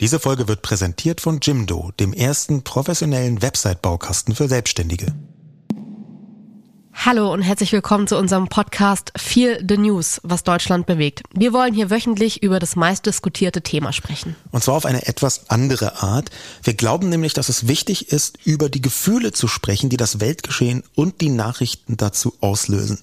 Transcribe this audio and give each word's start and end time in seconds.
Diese 0.00 0.18
Folge 0.18 0.48
wird 0.48 0.62
präsentiert 0.62 1.20
von 1.20 1.40
Jimdo, 1.42 1.90
dem 2.00 2.14
ersten 2.14 2.64
professionellen 2.64 3.42
Website-Baukasten 3.42 4.34
für 4.34 4.48
Selbstständige. 4.48 5.14
Hallo 6.94 7.30
und 7.30 7.42
herzlich 7.42 7.70
willkommen 7.72 8.06
zu 8.06 8.16
unserem 8.16 8.48
Podcast 8.48 9.12
Feel 9.18 9.62
the 9.68 9.76
News, 9.76 10.18
was 10.22 10.42
Deutschland 10.42 10.86
bewegt. 10.86 11.22
Wir 11.34 11.52
wollen 11.52 11.74
hier 11.74 11.90
wöchentlich 11.90 12.42
über 12.42 12.58
das 12.58 12.76
meistdiskutierte 12.76 13.60
Thema 13.60 13.92
sprechen. 13.92 14.36
Und 14.50 14.64
zwar 14.64 14.76
auf 14.76 14.86
eine 14.86 15.06
etwas 15.06 15.50
andere 15.50 16.02
Art. 16.02 16.30
Wir 16.62 16.72
glauben 16.72 17.10
nämlich, 17.10 17.34
dass 17.34 17.50
es 17.50 17.68
wichtig 17.68 18.10
ist, 18.10 18.38
über 18.46 18.70
die 18.70 18.80
Gefühle 18.80 19.32
zu 19.32 19.48
sprechen, 19.48 19.90
die 19.90 19.98
das 19.98 20.18
Weltgeschehen 20.18 20.82
und 20.94 21.20
die 21.20 21.28
Nachrichten 21.28 21.98
dazu 21.98 22.32
auslösen. 22.40 23.00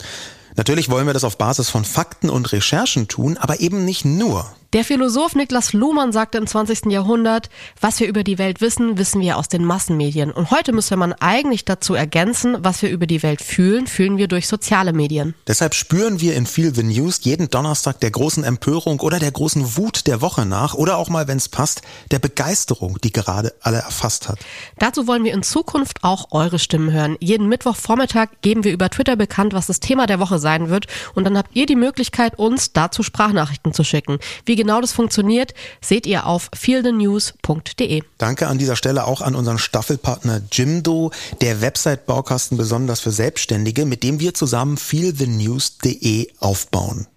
Natürlich 0.55 0.89
wollen 0.89 1.05
wir 1.05 1.13
das 1.13 1.23
auf 1.23 1.37
Basis 1.37 1.69
von 1.69 1.85
Fakten 1.85 2.31
und 2.31 2.51
Recherchen 2.51 3.07
tun, 3.07 3.37
aber 3.37 3.59
eben 3.59 3.85
nicht 3.85 4.03
nur. 4.03 4.51
Der 4.73 4.83
Philosoph 4.83 5.33
Niklas 5.33 5.71
Luhmann 5.71 6.11
sagte 6.11 6.37
im 6.37 6.45
20. 6.45 6.87
Jahrhundert, 6.87 7.49
was 7.79 8.01
wir 8.01 8.07
über 8.09 8.25
die 8.25 8.37
Welt 8.37 8.59
wissen, 8.59 8.97
wissen 8.97 9.21
wir 9.21 9.37
aus 9.37 9.47
den 9.47 9.63
Massenmedien. 9.63 10.29
Und 10.29 10.51
heute 10.51 10.73
müsste 10.73 10.97
man 10.97 11.13
eigentlich 11.13 11.63
dazu 11.63 11.93
ergänzen, 11.93 12.57
was 12.59 12.81
wir 12.81 12.89
über 12.89 13.07
die 13.07 13.23
Welt 13.23 13.41
fühlen, 13.41 13.87
fühlen 13.87 14.17
wir 14.17 14.27
durch 14.27 14.45
soziale 14.49 14.91
Medien. 14.91 15.35
Deshalb 15.47 15.73
spüren 15.73 16.19
wir 16.19 16.35
in 16.35 16.45
Feel 16.45 16.75
the 16.75 16.83
News 16.83 17.19
jeden 17.21 17.49
Donnerstag 17.49 18.01
der 18.01 18.11
großen 18.11 18.43
Empörung 18.43 18.99
oder 18.99 19.19
der 19.19 19.31
großen 19.31 19.77
Wut 19.77 20.05
der 20.05 20.19
Woche 20.19 20.45
nach 20.45 20.73
oder 20.73 20.97
auch 20.97 21.07
mal, 21.07 21.29
wenn 21.29 21.37
es 21.37 21.47
passt, 21.47 21.81
der 22.11 22.19
Begeisterung, 22.19 22.97
die 23.01 23.13
gerade 23.13 23.53
alle 23.61 23.77
erfasst 23.77 24.27
hat. 24.27 24.39
Dazu 24.79 25.07
wollen 25.07 25.23
wir 25.23 25.33
in 25.33 25.43
Zukunft 25.43 26.03
auch 26.03 26.27
eure 26.31 26.59
Stimmen 26.59 26.91
hören. 26.91 27.15
Jeden 27.21 27.47
Mittwochvormittag 27.47 28.27
geben 28.41 28.65
wir 28.65 28.73
über 28.73 28.89
Twitter 28.89 29.15
bekannt, 29.15 29.53
was 29.53 29.67
das 29.67 29.79
Thema 29.79 30.07
der 30.07 30.19
Woche 30.19 30.39
sein 30.39 30.69
wird. 30.69 30.87
Und 31.15 31.23
dann 31.23 31.37
habt 31.37 31.55
ihr 31.55 31.67
die 31.67 31.77
Möglichkeit, 31.77 32.37
uns 32.37 32.73
dazu 32.73 33.01
Sprachnachrichten 33.01 33.71
zu 33.71 33.85
schicken. 33.85 34.19
Wie 34.43 34.56
genau 34.57 34.81
das 34.81 34.91
funktioniert, 34.91 35.53
seht 35.79 36.05
ihr 36.05 36.25
auf 36.25 36.49
feelthenews.de. 36.53 38.03
Danke 38.17 38.47
an 38.47 38.57
dieser 38.57 38.75
Stelle 38.75 39.05
auch 39.05 39.21
an 39.21 39.35
unseren 39.35 39.57
Staffelpartner 39.57 40.41
Jimdo, 40.51 41.11
der 41.39 41.61
Website-Baukasten 41.61 42.57
besonders 42.57 42.99
für 42.99 43.11
Selbstständige, 43.11 43.85
mit 43.85 44.03
dem 44.03 44.19
wir 44.19 44.33
zusammen 44.33 44.77
feelthenews.de 44.77 46.27
aufbauen. 46.39 47.07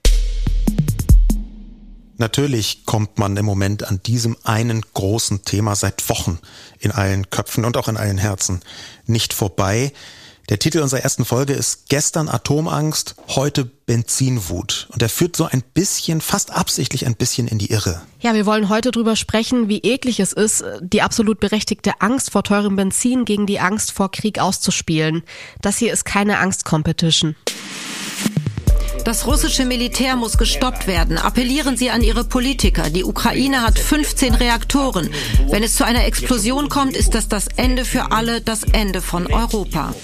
Natürlich 2.21 2.85
kommt 2.85 3.19
man 3.19 3.35
im 3.39 3.47
Moment 3.47 3.89
an 3.89 4.03
diesem 4.05 4.37
einen 4.45 4.83
großen 4.93 5.43
Thema 5.47 5.75
seit 5.75 6.07
Wochen 6.11 6.39
in 6.79 6.91
allen 6.91 7.31
Köpfen 7.31 7.65
und 7.65 7.79
auch 7.79 7.89
in 7.89 7.97
allen 7.97 8.19
Herzen 8.19 8.61
nicht 9.07 9.33
vorbei. 9.33 9.91
Der 10.51 10.59
Titel 10.59 10.81
unserer 10.81 11.03
ersten 11.03 11.25
Folge 11.25 11.53
ist 11.53 11.89
Gestern 11.89 12.29
Atomangst, 12.29 13.15
heute 13.29 13.65
Benzinwut. 13.65 14.89
Und 14.91 15.01
er 15.01 15.09
führt 15.09 15.37
so 15.37 15.45
ein 15.45 15.63
bisschen, 15.75 16.21
fast 16.21 16.51
absichtlich 16.51 17.07
ein 17.07 17.15
bisschen 17.15 17.47
in 17.47 17.59
die 17.59 17.71
Irre. 17.71 18.03
Ja, 18.19 18.35
wir 18.35 18.47
wollen 18.47 18.69
heute 18.69 18.91
drüber 18.91 19.15
sprechen, 19.15 19.69
wie 19.69 19.79
eklig 19.79 20.19
es 20.19 20.33
ist, 20.33 20.65
die 20.81 21.03
absolut 21.03 21.39
berechtigte 21.39 22.01
Angst 22.01 22.33
vor 22.33 22.43
teurem 22.43 22.75
Benzin 22.75 23.25
gegen 23.25 23.47
die 23.47 23.61
Angst 23.61 23.93
vor 23.93 24.11
Krieg 24.11 24.41
auszuspielen. 24.41 25.23
Das 25.63 25.79
hier 25.79 25.93
ist 25.93 26.05
keine 26.05 26.41
Angst-Competition. 26.41 27.37
Das 29.05 29.27
russische 29.27 29.65
Militär 29.65 30.17
muss 30.17 30.37
gestoppt 30.37 30.87
werden. 30.87 31.19
Appellieren 31.19 31.77
Sie 31.77 31.91
an 31.91 32.03
Ihre 32.03 32.25
Politiker. 32.25 32.91
Die 32.91 33.05
Ukraine 33.05 33.63
hat 33.63 33.79
15 33.79 34.35
Reaktoren. 34.35 35.11
Wenn 35.49 35.63
es 35.63 35.75
zu 35.75 35.85
einer 35.85 36.05
Explosion 36.05 36.69
kommt, 36.69 36.97
ist 36.97 37.15
das 37.15 37.29
das 37.29 37.49
Ende 37.57 37.85
für 37.85 38.13
alle, 38.13 38.41
das 38.41 38.63
Ende 38.63 39.01
von 39.01 39.27
Europa. 39.27 39.95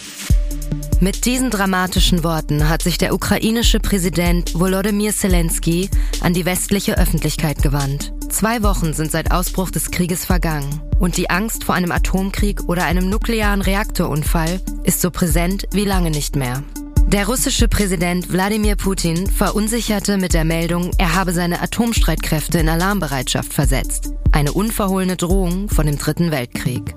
Mit 0.98 1.26
diesen 1.26 1.50
dramatischen 1.50 2.24
Worten 2.24 2.70
hat 2.70 2.82
sich 2.82 2.96
der 2.96 3.12
ukrainische 3.12 3.80
Präsident 3.80 4.58
Volodymyr 4.58 5.12
Zelensky 5.12 5.90
an 6.22 6.32
die 6.32 6.46
westliche 6.46 6.96
Öffentlichkeit 6.96 7.62
gewandt. 7.62 8.12
Zwei 8.30 8.62
Wochen 8.62 8.94
sind 8.94 9.12
seit 9.12 9.30
Ausbruch 9.30 9.70
des 9.70 9.90
Krieges 9.90 10.24
vergangen 10.24 10.80
und 10.98 11.18
die 11.18 11.28
Angst 11.28 11.64
vor 11.64 11.74
einem 11.74 11.92
Atomkrieg 11.92 12.62
oder 12.66 12.84
einem 12.86 13.10
nuklearen 13.10 13.60
Reaktorunfall 13.60 14.60
ist 14.84 15.02
so 15.02 15.10
präsent 15.10 15.68
wie 15.72 15.84
lange 15.84 16.10
nicht 16.10 16.34
mehr. 16.34 16.62
Der 17.06 17.28
russische 17.28 17.68
Präsident 17.68 18.32
Wladimir 18.32 18.74
Putin 18.74 19.28
verunsicherte 19.28 20.18
mit 20.18 20.34
der 20.34 20.44
Meldung, 20.44 20.90
er 20.98 21.14
habe 21.14 21.32
seine 21.32 21.62
Atomstreitkräfte 21.62 22.58
in 22.58 22.68
Alarmbereitschaft 22.68 23.54
versetzt. 23.54 24.12
Eine 24.32 24.52
unverhohlene 24.52 25.16
Drohung 25.16 25.68
von 25.68 25.86
dem 25.86 25.98
Dritten 25.98 26.32
Weltkrieg. 26.32 26.94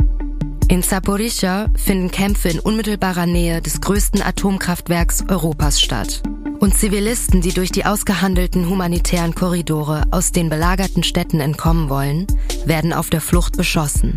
In 0.67 0.81
Zaporizhia 0.81 1.67
finden 1.75 2.09
Kämpfe 2.09 2.49
in 2.49 2.59
unmittelbarer 2.59 3.27
Nähe 3.27 3.61
des 3.61 3.81
größten 3.81 4.23
Atomkraftwerks 4.23 5.25
Europas 5.29 5.79
statt. 5.79 6.23
Und 6.59 6.75
Zivilisten, 6.75 7.41
die 7.41 7.53
durch 7.53 7.71
die 7.71 7.85
ausgehandelten 7.85 8.67
humanitären 8.67 9.35
Korridore 9.35 10.05
aus 10.09 10.31
den 10.31 10.49
belagerten 10.49 11.03
Städten 11.03 11.39
entkommen 11.39 11.87
wollen, 11.87 12.25
werden 12.65 12.93
auf 12.93 13.11
der 13.11 13.21
Flucht 13.21 13.57
beschossen. 13.57 14.15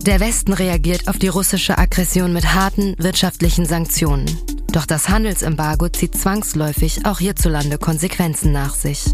Der 0.00 0.18
Westen 0.18 0.54
reagiert 0.54 1.08
auf 1.08 1.18
die 1.18 1.28
russische 1.28 1.76
Aggression 1.76 2.32
mit 2.32 2.54
harten 2.54 2.94
wirtschaftlichen 2.98 3.66
Sanktionen. 3.66 4.26
Doch 4.72 4.86
das 4.86 5.08
Handelsembargo 5.08 5.88
zieht 5.88 6.16
zwangsläufig 6.16 7.04
auch 7.04 7.18
hierzulande 7.18 7.76
Konsequenzen 7.76 8.52
nach 8.52 8.74
sich. 8.74 9.04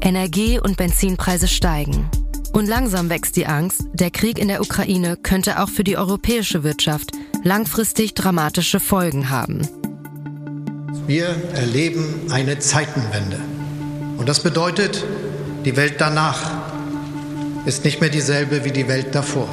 Energie- 0.00 0.58
und 0.58 0.76
Benzinpreise 0.76 1.46
steigen. 1.46 2.10
Und 2.52 2.66
langsam 2.66 3.08
wächst 3.08 3.36
die 3.36 3.46
Angst, 3.46 3.84
der 3.92 4.10
Krieg 4.10 4.38
in 4.38 4.48
der 4.48 4.60
Ukraine 4.60 5.16
könnte 5.16 5.60
auch 5.62 5.68
für 5.68 5.84
die 5.84 5.96
europäische 5.96 6.64
Wirtschaft 6.64 7.12
langfristig 7.44 8.14
dramatische 8.14 8.80
Folgen 8.80 9.30
haben. 9.30 9.68
Wir 11.06 11.28
erleben 11.54 12.26
eine 12.30 12.58
Zeitenwende. 12.58 13.38
Und 14.16 14.28
das 14.28 14.42
bedeutet, 14.42 15.04
die 15.64 15.76
Welt 15.76 15.96
danach 15.98 16.50
ist 17.64 17.84
nicht 17.84 18.00
mehr 18.00 18.10
dieselbe 18.10 18.64
wie 18.64 18.72
die 18.72 18.88
Welt 18.88 19.14
davor. 19.14 19.48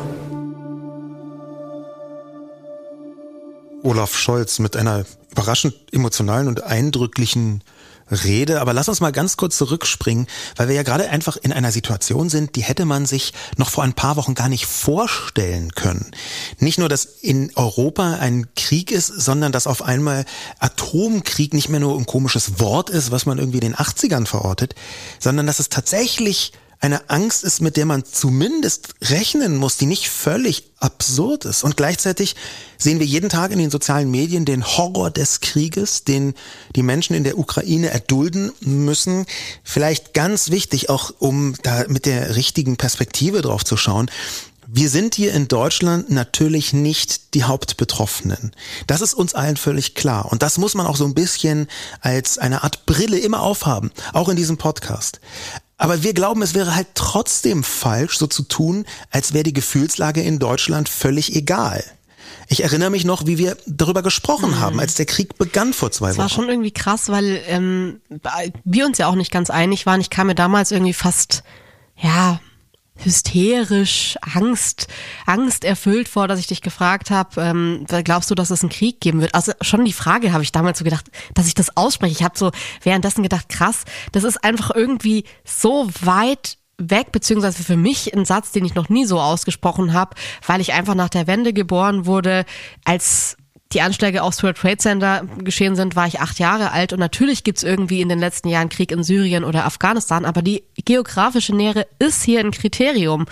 Olaf 3.84 4.18
Scholz 4.18 4.60
mit 4.60 4.76
einer 4.76 5.06
überraschend 5.32 5.76
emotionalen 5.92 6.48
und 6.48 6.64
eindrücklichen 6.64 7.64
Rede. 8.10 8.62
Aber 8.62 8.74
lass 8.74 8.90
uns 8.90 9.02
mal 9.02 9.12
ganz 9.12 9.38
kurz 9.38 9.58
zurückspringen, 9.58 10.28
weil 10.56 10.68
wir 10.68 10.76
ja 10.76 10.84
gerade 10.84 11.10
einfach 11.10 11.38
in 11.38 11.52
einer 11.52 11.72
Situation 11.72 12.30
sind, 12.30 12.56
die 12.56 12.64
hätte 12.64 12.86
man 12.86 13.06
sich 13.06 13.34
noch 13.58 13.70
vor 13.70 13.84
ein 13.84 13.94
paar 13.94 14.16
Wochen 14.16 14.36
gar 14.36 14.50
nicht 14.50 14.66
vorstellen 14.66 15.72
können. 15.74 16.12
Nicht 16.60 16.80
nur, 16.80 16.90
dass 16.90 17.06
in 17.06 17.52
Europa 17.56 18.16
ein 18.16 18.48
Krieg 18.56 18.92
ist, 18.92 19.08
sondern 19.08 19.52
dass 19.52 19.68
auf 19.68 19.82
einmal 19.82 20.26
Atomkrieg 20.60 21.54
nicht 21.54 21.70
mehr 21.70 21.80
nur 21.80 21.98
ein 21.98 22.06
komisches 22.06 22.60
Wort 22.60 22.90
ist, 22.90 23.12
was 23.12 23.26
man 23.26 23.38
irgendwie 23.38 23.60
in 23.60 23.74
den 23.74 23.76
80ern 23.76 24.26
verortet, 24.26 24.76
sondern 25.20 25.48
dass 25.48 25.60
es 25.60 25.70
tatsächlich 25.70 26.54
eine 26.84 27.10
Angst 27.10 27.46
ist, 27.46 27.62
mit 27.62 27.78
der 27.78 27.86
man 27.86 28.04
zumindest 28.04 28.96
rechnen 29.04 29.56
muss, 29.56 29.78
die 29.78 29.86
nicht 29.86 30.10
völlig 30.10 30.66
absurd 30.80 31.46
ist. 31.46 31.64
Und 31.64 31.78
gleichzeitig 31.78 32.36
sehen 32.78 33.00
wir 33.00 33.06
jeden 33.06 33.30
Tag 33.30 33.52
in 33.52 33.58
den 33.58 33.72
sozialen 33.72 34.12
Medien 34.12 34.44
den 34.44 34.66
Horror 34.66 35.10
des 35.10 35.40
Krieges, 35.40 36.04
den 36.04 36.34
die 36.76 36.84
Menschen 36.84 37.16
in 37.16 37.24
der 37.24 37.38
Ukraine 37.38 37.90
erdulden 37.90 38.52
müssen. 38.60 39.26
Vielleicht 39.64 40.14
ganz 40.14 40.52
wichtig, 40.52 40.90
auch 40.90 41.14
um 41.20 41.56
da 41.64 41.86
mit 41.88 42.06
der 42.06 42.36
richtigen 42.36 42.76
Perspektive 42.76 43.42
drauf 43.42 43.64
zu 43.64 43.78
schauen. 43.78 44.12
Wir 44.68 44.90
sind 44.90 45.16
hier 45.16 45.34
in 45.34 45.48
Deutschland 45.48 46.10
natürlich 46.10 46.74
nicht 46.74 47.34
die 47.34 47.44
Hauptbetroffenen. 47.44 48.52
Das 48.88 49.00
ist 49.00 49.14
uns 49.14 49.36
allen 49.36 49.56
völlig 49.56 49.96
klar. 49.96 50.30
Und 50.30 50.42
das 50.44 50.58
muss 50.58 50.74
man 50.74 50.86
auch 50.86 50.98
so 50.98 51.06
ein 51.06 51.14
bisschen 51.14 51.68
als 52.02 52.40
eine 52.40 52.64
Art 52.64 52.86
Brille 52.86 53.20
immer 53.20 53.42
aufhaben, 53.42 53.92
auch 54.12 54.28
in 54.28 54.36
diesem 54.36 54.58
Podcast. 54.58 55.22
Aber 55.84 56.02
wir 56.02 56.14
glauben, 56.14 56.42
es 56.42 56.54
wäre 56.54 56.76
halt 56.76 56.88
trotzdem 56.96 57.62
falsch, 57.62 58.18
so 58.18 58.26
zu 58.26 58.44
tun, 58.44 58.86
als 59.12 59.34
wäre 59.34 59.44
die 59.44 59.52
Gefühlslage 59.52 60.22
in 60.22 60.40
Deutschland 60.40 60.88
völlig 60.88 61.36
egal. 61.36 61.84
Ich 62.48 62.64
erinnere 62.64 62.90
mich 62.90 63.04
noch, 63.04 63.26
wie 63.26 63.38
wir 63.38 63.58
darüber 63.66 64.02
gesprochen 64.02 64.52
mhm. 64.52 64.60
haben, 64.62 64.80
als 64.80 64.96
der 64.96 65.06
Krieg 65.06 65.38
begann 65.38 65.74
vor 65.74 65.92
zwei 65.92 66.08
das 66.08 66.18
Wochen. 66.18 66.24
Das 66.24 66.32
war 66.32 66.36
schon 66.36 66.50
irgendwie 66.50 66.72
krass, 66.72 67.10
weil 67.10 67.42
ähm, 67.48 68.00
wir 68.64 68.86
uns 68.86 68.98
ja 68.98 69.08
auch 69.08 69.16
nicht 69.16 69.30
ganz 69.30 69.50
einig 69.50 69.86
waren. 69.86 70.00
Ich 70.00 70.10
kam 70.10 70.28
mir 70.28 70.36
damals 70.36 70.72
irgendwie 70.72 70.94
fast, 70.94 71.44
ja, 71.98 72.40
hysterisch, 72.96 74.18
Angst, 74.22 74.88
Angst 75.26 75.66
erfüllt 75.66 76.08
vor, 76.08 76.28
dass 76.28 76.40
ich 76.40 76.48
dich 76.48 76.62
gefragt 76.62 77.12
habe, 77.12 77.42
ähm, 77.42 77.86
glaubst 78.04 78.30
du, 78.32 78.36
dass 78.36 78.52
es 78.52 78.62
einen 78.62 78.70
Krieg 78.70 79.02
geben 79.02 79.22
wird? 79.22 79.34
Also 79.36 79.52
schon 79.62 79.86
die 79.86 79.94
Frage 79.94 80.32
habe 80.32 80.44
ich 80.44 80.52
damals 80.52 80.80
so 80.80 80.84
gedacht, 80.84 81.10
dass 81.34 81.48
ich 81.48 81.56
das 81.56 81.76
ausspreche. 81.76 82.14
Ich 82.14 82.24
habe 82.24 82.38
so 82.38 82.52
währenddessen 82.84 83.24
gedacht, 83.24 83.50
krass, 83.50 83.84
das 84.12 84.24
ist 84.24 84.44
einfach 84.44 84.72
irgendwie 84.76 85.26
so 85.44 85.90
weit 86.02 86.58
weg, 86.78 87.12
beziehungsweise 87.12 87.64
für 87.64 87.78
mich 87.78 88.14
ein 88.16 88.26
Satz, 88.26 88.52
den 88.52 88.66
ich 88.66 88.76
noch 88.76 88.90
nie 88.90 89.06
so 89.06 89.20
ausgesprochen 89.20 89.94
habe, 89.94 90.16
weil 90.46 90.62
ich 90.62 90.74
einfach 90.74 90.96
nach 90.96 91.10
der 91.10 91.28
Wende 91.28 91.54
geboren 91.54 92.06
wurde, 92.06 92.46
als 92.84 93.38
die 93.74 93.82
Anschläge 93.82 94.24
aufs 94.24 94.44
World 94.44 94.58
Trade 94.58 94.78
Center 94.78 95.28
geschehen 95.40 95.76
sind, 95.76 95.96
war 95.96 96.08
ich 96.08 96.20
acht 96.20 96.40
Jahre 96.40 96.72
alt 96.72 96.94
und 96.94 97.00
natürlich 97.00 97.44
gibt's 97.44 97.64
irgendwie 97.64 98.02
in 98.02 98.10
den 98.10 98.20
letzten 98.20 98.50
Jahren 98.50 98.70
Krieg 98.70 98.92
in 98.92 99.04
Syrien 99.04 99.44
oder 99.44 99.66
Afghanistan, 99.66 100.26
aber 100.26 100.42
die 100.42 100.64
geografische 100.86 101.56
Nähe 101.56 101.86
ist 102.00 102.24
hier 102.24 102.40
ein 102.40 102.52
Kriterium. 102.52 103.26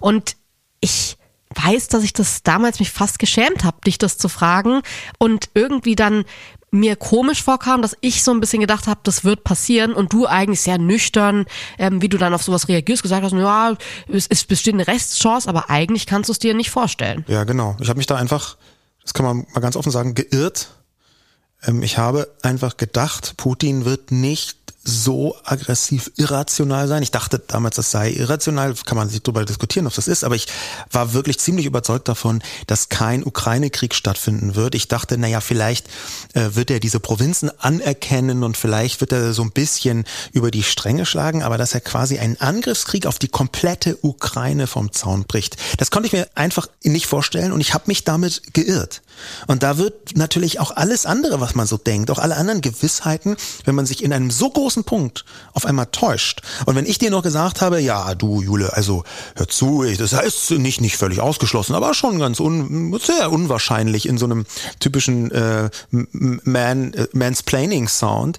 Und 0.00 0.36
ich 0.80 1.16
weiß, 1.54 1.88
dass 1.88 2.04
ich 2.04 2.12
das 2.12 2.42
damals 2.42 2.78
mich 2.78 2.90
fast 2.90 3.18
geschämt 3.18 3.64
habe, 3.64 3.78
dich 3.84 3.98
das 3.98 4.18
zu 4.18 4.28
fragen 4.28 4.82
und 5.18 5.50
irgendwie 5.54 5.96
dann 5.96 6.24
mir 6.70 6.96
komisch 6.96 7.42
vorkam, 7.42 7.80
dass 7.80 7.96
ich 8.02 8.22
so 8.22 8.30
ein 8.30 8.40
bisschen 8.40 8.60
gedacht 8.60 8.86
habe, 8.86 9.00
das 9.02 9.24
wird 9.24 9.42
passieren 9.42 9.94
und 9.94 10.12
du 10.12 10.26
eigentlich 10.26 10.60
sehr 10.60 10.78
nüchtern, 10.78 11.46
ähm, 11.78 12.02
wie 12.02 12.08
du 12.08 12.18
dann 12.18 12.34
auf 12.34 12.42
sowas 12.42 12.68
reagierst, 12.68 13.02
gesagt 13.02 13.22
hast, 13.22 13.32
ja, 13.32 13.74
es, 14.12 14.26
es 14.28 14.44
besteht 14.44 14.74
eine 14.74 14.86
Restchance, 14.86 15.48
aber 15.48 15.70
eigentlich 15.70 16.06
kannst 16.06 16.28
du 16.28 16.32
es 16.32 16.38
dir 16.38 16.54
nicht 16.54 16.70
vorstellen. 16.70 17.24
Ja, 17.26 17.44
genau. 17.44 17.76
Ich 17.80 17.88
habe 17.88 17.96
mich 17.96 18.06
da 18.06 18.16
einfach, 18.16 18.56
das 19.08 19.14
kann 19.14 19.24
man 19.24 19.46
mal 19.54 19.60
ganz 19.60 19.74
offen 19.74 19.90
sagen, 19.90 20.14
geirrt. 20.14 20.68
Ähm, 21.66 21.82
ich 21.82 21.98
habe 21.98 22.28
einfach 22.42 22.76
gedacht, 22.76 23.34
Putin 23.36 23.84
wird 23.84 24.10
nicht 24.10 24.58
so 24.88 25.36
aggressiv 25.44 26.10
irrational 26.16 26.88
sein. 26.88 27.02
Ich 27.02 27.10
dachte 27.10 27.38
damals, 27.38 27.76
das 27.76 27.90
sei 27.90 28.10
irrational, 28.10 28.74
kann 28.86 28.96
man 28.96 29.08
sich 29.08 29.22
darüber 29.22 29.44
diskutieren, 29.44 29.86
ob 29.86 29.94
das 29.94 30.08
ist, 30.08 30.24
aber 30.24 30.34
ich 30.34 30.46
war 30.90 31.12
wirklich 31.12 31.38
ziemlich 31.38 31.66
überzeugt 31.66 32.08
davon, 32.08 32.42
dass 32.66 32.88
kein 32.88 33.24
Ukraine-Krieg 33.24 33.94
stattfinden 33.94 34.54
wird. 34.54 34.74
Ich 34.74 34.88
dachte, 34.88 35.18
naja, 35.18 35.40
vielleicht 35.40 35.88
äh, 36.32 36.50
wird 36.54 36.70
er 36.70 36.80
diese 36.80 37.00
Provinzen 37.00 37.50
anerkennen 37.60 38.44
und 38.44 38.56
vielleicht 38.56 39.00
wird 39.00 39.12
er 39.12 39.34
so 39.34 39.42
ein 39.42 39.50
bisschen 39.50 40.04
über 40.32 40.50
die 40.50 40.62
Stränge 40.62 41.04
schlagen, 41.04 41.42
aber 41.42 41.58
dass 41.58 41.74
er 41.74 41.80
quasi 41.80 42.18
einen 42.18 42.40
Angriffskrieg 42.40 43.04
auf 43.04 43.18
die 43.18 43.28
komplette 43.28 43.98
Ukraine 44.00 44.66
vom 44.66 44.92
Zaun 44.92 45.24
bricht, 45.24 45.56
das 45.76 45.90
konnte 45.90 46.06
ich 46.06 46.12
mir 46.12 46.28
einfach 46.34 46.68
nicht 46.82 47.06
vorstellen 47.06 47.52
und 47.52 47.60
ich 47.60 47.74
habe 47.74 47.84
mich 47.88 48.04
damit 48.04 48.54
geirrt. 48.54 49.02
Und 49.46 49.62
da 49.62 49.78
wird 49.78 50.16
natürlich 50.16 50.60
auch 50.60 50.70
alles 50.74 51.06
andere, 51.06 51.40
was 51.40 51.54
man 51.54 51.66
so 51.66 51.76
denkt, 51.76 52.10
auch 52.10 52.18
alle 52.18 52.36
anderen 52.36 52.60
Gewissheiten, 52.60 53.36
wenn 53.64 53.74
man 53.74 53.86
sich 53.86 54.02
in 54.02 54.12
einem 54.12 54.30
so 54.30 54.50
großen 54.50 54.84
Punkt 54.84 55.24
auf 55.52 55.66
einmal 55.66 55.86
täuscht. 55.86 56.42
Und 56.66 56.76
wenn 56.76 56.86
ich 56.86 56.98
dir 56.98 57.10
noch 57.10 57.22
gesagt 57.22 57.60
habe, 57.60 57.80
ja, 57.80 58.14
du 58.14 58.42
Jule, 58.42 58.72
also 58.74 59.04
hör 59.36 59.48
zu, 59.48 59.84
das 59.84 60.12
heißt 60.12 60.52
nicht 60.52 60.80
nicht 60.80 60.96
völlig 60.96 61.20
ausgeschlossen, 61.20 61.74
aber 61.74 61.94
schon 61.94 62.18
ganz 62.18 62.40
un, 62.40 62.98
sehr 63.02 63.30
unwahrscheinlich 63.30 64.06
in 64.06 64.18
so 64.18 64.26
einem 64.26 64.46
typischen 64.80 65.30
äh, 65.30 65.70
Man 65.90 66.94
äh, 66.94 67.06
Mansplaining 67.12 67.88
Sound, 67.88 68.38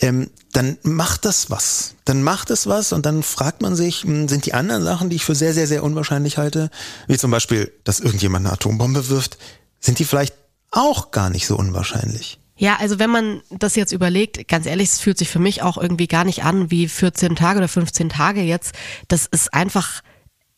ähm, 0.00 0.30
dann 0.52 0.78
macht 0.82 1.24
das 1.24 1.50
was. 1.50 1.94
Dann 2.04 2.22
macht 2.22 2.50
es 2.50 2.66
was 2.66 2.92
und 2.92 3.04
dann 3.04 3.22
fragt 3.22 3.60
man 3.60 3.76
sich, 3.76 4.04
hm, 4.04 4.28
sind 4.28 4.46
die 4.46 4.54
anderen 4.54 4.82
Sachen, 4.82 5.10
die 5.10 5.16
ich 5.16 5.24
für 5.24 5.34
sehr, 5.34 5.52
sehr, 5.52 5.66
sehr 5.66 5.84
unwahrscheinlich 5.84 6.38
halte, 6.38 6.70
wie 7.06 7.18
zum 7.18 7.30
Beispiel, 7.30 7.72
dass 7.84 8.00
irgendjemand 8.00 8.46
eine 8.46 8.54
Atombombe 8.54 9.08
wirft, 9.08 9.38
sind 9.80 9.98
die 9.98 10.04
vielleicht 10.04 10.34
auch 10.70 11.10
gar 11.10 11.30
nicht 11.30 11.46
so 11.46 11.56
unwahrscheinlich. 11.56 12.38
Ja, 12.58 12.76
also 12.80 12.98
wenn 12.98 13.10
man 13.10 13.40
das 13.50 13.76
jetzt 13.76 13.92
überlegt, 13.92 14.48
ganz 14.48 14.66
ehrlich, 14.66 14.88
es 14.88 15.00
fühlt 15.00 15.16
sich 15.16 15.28
für 15.28 15.38
mich 15.38 15.62
auch 15.62 15.78
irgendwie 15.78 16.08
gar 16.08 16.24
nicht 16.24 16.42
an 16.42 16.72
wie 16.72 16.88
14 16.88 17.36
Tage 17.36 17.58
oder 17.58 17.68
15 17.68 18.08
Tage 18.08 18.42
jetzt. 18.42 18.74
Das 19.06 19.26
ist 19.26 19.54
einfach, 19.54 20.02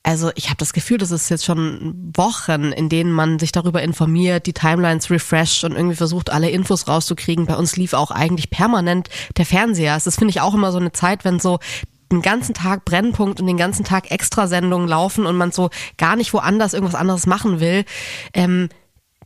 also 0.02 0.30
ich 0.34 0.46
habe 0.46 0.56
das 0.56 0.72
Gefühl, 0.72 0.96
das 0.96 1.10
ist 1.10 1.28
jetzt 1.28 1.44
schon 1.44 2.10
Wochen, 2.16 2.72
in 2.72 2.88
denen 2.88 3.12
man 3.12 3.38
sich 3.38 3.52
darüber 3.52 3.82
informiert, 3.82 4.46
die 4.46 4.54
Timelines 4.54 5.10
refresht 5.10 5.62
und 5.62 5.72
irgendwie 5.72 5.96
versucht, 5.96 6.30
alle 6.30 6.48
Infos 6.48 6.88
rauszukriegen. 6.88 7.44
Bei 7.44 7.56
uns 7.56 7.76
lief 7.76 7.92
auch 7.92 8.10
eigentlich 8.10 8.48
permanent 8.48 9.10
der 9.36 9.44
Fernseher. 9.44 10.00
Das 10.02 10.16
finde 10.16 10.30
ich 10.30 10.40
auch 10.40 10.54
immer 10.54 10.72
so 10.72 10.78
eine 10.78 10.92
Zeit, 10.92 11.26
wenn 11.26 11.38
so 11.38 11.58
den 12.10 12.22
ganzen 12.22 12.54
Tag 12.54 12.86
Brennpunkt 12.86 13.40
und 13.40 13.46
den 13.46 13.58
ganzen 13.58 13.84
Tag 13.84 14.10
Extrasendungen 14.10 14.88
laufen 14.88 15.26
und 15.26 15.36
man 15.36 15.52
so 15.52 15.68
gar 15.98 16.16
nicht 16.16 16.32
woanders 16.32 16.72
irgendwas 16.72 16.98
anderes 16.98 17.26
machen 17.26 17.60
will. 17.60 17.84
Ähm, 18.32 18.70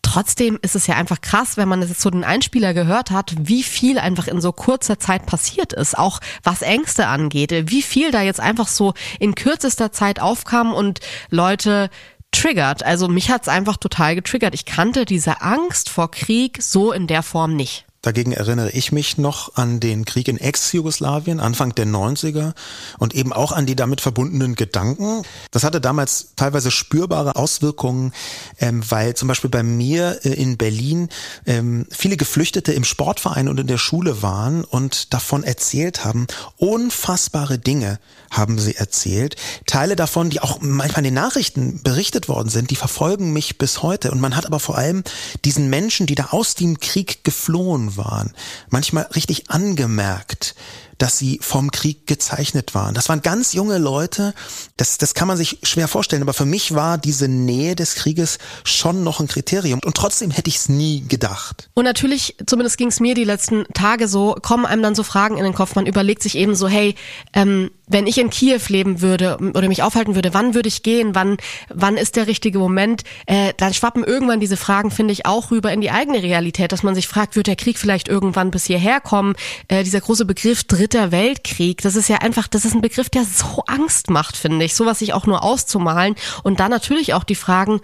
Trotzdem 0.05 0.59
ist 0.61 0.77
es 0.77 0.87
ja 0.87 0.95
einfach 0.97 1.21
krass, 1.23 1.57
wenn 1.57 1.67
man 1.67 1.81
jetzt 1.81 2.01
so 2.01 2.11
den 2.11 2.25
Einspieler 2.25 2.75
gehört 2.75 3.11
hat, 3.11 3.35
wie 3.39 3.63
viel 3.63 3.99
einfach 3.99 4.29
in 4.29 4.41
so 4.41 4.53
kurzer 4.53 4.99
Zeit 5.01 5.27
passiert 5.27 5.73
ist, 5.73 5.99
auch 5.99 6.21
was 6.43 6.63
Ängste 6.63 7.07
angeht, 7.07 7.71
wie 7.71 7.83
viel 7.83 8.13
da 8.13 8.21
jetzt 8.21 8.39
einfach 8.39 8.69
so 8.69 8.93
in 9.19 9.35
kürzester 9.35 9.93
Zeit 9.93 10.21
aufkam 10.21 10.73
und 10.75 11.01
Leute 11.31 11.89
triggert. 12.31 12.85
Also 12.85 13.09
mich 13.09 13.31
hat's 13.31 13.49
einfach 13.49 13.79
total 13.79 14.15
getriggert. 14.15 14.55
Ich 14.55 14.67
kannte 14.67 15.07
diese 15.07 15.41
Angst 15.41 15.89
vor 15.89 16.11
Krieg 16.11 16.63
so 16.63 16.93
in 16.93 17.07
der 17.07 17.23
Form 17.23 17.57
nicht. 17.57 17.87
Dagegen 18.05 18.33
erinnere 18.33 18.71
ich 18.73 18.93
mich 18.93 19.17
noch 19.17 19.57
an 19.57 19.81
den 19.81 20.05
Krieg 20.05 20.29
in 20.29 20.37
Ex-Jugoslawien, 20.37 21.41
Anfang 21.41 21.75
der 21.75 21.87
90er 21.87 22.53
und 22.99 23.15
eben 23.15 23.33
auch 23.33 23.51
an 23.51 23.65
die 23.65 23.77
damit 23.77 24.03
verbundenen 24.03 24.57
Gedanken. 24.57 25.23
Das 25.53 25.65
hatte 25.65 25.81
damals 25.81 26.35
teilweise 26.37 26.71
spürbare 26.71 27.35
Auswirkungen, 27.37 28.13
ähm, 28.59 28.83
weil 28.91 29.15
zum 29.15 29.29
Beispiel 29.29 29.49
bei 29.49 29.63
mir 29.63 30.19
äh, 30.23 30.35
in 30.35 30.59
Berlin 30.59 31.09
ähm, 31.47 31.87
viele 31.91 32.19
Geflüchtete 32.19 32.75
im 32.75 32.85
Sportverein 32.85 33.49
und 33.49 33.59
in 33.59 33.69
der 33.69 33.79
Schule 33.79 34.21
waren 34.21 34.65
und 34.65 35.15
davon 35.15 35.43
erzählt 35.43 36.05
haben. 36.05 36.27
Unfassbare 36.59 37.59
Dinge 37.59 37.99
haben 38.31 38.59
sie 38.59 38.75
erzählt. 38.77 39.37
Teile 39.67 39.97
davon, 39.97 40.29
die 40.29 40.41
auch 40.41 40.59
manchmal 40.61 40.99
in 40.99 41.05
den 41.05 41.15
Nachrichten 41.15 41.83
berichtet 41.83 42.29
worden 42.29 42.51
sind, 42.51 42.71
die 42.71 42.77
verfolgen 42.77 43.33
mich 43.33 43.57
bis 43.57 43.83
heute. 43.83 44.11
Und 44.11 44.21
man 44.21 44.37
hat 44.37 44.45
aber 44.45 44.61
vor 44.61 44.77
allem 44.77 45.05
diesen 45.47 45.71
Menschen, 45.71 46.05
die 46.05 46.17
da 46.17 46.27
aus 46.33 46.55
dem 46.55 46.81
Krieg 46.81 47.25
geflohen 47.25 47.94
waren, 47.97 48.33
manchmal 48.71 49.05
richtig 49.15 49.51
angemerkt, 49.51 50.55
dass 50.99 51.19
sie 51.19 51.39
vom 51.43 51.71
Krieg 51.71 52.07
gezeichnet 52.07 52.75
waren. 52.75 52.95
Das 52.95 53.09
waren 53.09 53.23
ganz 53.23 53.53
junge 53.53 53.79
Leute, 53.79 54.35
das, 54.77 54.99
das 54.99 55.15
kann 55.15 55.29
man 55.29 55.37
sich 55.37 55.59
schwer 55.63 55.89
vorstellen, 55.89 56.23
aber 56.23 56.35
für 56.35 56.45
mich 56.45 56.75
war 56.75 56.99
diese 56.99 57.29
Nähe 57.29 57.75
des 57.75 57.95
Krieges 57.95 58.39
schon 58.65 59.05
noch 59.05 59.21
ein 59.21 59.29
Kriterium 59.29 59.81
und 59.85 59.97
trotzdem 59.97 60.31
hätte 60.31 60.49
ich 60.49 60.57
es 60.57 60.69
nie 60.69 61.05
gedacht. 61.07 61.71
Und 61.75 61.85
natürlich, 61.85 62.37
zumindest 62.47 62.79
ging 62.79 62.89
es 62.89 63.01
mir 63.01 63.15
die 63.15 63.25
letzten 63.25 63.65
Tage 63.75 64.09
so, 64.09 64.37
kommen 64.41 64.67
einem 64.67 64.83
dann 64.83 64.95
so 64.95 65.03
Fragen 65.03 65.37
in 65.37 65.45
den 65.45 65.55
Kopf, 65.55 65.75
man 65.75 65.87
überlegt 65.87 66.23
sich 66.23 66.37
eben 66.37 66.55
so, 66.55 66.69
hey, 66.69 66.95
ähm, 67.33 67.71
wenn 67.87 68.07
ich 68.07 68.19
in 68.19 68.31
Kiew 68.31 68.61
leben 68.69 69.01
würde 69.03 69.37
oder 69.55 69.69
mich 69.69 69.83
aufhalten 69.83 70.15
würde, 70.15 70.33
wann 70.33 70.55
würde 70.55 70.69
ich 70.69 70.83
gehen, 70.83 71.15
wann, 71.15 71.37
wann 71.69 71.97
ist 71.97 72.17
der 72.17 72.27
richtige 72.27 72.59
Moment, 72.59 73.05
äh, 73.27 73.53
dann 73.57 73.75
schwappen 73.75 74.05
irgendwann 74.05 74.41
diese 74.41 74.57
Fragen, 74.57 74.91
finde 74.91 75.13
ich, 75.13 75.27
auch 75.27 75.51
rüber 75.51 75.73
in 75.73 75.81
die 75.81 75.91
eigene 75.91 76.23
Realität, 76.23 76.73
dass 76.73 76.83
man 76.83 76.95
sich 76.95 77.09
fragt, 77.09 77.37
wird 77.37 77.47
der 77.47 77.57
Krieg 77.57 77.79
vielleicht 77.79 78.09
irgendwann 78.09 78.51
bis 78.51 78.65
hierher 78.65 79.01
kommen? 79.01 79.35
Äh, 79.69 79.85
dieser 79.85 80.01
große 80.01 80.25
Begriff 80.25 80.65
Dritter 80.85 81.13
Weltkrieg, 81.13 81.81
das 81.81 81.97
ist 81.97 82.09
ja 82.09 82.19
einfach, 82.19 82.47
das 82.47 82.67
ist 82.67 82.75
ein 82.75 82.83
Begriff, 82.83 83.09
der 83.09 83.25
so 83.25 83.63
Angst 83.67 84.11
macht, 84.11 84.37
finde 84.37 84.67
ich, 84.67 84.75
sowas 84.75 84.99
sich 84.99 85.15
auch 85.15 85.25
nur 85.25 85.43
auszumalen. 85.43 86.15
Und 86.43 86.61
dann 86.61 86.71
natürlich 86.71 87.15
auch 87.15 87.25
die 87.25 87.35
Fragen, 87.35 87.81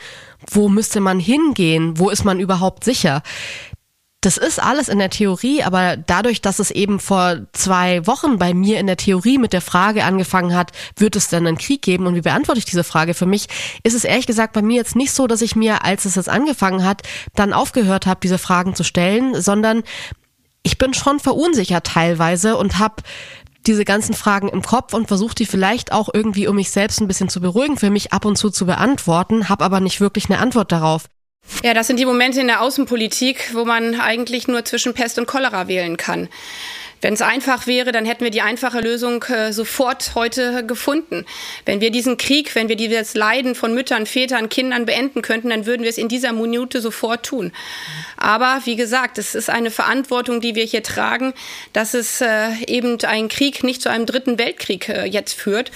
wo 0.50 0.68
müsste 0.68 1.00
man 1.00 1.18
hingehen, 1.18 1.98
wo 1.98 2.10
ist 2.10 2.26
man 2.26 2.40
überhaupt 2.40 2.84
sicher? 2.84 3.22
Das 4.20 4.36
ist 4.36 4.62
alles 4.62 4.90
in 4.90 4.98
der 4.98 5.08
Theorie, 5.08 5.62
aber 5.62 5.96
dadurch, 5.96 6.42
dass 6.42 6.58
es 6.58 6.70
eben 6.70 7.00
vor 7.00 7.46
zwei 7.54 8.06
Wochen 8.06 8.36
bei 8.36 8.52
mir 8.52 8.78
in 8.78 8.86
der 8.86 8.98
Theorie 8.98 9.38
mit 9.38 9.54
der 9.54 9.62
Frage 9.62 10.04
angefangen 10.04 10.54
hat, 10.54 10.72
wird 10.96 11.16
es 11.16 11.28
denn 11.28 11.46
einen 11.46 11.56
Krieg 11.56 11.80
geben 11.80 12.06
und 12.06 12.16
wie 12.16 12.20
beantworte 12.20 12.58
ich 12.58 12.66
diese 12.66 12.84
Frage 12.84 13.14
für 13.14 13.24
mich, 13.24 13.46
ist 13.82 13.94
es 13.94 14.04
ehrlich 14.04 14.26
gesagt 14.26 14.52
bei 14.52 14.60
mir 14.60 14.76
jetzt 14.76 14.94
nicht 14.94 15.12
so, 15.12 15.26
dass 15.26 15.40
ich 15.40 15.56
mir, 15.56 15.86
als 15.86 16.04
es 16.04 16.16
jetzt 16.16 16.28
angefangen 16.28 16.84
hat, 16.84 17.00
dann 17.34 17.54
aufgehört 17.54 18.04
habe, 18.04 18.20
diese 18.22 18.36
Fragen 18.36 18.74
zu 18.74 18.84
stellen, 18.84 19.40
sondern 19.40 19.84
ich 20.62 20.78
bin 20.78 20.94
schon 20.94 21.20
verunsichert 21.20 21.86
teilweise 21.86 22.56
und 22.56 22.78
habe 22.78 23.02
diese 23.66 23.84
ganzen 23.84 24.14
Fragen 24.14 24.48
im 24.48 24.62
Kopf 24.62 24.94
und 24.94 25.08
versuche 25.08 25.34
die 25.34 25.46
vielleicht 25.46 25.92
auch 25.92 26.08
irgendwie, 26.12 26.48
um 26.48 26.56
mich 26.56 26.70
selbst 26.70 27.00
ein 27.00 27.08
bisschen 27.08 27.28
zu 27.28 27.40
beruhigen, 27.40 27.76
für 27.76 27.90
mich 27.90 28.12
ab 28.12 28.24
und 28.24 28.36
zu 28.36 28.50
zu 28.50 28.66
beantworten, 28.66 29.48
habe 29.48 29.64
aber 29.64 29.80
nicht 29.80 30.00
wirklich 30.00 30.30
eine 30.30 30.38
Antwort 30.38 30.72
darauf. 30.72 31.04
Ja, 31.62 31.74
das 31.74 31.86
sind 31.86 31.98
die 31.98 32.06
Momente 32.06 32.40
in 32.40 32.46
der 32.46 32.62
Außenpolitik, 32.62 33.54
wo 33.54 33.64
man 33.64 34.00
eigentlich 34.00 34.48
nur 34.48 34.64
zwischen 34.64 34.94
Pest 34.94 35.18
und 35.18 35.26
Cholera 35.26 35.68
wählen 35.68 35.96
kann. 35.96 36.28
Wenn 37.00 37.14
es 37.14 37.22
einfach 37.22 37.66
wäre, 37.66 37.92
dann 37.92 38.04
hätten 38.04 38.24
wir 38.24 38.30
die 38.30 38.42
einfache 38.42 38.80
Lösung 38.80 39.22
äh, 39.24 39.52
sofort 39.52 40.14
heute 40.14 40.66
gefunden. 40.66 41.24
Wenn 41.64 41.80
wir 41.80 41.90
diesen 41.90 42.16
Krieg, 42.16 42.54
wenn 42.54 42.68
wir 42.68 42.76
dieses 42.76 43.14
Leiden 43.14 43.54
von 43.54 43.74
Müttern, 43.74 44.06
Vätern, 44.06 44.48
Kindern 44.48 44.86
beenden 44.86 45.22
könnten, 45.22 45.50
dann 45.50 45.66
würden 45.66 45.82
wir 45.82 45.90
es 45.90 45.98
in 45.98 46.08
dieser 46.08 46.32
Minute 46.32 46.80
sofort 46.80 47.24
tun. 47.24 47.52
Aber 48.16 48.60
wie 48.64 48.76
gesagt, 48.76 49.18
es 49.18 49.34
ist 49.34 49.48
eine 49.48 49.70
Verantwortung, 49.70 50.40
die 50.40 50.54
wir 50.54 50.64
hier 50.64 50.82
tragen, 50.82 51.32
dass 51.72 51.94
es 51.94 52.20
äh, 52.20 52.50
eben 52.66 53.02
ein 53.04 53.28
Krieg 53.28 53.64
nicht 53.64 53.80
zu 53.80 53.90
einem 53.90 54.06
dritten 54.06 54.38
Weltkrieg 54.38 54.88
äh, 54.88 55.06
jetzt 55.06 55.34
führt. 55.34 55.70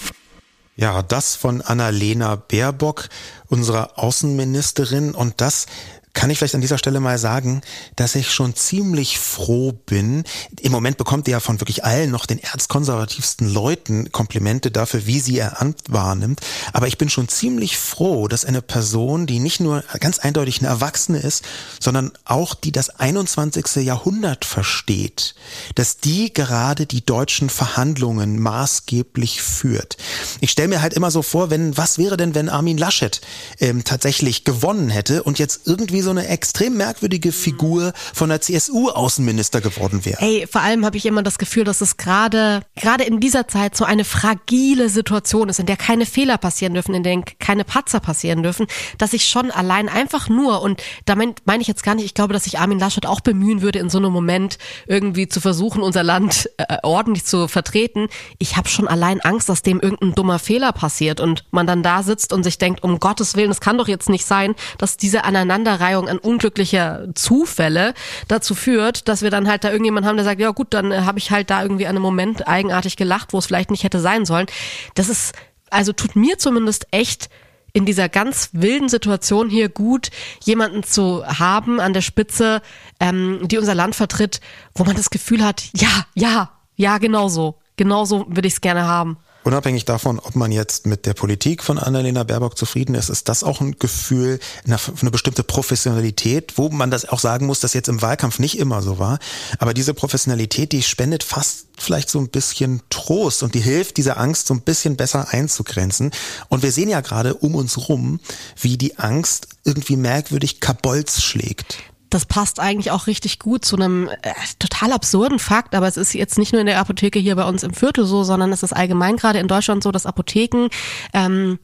Ja, 0.77 1.01
das 1.01 1.35
von 1.35 1.61
Annalena 1.61 2.35
Baerbock, 2.35 3.07
unserer 3.47 3.97
Außenministerin. 3.97 5.15
Und 5.15 5.39
das 5.39 5.67
kann 6.15 6.29
ich 6.29 6.39
vielleicht 6.39 6.55
an 6.55 6.61
dieser 6.61 6.79
Stelle 6.79 6.99
mal 6.99 7.19
sagen, 7.19 7.61
dass 7.95 8.15
ich 8.15 8.31
schon 8.31 8.55
ziemlich 8.55 9.19
froh 9.19 9.73
bin. 9.73 10.23
Im 10.61 10.71
Moment 10.71 10.97
bekommt 10.97 11.27
ihr 11.27 11.33
ja 11.33 11.39
von 11.39 11.59
wirklich 11.61 11.83
allen 11.83 12.09
noch 12.09 12.25
den 12.25 12.39
erzkonservativsten 12.39 13.53
Leuten 13.53 14.11
Komplimente 14.11 14.71
dafür, 14.71 15.05
wie 15.05 15.19
sie 15.19 15.35
ihr 15.35 15.61
Amt 15.61 15.81
wahrnimmt. 15.89 16.39
Aber 16.73 16.87
ich 16.87 16.97
bin 16.97 17.09
schon 17.09 17.27
ziemlich 17.27 17.77
froh, 17.77 18.27
dass 18.27 18.45
eine 18.45 18.61
Person, 18.61 19.27
die 19.27 19.39
nicht 19.39 19.59
nur 19.59 19.83
ganz 19.99 20.19
eindeutig 20.19 20.59
eine 20.59 20.69
Erwachsene 20.69 21.19
ist, 21.19 21.43
sondern 21.79 22.13
auch 22.23 22.55
die 22.55 22.71
das 22.71 22.89
21. 22.89 23.83
Jahrhundert 23.85 24.45
versteht, 24.45 25.35
dass 25.75 25.97
die 25.97 26.33
gerade 26.33 26.85
die 26.85 27.05
deutschen 27.05 27.49
Verhandlungen 27.49 28.39
maßgeblich 28.39 29.41
führt. 29.41 29.97
Ich 30.39 30.51
stelle 30.51 30.69
mir 30.69 30.81
halt 30.81 30.93
immer 30.93 31.11
so 31.11 31.21
vor, 31.21 31.49
wenn, 31.49 31.77
was 31.77 31.97
wäre 31.97 32.15
denn, 32.15 32.35
wenn 32.35 32.47
Armin 32.47 32.77
Laschet 32.77 33.19
ähm, 33.59 33.83
tatsächlich 33.83 34.45
gewonnen 34.45 34.89
hätte 34.89 35.23
und 35.23 35.39
jetzt 35.39 35.61
irgendwie 35.65 36.04
so 36.05 36.11
eine 36.11 36.27
extrem 36.29 36.77
merkwürdige 36.77 37.33
Figur 37.33 37.91
von 38.13 38.29
der 38.29 38.39
CSU-Außenminister 38.39 39.59
geworden 39.59 40.05
wäre. 40.05 40.21
Ey, 40.21 40.47
vor 40.49 40.61
allem 40.61 40.85
habe 40.85 40.95
ich 40.95 41.05
immer 41.05 41.23
das 41.23 41.37
Gefühl, 41.37 41.65
dass 41.65 41.81
es 41.81 41.97
gerade 41.97 42.61
gerade 42.75 43.03
in 43.03 43.19
dieser 43.19 43.47
Zeit 43.47 43.75
so 43.75 43.83
eine 43.83 44.05
fragile 44.05 44.87
Situation 44.89 45.49
ist, 45.49 45.59
in 45.59 45.65
der 45.65 45.77
keine 45.77 46.05
Fehler 46.05 46.37
passieren 46.37 46.73
dürfen, 46.73 46.95
in 46.95 47.03
der 47.03 47.21
keine 47.39 47.63
Patzer 47.63 47.99
passieren 47.99 48.43
dürfen, 48.43 48.67
dass 48.97 49.13
ich 49.13 49.25
schon 49.27 49.51
allein 49.51 49.89
einfach 49.89 50.29
nur 50.29 50.61
und 50.61 50.81
damit 51.05 51.41
meine 51.45 51.61
ich 51.61 51.67
jetzt 51.67 51.83
gar 51.83 51.95
nicht, 51.95 52.05
ich 52.05 52.13
glaube, 52.13 52.33
dass 52.33 52.45
sich 52.45 52.59
Armin 52.59 52.79
Laschet 52.79 53.05
auch 53.05 53.21
bemühen 53.21 53.61
würde, 53.61 53.79
in 53.79 53.89
so 53.89 53.97
einem 53.97 54.11
Moment 54.11 54.57
irgendwie 54.87 55.27
zu 55.27 55.41
versuchen, 55.41 55.81
unser 55.81 56.03
Land 56.03 56.49
äh, 56.57 56.77
ordentlich 56.83 57.25
zu 57.25 57.47
vertreten. 57.47 58.07
Ich 58.37 58.57
habe 58.57 58.69
schon 58.69 58.87
allein 58.87 59.21
Angst, 59.21 59.49
dass 59.49 59.61
dem 59.61 59.79
irgendein 59.79 60.13
dummer 60.13 60.39
Fehler 60.39 60.71
passiert 60.71 61.19
und 61.19 61.45
man 61.51 61.65
dann 61.65 61.83
da 61.83 62.03
sitzt 62.03 62.33
und 62.33 62.43
sich 62.43 62.57
denkt, 62.57 62.83
um 62.83 62.99
Gottes 62.99 63.35
Willen, 63.35 63.51
es 63.51 63.61
kann 63.61 63.77
doch 63.77 63.87
jetzt 63.87 64.09
nicht 64.09 64.25
sein, 64.25 64.55
dass 64.77 64.97
diese 64.97 65.23
Aneinanderreihung 65.23 65.94
an 65.99 66.17
unglücklicher 66.17 67.07
Zufälle 67.15 67.93
dazu 68.27 68.55
führt, 68.55 69.07
dass 69.07 69.21
wir 69.21 69.31
dann 69.31 69.47
halt 69.47 69.63
da 69.63 69.71
irgendjemand 69.71 70.05
haben, 70.05 70.17
der 70.17 70.25
sagt, 70.25 70.39
ja 70.39 70.51
gut, 70.51 70.73
dann 70.73 70.91
äh, 70.91 71.01
habe 71.01 71.19
ich 71.19 71.31
halt 71.31 71.49
da 71.49 71.61
irgendwie 71.61 71.87
an 71.87 71.95
einem 71.95 72.03
Moment 72.03 72.47
eigenartig 72.47 72.97
gelacht, 72.97 73.33
wo 73.33 73.37
es 73.37 73.47
vielleicht 73.47 73.71
nicht 73.71 73.83
hätte 73.83 73.99
sein 73.99 74.25
sollen. 74.25 74.47
Das 74.95 75.09
ist, 75.09 75.33
also 75.69 75.93
tut 75.93 76.15
mir 76.15 76.37
zumindest 76.37 76.87
echt 76.91 77.29
in 77.73 77.85
dieser 77.85 78.07
ganz 78.07 78.49
wilden 78.53 78.87
Situation 78.87 79.49
hier 79.49 79.67
gut, 79.67 80.09
jemanden 80.43 80.83
zu 80.83 81.25
haben 81.27 81.81
an 81.81 81.91
der 81.91 82.01
Spitze, 82.01 82.61
ähm, 83.01 83.41
die 83.43 83.57
unser 83.57 83.75
Land 83.75 83.95
vertritt, 83.95 84.39
wo 84.73 84.85
man 84.85 84.95
das 84.95 85.09
Gefühl 85.09 85.43
hat, 85.43 85.63
ja, 85.75 86.05
ja, 86.13 86.51
ja, 86.77 86.97
genau 86.99 87.27
so. 87.27 87.59
Genau 87.75 88.05
so 88.05 88.25
würde 88.29 88.47
ich 88.47 88.53
es 88.53 88.61
gerne 88.61 88.87
haben. 88.87 89.17
Unabhängig 89.45 89.85
davon, 89.85 90.17
ob 90.17 90.35
man 90.35 90.51
jetzt 90.51 90.87
mit 90.87 91.05
der 91.05 91.13
Politik 91.13 91.61
von 91.61 91.77
Annalena 91.77 92.23
Baerbock 92.23 92.57
zufrieden 92.57 92.95
ist, 92.95 93.09
ist 93.09 93.29
das 93.29 93.43
auch 93.43 93.61
ein 93.61 93.77
Gefühl, 93.77 94.39
eine, 94.65 94.79
eine 94.99 95.11
bestimmte 95.11 95.43
Professionalität, 95.43 96.57
wo 96.57 96.69
man 96.69 96.89
das 96.89 97.07
auch 97.07 97.19
sagen 97.19 97.45
muss, 97.45 97.59
dass 97.59 97.75
jetzt 97.75 97.87
im 97.87 98.01
Wahlkampf 98.01 98.39
nicht 98.39 98.57
immer 98.57 98.81
so 98.81 98.97
war. 98.97 99.19
Aber 99.59 99.75
diese 99.75 99.93
Professionalität, 99.93 100.71
die 100.71 100.81
spendet 100.81 101.21
fast 101.21 101.67
vielleicht 101.77 102.09
so 102.09 102.17
ein 102.17 102.29
bisschen 102.29 102.81
Trost 102.89 103.43
und 103.43 103.53
die 103.53 103.59
hilft, 103.59 103.97
diese 103.97 104.17
Angst 104.17 104.47
so 104.47 104.55
ein 104.55 104.61
bisschen 104.61 104.97
besser 104.97 105.27
einzugrenzen. 105.29 106.09
Und 106.49 106.63
wir 106.63 106.71
sehen 106.71 106.89
ja 106.89 107.01
gerade 107.01 107.35
um 107.35 107.53
uns 107.53 107.87
rum, 107.87 108.19
wie 108.59 108.77
die 108.77 108.97
Angst 108.97 109.49
irgendwie 109.63 109.95
merkwürdig 109.95 110.59
Kabolz 110.59 111.21
schlägt 111.21 111.77
das 112.09 112.25
passt 112.25 112.59
eigentlich 112.59 112.91
auch 112.91 113.07
richtig 113.07 113.39
gut 113.39 113.65
zu 113.65 113.75
einem 113.75 114.07
äh, 114.07 114.33
total 114.59 114.93
absurden 114.93 115.39
Fakt, 115.39 115.75
aber 115.75 115.87
es 115.87 115.97
ist 115.97 116.13
jetzt 116.13 116.37
nicht 116.37 116.51
nur 116.51 116.61
in 116.61 116.67
der 116.67 116.79
Apotheke 116.79 117.19
hier 117.19 117.35
bei 117.35 117.45
uns 117.45 117.63
im 117.63 117.73
Viertel 117.73 118.05
so, 118.05 118.23
sondern 118.23 118.51
es 118.51 118.63
ist 118.63 118.73
allgemein 118.73 119.17
gerade 119.17 119.39
in 119.39 119.47
Deutschland 119.47 119.83
so, 119.83 119.91
dass 119.91 120.05
Apotheken 120.05 120.69
ähm, 121.13 121.59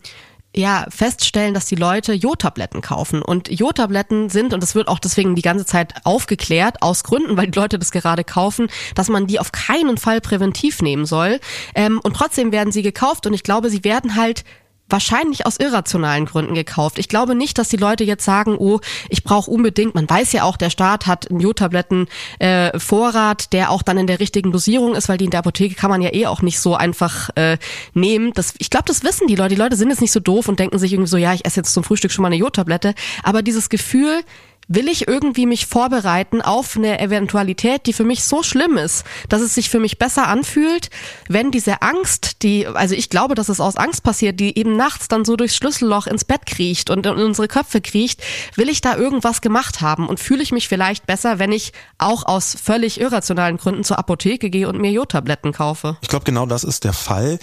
ja, 0.54 0.86
feststellen, 0.90 1.54
dass 1.54 1.66
die 1.66 1.76
Leute 1.76 2.14
Jodtabletten 2.14 2.82
kaufen. 2.82 3.22
Und 3.22 3.50
Jodtabletten 3.50 4.30
sind, 4.30 4.54
und 4.54 4.62
das 4.62 4.76
wird 4.76 4.90
auch 4.90 5.00
deswegen 5.00 5.36
die 5.36 5.42
ganze 5.42 5.66
Zeit 5.66 5.94
aufgeklärt, 6.04 6.82
aus 6.82 7.04
Gründen, 7.04 7.38
weil 7.38 7.48
die 7.48 7.58
Leute 7.58 7.80
das 7.80 7.92
gerade 7.92 8.24
kaufen, 8.24 8.68
dass 8.96 9.08
man 9.08 9.28
die 9.28 9.40
auf 9.40 9.52
keinen 9.52 9.98
Fall 9.98 10.20
präventiv 10.20 10.82
nehmen 10.82 11.06
soll. 11.06 11.40
Ähm, 11.74 12.02
und 12.04 12.16
trotzdem 12.16 12.52
werden 12.52 12.74
sie 12.74 12.82
gekauft 12.82 13.26
und 13.28 13.34
ich 13.34 13.44
glaube, 13.44 13.70
sie 13.70 13.84
werden 13.84 14.16
halt 14.16 14.44
wahrscheinlich 14.92 15.46
aus 15.46 15.58
irrationalen 15.58 16.26
Gründen 16.26 16.54
gekauft. 16.54 17.00
Ich 17.00 17.08
glaube 17.08 17.36
nicht, 17.36 17.58
dass 17.58 17.70
die 17.70 17.78
Leute 17.78 18.04
jetzt 18.04 18.26
sagen, 18.26 18.56
oh, 18.58 18.80
ich 19.10 19.24
brauche 19.24 19.50
unbedingt, 19.50 19.96
man 19.96 20.10
weiß 20.10 20.32
ja 20.34 20.44
auch, 20.44 20.58
der 20.58 20.70
Staat 20.70 21.08
hat 21.08 21.30
einen 21.30 21.40
Jodtabletten 21.40 22.08
äh, 22.40 22.78
Vorrat, 22.80 23.54
der 23.54 23.72
auch 23.72 23.82
dann 23.82 23.98
in 23.98 24.08
der 24.08 24.20
richtigen 24.20 24.52
Dosierung 24.52 24.96
ist, 24.96 25.10
weil 25.10 25.18
die 25.18 25.26
in 25.26 25.32
der 25.32 25.40
Apotheke 25.40 25.76
kann 25.76 25.90
man 25.90 26.02
ja 26.02 26.14
eh 26.14 26.28
auch 26.28 26.42
nicht 26.42 26.60
so 26.60 26.76
einfach 26.76 27.30
äh, 27.36 27.58
nehmen. 27.94 28.32
Das, 28.34 28.54
ich 28.58 28.70
glaube, 28.70 28.86
das 28.88 29.04
wissen 29.04 29.28
die 29.28 29.36
Leute. 29.36 29.56
Die 29.56 29.62
Leute 29.62 29.76
sind 29.76 29.90
jetzt 29.90 30.02
nicht 30.02 30.12
so 30.12 30.20
doof 30.20 30.48
und 30.48 30.60
denken 30.60 30.80
sich 30.80 30.94
irgendwie 30.94 31.10
so, 31.10 31.18
ja, 31.18 31.34
ich 31.34 31.46
esse 31.46 31.60
jetzt 31.60 31.74
zum 31.74 31.84
Frühstück 31.84 32.12
schon 32.12 32.24
mal 32.24 32.28
eine 32.28 32.38
Jodtablette. 32.38 32.94
Aber 33.24 33.42
dieses 33.42 33.70
Gefühl, 33.70 34.22
will 34.74 34.88
ich 34.88 35.08
irgendwie 35.08 35.46
mich 35.46 35.66
vorbereiten 35.66 36.42
auf 36.42 36.78
eine 36.78 37.00
Eventualität, 37.00 37.86
die 37.86 37.94
für 37.94 38.04
mich 38.04 38.24
so 38.24 38.42
schlimm 38.42 38.78
ist, 38.78 39.04
dass 39.28 39.42
es 39.42 39.54
sich 39.54 39.70
für 39.70 39.80
mich 39.80 39.98
besser 39.98 40.28
anfühlt, 40.28 40.90
wenn 41.28 41.52
diese 41.52 41.82
Angst, 41.82 42.44
die, 42.44 42.68
also 42.68 42.96
ich 42.96 43.10
glaube, 43.10 43.36
dass 43.36 43.50
es 43.50 43.60
aus 43.60 43.76
Angst 43.76 44.04
passiert, 44.04 44.40
die 44.40 44.58
eben 44.58 44.78
nachts 44.78 45.08
dann 45.10 45.26
so 45.26 45.36
durchs 45.36 45.56
Schlüsselloch 45.56 46.08
ins 46.08 46.24
Bett 46.24 46.46
kriecht 46.46 46.90
und 46.90 47.06
in 47.06 47.14
unsere 47.14 47.48
Köpfe 47.48 47.82
kriecht, 47.82 48.22
will 48.56 48.70
ich 48.70 48.82
da 48.82 48.96
irgendwas 48.96 49.42
gemacht 49.42 49.82
haben 49.82 50.08
und 50.08 50.20
fühle 50.20 50.44
ich 50.44 50.52
mich 50.52 50.68
vielleicht 50.70 51.06
besser, 51.06 51.40
wenn 51.40 51.52
ich 51.52 51.74
auch 51.98 52.26
aus 52.26 52.56
völlig 52.62 53.00
irrationalen 53.00 53.58
Gründen 53.58 53.84
zur 53.84 54.00
Apotheke 54.00 54.50
gehe 54.50 54.70
und 54.70 54.80
mir 54.80 54.92
Jodtabletten 54.92 55.52
kaufe. 55.52 55.98
Ich 56.02 56.08
glaube, 56.08 56.26
genau 56.26 56.46
das 56.46 56.64
ist 56.64 56.86
der 56.86 56.94
Fall. 56.94 57.40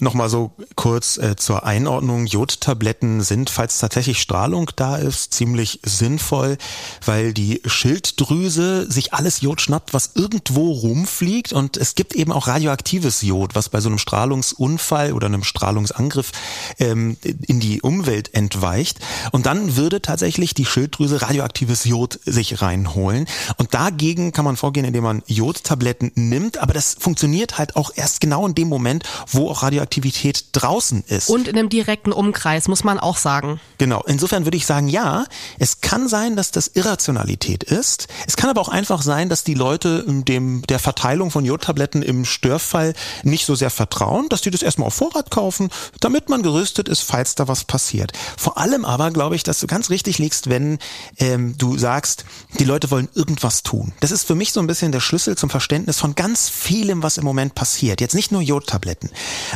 Nochmal 0.00 0.28
so 0.28 0.52
kurz 0.74 1.16
äh, 1.18 1.36
zur 1.36 1.64
Einordnung. 1.64 2.26
Jodtabletten 2.26 3.22
sind, 3.22 3.50
falls 3.50 3.78
tatsächlich 3.78 4.20
Strahlung 4.20 4.70
da 4.76 4.96
ist, 4.96 5.32
ziemlich 5.34 5.80
sinnvoll 5.84 6.58
weil 7.04 7.32
die 7.32 7.60
Schilddrüse 7.64 8.90
sich 8.90 9.12
alles 9.12 9.40
Jod 9.40 9.60
schnappt, 9.60 9.94
was 9.94 10.12
irgendwo 10.14 10.72
rumfliegt. 10.72 11.52
Und 11.52 11.76
es 11.76 11.94
gibt 11.94 12.14
eben 12.14 12.32
auch 12.32 12.46
radioaktives 12.46 13.22
Jod, 13.22 13.54
was 13.54 13.68
bei 13.68 13.80
so 13.80 13.88
einem 13.88 13.98
Strahlungsunfall 13.98 15.12
oder 15.12 15.26
einem 15.26 15.44
Strahlungsangriff 15.44 16.32
ähm, 16.78 17.16
in 17.22 17.60
die 17.60 17.82
Umwelt 17.82 18.34
entweicht. 18.34 18.98
Und 19.32 19.46
dann 19.46 19.76
würde 19.76 20.02
tatsächlich 20.02 20.54
die 20.54 20.64
Schilddrüse 20.64 21.22
radioaktives 21.22 21.84
Jod 21.84 22.20
sich 22.24 22.62
reinholen. 22.62 23.26
Und 23.56 23.74
dagegen 23.74 24.32
kann 24.32 24.44
man 24.44 24.56
vorgehen, 24.56 24.86
indem 24.86 25.04
man 25.04 25.22
Jodtabletten 25.26 26.12
nimmt, 26.14 26.58
aber 26.58 26.72
das 26.72 26.96
funktioniert 26.98 27.58
halt 27.58 27.76
auch 27.76 27.90
erst 27.94 28.20
genau 28.20 28.46
in 28.46 28.54
dem 28.54 28.68
Moment, 28.68 29.04
wo 29.26 29.48
auch 29.48 29.62
Radioaktivität 29.90 30.44
draußen 30.52 31.04
ist. 31.08 31.28
Und 31.28 31.48
in 31.48 31.58
einem 31.58 31.68
direkten 31.68 32.12
Umkreis, 32.12 32.68
muss 32.68 32.84
man 32.84 32.98
auch 32.98 33.16
sagen. 33.16 33.60
Genau, 33.78 34.02
insofern 34.06 34.44
würde 34.44 34.56
ich 34.56 34.66
sagen, 34.66 34.88
ja, 34.88 35.24
es 35.58 35.80
kann 35.80 36.08
sein, 36.08 36.36
dass 36.36 36.50
das 36.50 36.68
Irrationalität 36.68 37.64
ist. 37.64 38.08
Es 38.26 38.36
kann 38.36 38.50
aber 38.50 38.60
auch 38.60 38.68
einfach 38.68 39.02
sein, 39.02 39.28
dass 39.28 39.44
die 39.44 39.54
Leute 39.54 40.04
dem 40.06 40.62
der 40.68 40.78
Verteilung 40.78 41.30
von 41.30 41.44
Jodtabletten 41.44 42.02
im 42.02 42.24
Störfall 42.24 42.94
nicht 43.22 43.46
so 43.46 43.54
sehr 43.54 43.70
vertrauen, 43.70 44.28
dass 44.28 44.42
die 44.42 44.50
das 44.50 44.62
erstmal 44.62 44.86
auf 44.86 44.94
Vorrat 44.94 45.30
kaufen, 45.30 45.70
damit 46.00 46.28
man 46.28 46.42
gerüstet 46.42 46.88
ist, 46.88 47.02
falls 47.02 47.34
da 47.34 47.48
was 47.48 47.64
passiert. 47.64 48.12
Vor 48.36 48.58
allem 48.58 48.84
aber 48.84 49.10
glaube 49.10 49.34
ich, 49.34 49.42
dass 49.42 49.60
du 49.60 49.66
ganz 49.66 49.90
richtig 49.90 50.18
liegst, 50.18 50.48
wenn 50.48 50.78
ähm, 51.18 51.56
du 51.58 51.76
sagst, 51.76 52.24
die 52.58 52.64
Leute 52.64 52.90
wollen 52.90 53.08
irgendwas 53.14 53.62
tun. 53.62 53.92
Das 54.00 54.10
ist 54.10 54.26
für 54.26 54.34
mich 54.34 54.52
so 54.52 54.60
ein 54.60 54.66
bisschen 54.66 54.92
der 54.92 55.00
Schlüssel 55.00 55.36
zum 55.36 55.50
Verständnis 55.50 55.98
von 55.98 56.14
ganz 56.14 56.48
vielem, 56.48 57.02
was 57.02 57.18
im 57.18 57.24
Moment 57.24 57.54
passiert. 57.54 58.00
Jetzt 58.00 58.14
nicht 58.14 58.30
nur 58.30 58.42
Jodtabletten, 58.42 59.10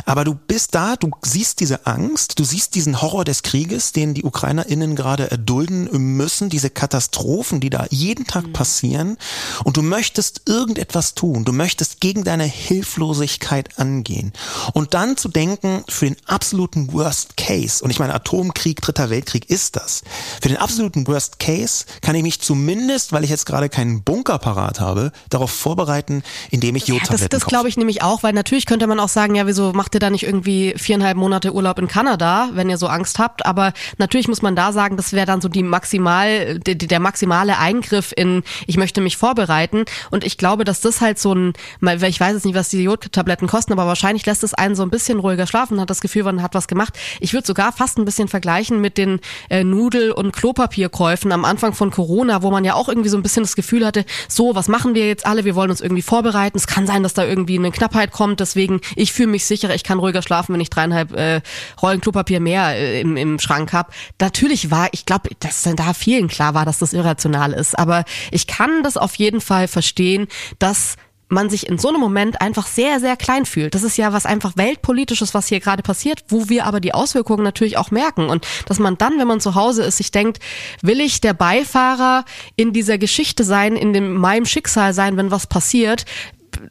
aber 0.05 0.24
du 0.25 0.35
bist 0.35 0.75
da, 0.75 0.95
du 0.95 1.11
siehst 1.23 1.59
diese 1.59 1.85
Angst, 1.85 2.39
du 2.39 2.43
siehst 2.43 2.75
diesen 2.75 3.01
Horror 3.01 3.25
des 3.25 3.43
Krieges, 3.43 3.91
den 3.91 4.13
die 4.13 4.23
UkrainerInnen 4.23 4.95
gerade 4.95 5.31
erdulden 5.31 5.89
müssen, 6.17 6.49
diese 6.49 6.69
Katastrophe 6.69 7.05
Katastrophen, 7.05 7.59
die 7.59 7.69
da 7.69 7.85
jeden 7.89 8.25
Tag 8.25 8.47
mhm. 8.47 8.53
passieren. 8.53 9.17
Und 9.63 9.77
du 9.77 9.81
möchtest 9.81 10.43
irgendetwas 10.47 11.13
tun, 11.15 11.45
du 11.45 11.51
möchtest 11.51 11.99
gegen 12.01 12.23
deine 12.23 12.43
Hilflosigkeit 12.43 13.79
angehen. 13.79 14.33
Und 14.73 14.93
dann 14.93 15.17
zu 15.17 15.29
denken, 15.29 15.83
für 15.89 16.05
den 16.05 16.17
absoluten 16.25 16.93
Worst 16.93 17.37
Case, 17.37 17.83
und 17.83 17.89
ich 17.89 17.99
meine 17.99 18.13
Atomkrieg, 18.13 18.81
Dritter 18.81 19.09
Weltkrieg 19.09 19.49
ist 19.49 19.75
das, 19.75 20.03
für 20.41 20.49
den 20.49 20.57
absoluten 20.57 21.07
Worst 21.07 21.39
Case 21.39 21.85
kann 22.01 22.15
ich 22.15 22.23
mich 22.23 22.41
zumindest, 22.41 23.11
weil 23.11 23.23
ich 23.23 23.29
jetzt 23.29 23.45
gerade 23.45 23.69
keinen 23.69 24.03
Bunker 24.03 24.39
parat 24.39 24.79
habe, 24.79 25.11
darauf 25.29 25.51
vorbereiten, 25.51 26.23
indem 26.51 26.75
ich 26.75 26.87
Jodtabletten 26.87 27.23
ja, 27.23 27.27
Das, 27.27 27.41
das 27.41 27.47
glaube 27.47 27.69
ich 27.69 27.77
nämlich 27.77 28.01
auch, 28.01 28.23
weil 28.23 28.33
natürlich 28.33 28.65
könnte 28.65 28.87
man 28.87 28.99
auch 28.99 29.09
sagen, 29.09 29.35
ja, 29.35 29.47
wieso 29.47 29.73
macht 29.73 29.93
ihr 29.95 29.99
da 29.99 30.09
nicht 30.15 30.23
irgendwie 30.23 30.73
viereinhalb 30.77 31.17
Monate 31.17 31.53
Urlaub 31.53 31.77
in 31.77 31.87
Kanada, 31.87 32.49
wenn 32.53 32.69
ihr 32.69 32.77
so 32.77 32.87
Angst 32.87 33.19
habt, 33.19 33.45
aber 33.45 33.73
natürlich 33.97 34.27
muss 34.29 34.41
man 34.41 34.55
da 34.55 34.71
sagen, 34.71 34.95
das 34.95 35.11
wäre 35.11 35.25
dann 35.25 35.41
so 35.41 35.49
die 35.49 35.61
maximal, 35.61 36.57
die, 36.59 36.77
der 36.77 36.99
maximale 37.01 37.57
Eingriff 37.57 38.13
in, 38.15 38.43
ich 38.65 38.77
möchte 38.77 39.01
mich 39.01 39.17
vorbereiten. 39.17 39.83
Und 40.11 40.23
ich 40.23 40.37
glaube, 40.37 40.63
dass 40.63 40.79
das 40.79 41.01
halt 41.01 41.19
so 41.19 41.33
ein, 41.33 41.53
ich 41.81 42.19
weiß 42.19 42.33
jetzt 42.33 42.45
nicht, 42.45 42.55
was 42.55 42.69
die 42.69 42.83
Jodtabletten 42.83 43.47
kosten, 43.47 43.73
aber 43.73 43.87
wahrscheinlich 43.87 44.25
lässt 44.25 44.43
es 44.43 44.53
einen 44.53 44.75
so 44.75 44.83
ein 44.83 44.89
bisschen 44.89 45.19
ruhiger 45.19 45.47
schlafen, 45.47 45.79
hat 45.81 45.89
das 45.89 46.01
Gefühl, 46.01 46.23
man 46.23 46.41
hat 46.41 46.53
was 46.53 46.67
gemacht. 46.67 46.97
Ich 47.19 47.33
würde 47.33 47.45
sogar 47.45 47.73
fast 47.73 47.97
ein 47.97 48.05
bisschen 48.05 48.27
vergleichen 48.27 48.79
mit 48.79 48.97
den 48.97 49.19
äh, 49.49 49.63
Nudel- 49.63 50.11
und 50.11 50.31
Klopapierkäufen 50.31 51.31
am 51.31 51.43
Anfang 51.43 51.73
von 51.73 51.91
Corona, 51.91 52.41
wo 52.41 52.51
man 52.51 52.63
ja 52.63 52.75
auch 52.75 52.87
irgendwie 52.87 53.09
so 53.09 53.17
ein 53.17 53.23
bisschen 53.23 53.43
das 53.43 53.55
Gefühl 53.55 53.85
hatte, 53.85 54.05
so, 54.29 54.55
was 54.55 54.67
machen 54.69 54.95
wir 54.95 55.07
jetzt 55.07 55.25
alle? 55.25 55.43
Wir 55.43 55.55
wollen 55.55 55.69
uns 55.69 55.81
irgendwie 55.81 56.01
vorbereiten. 56.01 56.57
Es 56.57 56.67
kann 56.67 56.87
sein, 56.87 57.03
dass 57.03 57.13
da 57.13 57.25
irgendwie 57.25 57.57
eine 57.57 57.71
Knappheit 57.71 58.11
kommt. 58.11 58.39
Deswegen, 58.39 58.81
ich 58.95 59.11
fühle 59.11 59.27
mich 59.27 59.45
sicherer, 59.45 59.75
ich 59.75 59.83
kann 59.83 59.99
ruhiger 60.05 60.21
schlafen, 60.21 60.53
wenn 60.53 60.61
ich 60.61 60.69
dreieinhalb 60.69 61.13
äh, 61.13 61.41
Rollen 61.81 62.01
Klopapier 62.01 62.39
mehr 62.39 62.75
äh, 62.75 63.01
im, 63.01 63.17
im 63.17 63.39
Schrank 63.39 63.73
habe. 63.73 63.91
Natürlich 64.21 64.71
war, 64.71 64.89
ich 64.91 65.05
glaube, 65.05 65.29
dass 65.39 65.63
da 65.63 65.93
vielen 65.93 66.27
klar 66.27 66.53
war, 66.53 66.65
dass 66.65 66.79
das 66.79 66.93
irrational 66.93 67.53
ist. 67.53 67.77
Aber 67.77 68.05
ich 68.31 68.47
kann 68.47 68.83
das 68.83 68.97
auf 68.97 69.15
jeden 69.15 69.41
Fall 69.41 69.67
verstehen, 69.67 70.27
dass 70.59 70.95
man 71.27 71.49
sich 71.49 71.67
in 71.67 71.77
so 71.77 71.89
einem 71.89 71.99
Moment 71.99 72.41
einfach 72.41 72.67
sehr, 72.67 72.99
sehr 72.99 73.17
klein 73.17 73.45
fühlt. 73.45 73.73
Das 73.73 73.83
ist 73.83 73.97
ja 73.97 74.13
was 74.13 74.25
einfach 74.25 74.57
weltpolitisches, 74.57 75.33
was 75.33 75.47
hier 75.47 75.59
gerade 75.59 75.81
passiert, 75.81 76.23
wo 76.27 76.49
wir 76.49 76.65
aber 76.65 76.79
die 76.79 76.93
Auswirkungen 76.93 77.43
natürlich 77.43 77.77
auch 77.77 77.91
merken. 77.91 78.29
Und 78.29 78.45
dass 78.67 78.79
man 78.79 78.97
dann, 78.97 79.17
wenn 79.17 79.27
man 79.27 79.39
zu 79.39 79.55
Hause 79.55 79.83
ist, 79.83 79.97
sich 79.97 80.11
denkt, 80.11 80.39
will 80.81 81.01
ich 81.01 81.21
der 81.21 81.33
Beifahrer 81.33 82.25
in 82.55 82.73
dieser 82.73 82.97
Geschichte 82.97 83.43
sein, 83.43 83.75
in 83.75 83.93
dem, 83.93 84.13
meinem 84.13 84.45
Schicksal 84.45 84.93
sein, 84.93 85.17
wenn 85.17 85.31
was 85.31 85.47
passiert? 85.47 86.05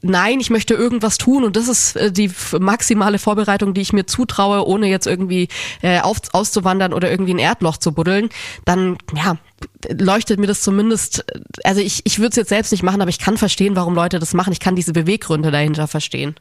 Nein, 0.03 0.41
ich 0.41 0.51
möchte 0.51 0.75
irgendwas 0.75 1.19
tun 1.19 1.45
und 1.45 1.57
das 1.57 1.69
ist 1.69 1.97
äh, 1.97 2.13
die 2.13 2.31
maximale 2.59 3.19
Vorbereitung, 3.19 3.75
die 3.75 3.81
ich 3.81 3.93
mir 3.93 4.07
zutraue, 4.07 4.67
ohne 4.67 4.89
jetzt 4.89 5.07
irgendwie 5.07 5.49
äh, 5.83 6.01
auf, 6.01 6.19
auszuwandern 6.33 6.93
oder 6.93 7.11
irgendwie 7.11 7.35
ein 7.35 7.39
Erdloch 7.39 7.77
zu 7.77 7.93
buddeln, 7.93 8.29
dann 8.65 8.99
ja, 9.15 9.37
leuchtet 9.91 10.39
mir 10.41 10.47
das 10.47 10.63
zumindest, 10.63 11.25
also 11.65 11.81
ich, 11.81 12.03
ich 12.05 12.19
würde 12.19 12.31
es 12.31 12.37
jetzt 12.37 12.49
selbst 12.49 12.73
nicht 12.73 12.83
machen, 12.83 13.01
aber 13.01 13.11
ich 13.11 13.19
kann 13.19 13.37
verstehen, 13.37 13.77
warum 13.77 13.95
Leute 13.95 14.19
das 14.19 14.35
machen. 14.35 14.53
Ich 14.53 14.61
kann 14.61 14.77
diese 14.77 14.93
Beweggründe 14.93 15.51
dahinter 15.51 15.89
verstehen. 15.89 16.35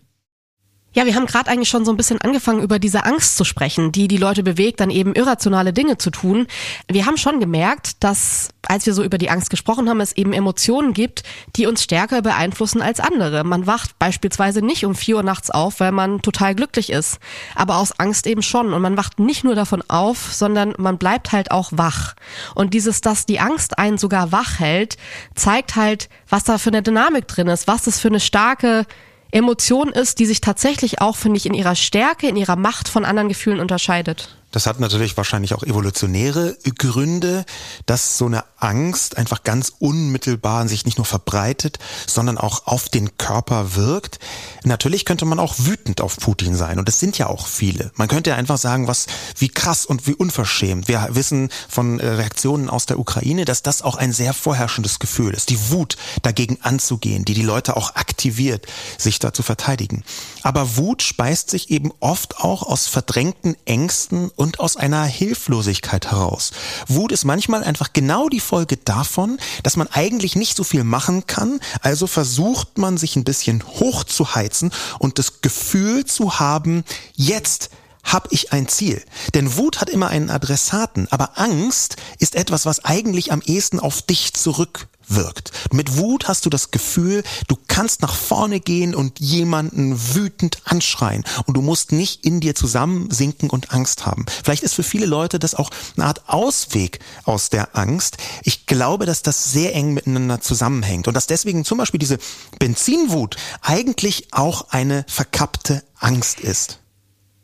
Ja, 0.95 1.07
wir 1.07 1.15
haben 1.15 1.25
gerade 1.25 1.49
eigentlich 1.49 1.69
schon 1.69 1.85
so 1.85 1.91
ein 1.91 1.97
bisschen 1.97 2.21
angefangen, 2.21 2.61
über 2.61 2.77
diese 2.77 3.03
Angst 3.03 3.35
zu 3.35 3.43
sprechen, 3.45 3.91
die 3.91 4.07
die 4.07 4.17
Leute 4.17 4.43
bewegt, 4.43 4.79
dann 4.79 4.91
eben 4.91 5.15
irrationale 5.15 5.73
Dinge 5.73 5.97
zu 5.97 6.11
tun. 6.11 6.45
Wir 6.87 7.07
haben 7.07 7.17
schon 7.17 7.39
gemerkt, 7.39 8.03
dass, 8.03 8.49
als 8.67 8.85
wir 8.85 8.93
so 8.93 9.03
über 9.03 9.17
die 9.17 9.31
Angst 9.31 9.49
gesprochen 9.49 9.89
haben, 9.89 10.01
es 10.01 10.15
eben 10.15 10.33
Emotionen 10.33 10.93
gibt, 10.93 11.23
die 11.55 11.65
uns 11.65 11.83
stärker 11.83 12.21
beeinflussen 12.21 12.83
als 12.83 12.99
andere. 12.99 13.43
Man 13.43 13.65
wacht 13.65 13.97
beispielsweise 13.97 14.63
nicht 14.63 14.85
um 14.85 14.93
vier 14.93 15.15
Uhr 15.15 15.23
nachts 15.23 15.49
auf, 15.49 15.79
weil 15.79 15.91
man 15.91 16.21
total 16.21 16.53
glücklich 16.53 16.91
ist, 16.91 17.17
aber 17.55 17.77
aus 17.77 17.99
Angst 17.99 18.27
eben 18.27 18.43
schon. 18.43 18.71
Und 18.71 18.81
man 18.83 18.95
wacht 18.95 19.19
nicht 19.19 19.43
nur 19.43 19.55
davon 19.55 19.81
auf, 19.87 20.31
sondern 20.31 20.75
man 20.77 20.99
bleibt 20.99 21.31
halt 21.31 21.49
auch 21.49 21.71
wach. 21.71 22.13
Und 22.53 22.75
dieses, 22.75 23.01
dass 23.01 23.25
die 23.25 23.39
Angst 23.39 23.79
einen 23.79 23.97
sogar 23.97 24.31
wach 24.31 24.59
hält, 24.59 24.97
zeigt 25.33 25.75
halt, 25.75 26.07
was 26.29 26.43
da 26.43 26.59
für 26.59 26.69
eine 26.69 26.83
Dynamik 26.83 27.27
drin 27.27 27.47
ist, 27.47 27.65
was 27.65 27.83
das 27.83 27.99
für 27.99 28.09
eine 28.09 28.19
starke 28.19 28.85
Emotion 29.33 29.89
ist, 29.89 30.19
die 30.19 30.27
sich 30.27 30.41
tatsächlich 30.41 31.01
auch, 31.01 31.15
finde 31.15 31.37
ich, 31.37 31.47
in 31.47 31.55
ihrer 31.55 31.75
Stärke, 31.75 32.27
in 32.27 32.35
ihrer 32.35 32.55
Macht 32.55 32.87
von 32.87 33.03
anderen 33.03 33.29
Gefühlen 33.29 33.59
unterscheidet. 33.59 34.29
Das 34.53 34.67
hat 34.67 34.79
natürlich 34.79 35.17
wahrscheinlich 35.17 35.55
auch 35.55 35.63
evolutionäre 35.63 36.55
Gründe, 36.77 37.43
dass 37.87 38.19
so 38.19 38.27
eine 38.27 38.43
Angst 38.57 39.17
einfach 39.17 39.43
ganz 39.43 39.73
unmittelbar 39.79 40.67
sich 40.67 40.85
nicht 40.85 40.99
nur 40.99 41.05
verbreitet, 41.05 41.79
sondern 42.07 42.37
auch 42.37 42.67
auf 42.67 42.87
den 42.87 43.17
Körper 43.17 43.75
wirkt. 43.75 44.19
Natürlich 44.63 45.05
könnte 45.05 45.25
man 45.25 45.39
auch 45.39 45.55
wütend 45.57 46.01
auf 46.01 46.17
Putin 46.17 46.55
sein 46.55 46.77
und 46.77 46.87
es 46.87 46.99
sind 46.99 47.17
ja 47.17 47.27
auch 47.27 47.47
viele. 47.47 47.91
Man 47.95 48.07
könnte 48.07 48.29
ja 48.29 48.35
einfach 48.35 48.59
sagen, 48.59 48.87
was 48.87 49.07
wie 49.37 49.49
krass 49.49 49.87
und 49.87 50.05
wie 50.05 50.13
unverschämt. 50.13 50.87
Wir 50.87 51.09
wissen 51.11 51.49
von 51.67 51.99
äh, 51.99 52.07
Reaktionen 52.07 52.69
aus 52.69 52.85
der 52.85 52.99
Ukraine, 52.99 53.45
dass 53.45 53.63
das 53.63 53.81
auch 53.81 53.95
ein 53.95 54.13
sehr 54.13 54.33
vorherrschendes 54.33 54.99
Gefühl 54.99 55.33
ist, 55.33 55.49
die 55.49 55.71
Wut 55.71 55.97
dagegen 56.21 56.59
anzugehen, 56.61 57.25
die 57.25 57.33
die 57.33 57.41
Leute 57.41 57.75
auch 57.75 57.95
aktiviert, 57.95 58.67
sich 58.99 59.17
da 59.17 59.33
zu 59.33 59.41
verteidigen. 59.41 60.03
Aber 60.43 60.77
Wut 60.77 61.01
speist 61.01 61.49
sich 61.49 61.71
eben 61.71 61.91
oft 61.99 62.37
auch 62.37 62.61
aus 62.61 62.85
verdrängten 62.85 63.55
Ängsten 63.65 64.29
und 64.43 64.59
aus 64.59 64.75
einer 64.75 65.05
Hilflosigkeit 65.05 66.11
heraus. 66.11 66.51
Wut 66.89 67.13
ist 67.13 67.23
manchmal 67.23 67.63
einfach 67.63 67.93
genau 67.93 68.27
die 68.27 68.41
Folge 68.41 68.75
davon, 68.75 69.37
dass 69.63 69.77
man 69.77 69.87
eigentlich 69.87 70.35
nicht 70.35 70.57
so 70.57 70.65
viel 70.65 70.83
machen 70.83 71.25
kann, 71.27 71.61
also 71.81 72.07
versucht 72.07 72.77
man 72.77 72.97
sich 72.97 73.15
ein 73.15 73.23
bisschen 73.23 73.63
hochzuheizen 73.63 74.71
und 74.99 75.17
das 75.17 75.39
Gefühl 75.39 76.03
zu 76.03 76.39
haben, 76.39 76.83
jetzt 77.15 77.69
habe 78.03 78.27
ich 78.31 78.51
ein 78.51 78.67
Ziel. 78.67 79.01
Denn 79.33 79.55
Wut 79.55 79.79
hat 79.79 79.89
immer 79.89 80.09
einen 80.09 80.29
Adressaten, 80.29 81.07
aber 81.09 81.39
Angst 81.39 81.95
ist 82.19 82.35
etwas, 82.35 82.65
was 82.65 82.83
eigentlich 82.83 83.31
am 83.31 83.41
ehesten 83.41 83.79
auf 83.79 84.01
dich 84.01 84.33
zurück 84.33 84.89
wirkt. 85.07 85.51
Mit 85.71 85.97
Wut 85.97 86.27
hast 86.27 86.45
du 86.45 86.49
das 86.49 86.71
Gefühl, 86.71 87.23
du 87.47 87.57
kannst 87.67 88.01
nach 88.01 88.15
vorne 88.15 88.59
gehen 88.59 88.95
und 88.95 89.19
jemanden 89.19 90.15
wütend 90.15 90.61
anschreien 90.65 91.23
und 91.45 91.55
du 91.55 91.61
musst 91.61 91.91
nicht 91.91 92.25
in 92.25 92.39
dir 92.39 92.55
zusammensinken 92.55 93.49
und 93.49 93.71
Angst 93.71 94.05
haben. 94.05 94.25
Vielleicht 94.43 94.63
ist 94.63 94.73
für 94.73 94.83
viele 94.83 95.05
Leute 95.05 95.39
das 95.39 95.55
auch 95.55 95.69
eine 95.95 96.05
Art 96.05 96.29
Ausweg 96.29 96.99
aus 97.23 97.49
der 97.49 97.75
Angst. 97.75 98.17
Ich 98.43 98.65
glaube, 98.65 99.05
dass 99.05 99.21
das 99.21 99.51
sehr 99.51 99.75
eng 99.75 99.93
miteinander 99.93 100.41
zusammenhängt 100.41 101.07
und 101.07 101.13
dass 101.13 101.27
deswegen 101.27 101.65
zum 101.65 101.77
Beispiel 101.77 101.99
diese 101.99 102.17
Benzinwut 102.59 103.37
eigentlich 103.61 104.27
auch 104.31 104.69
eine 104.69 105.05
verkappte 105.07 105.83
Angst 105.99 106.39
ist. 106.39 106.82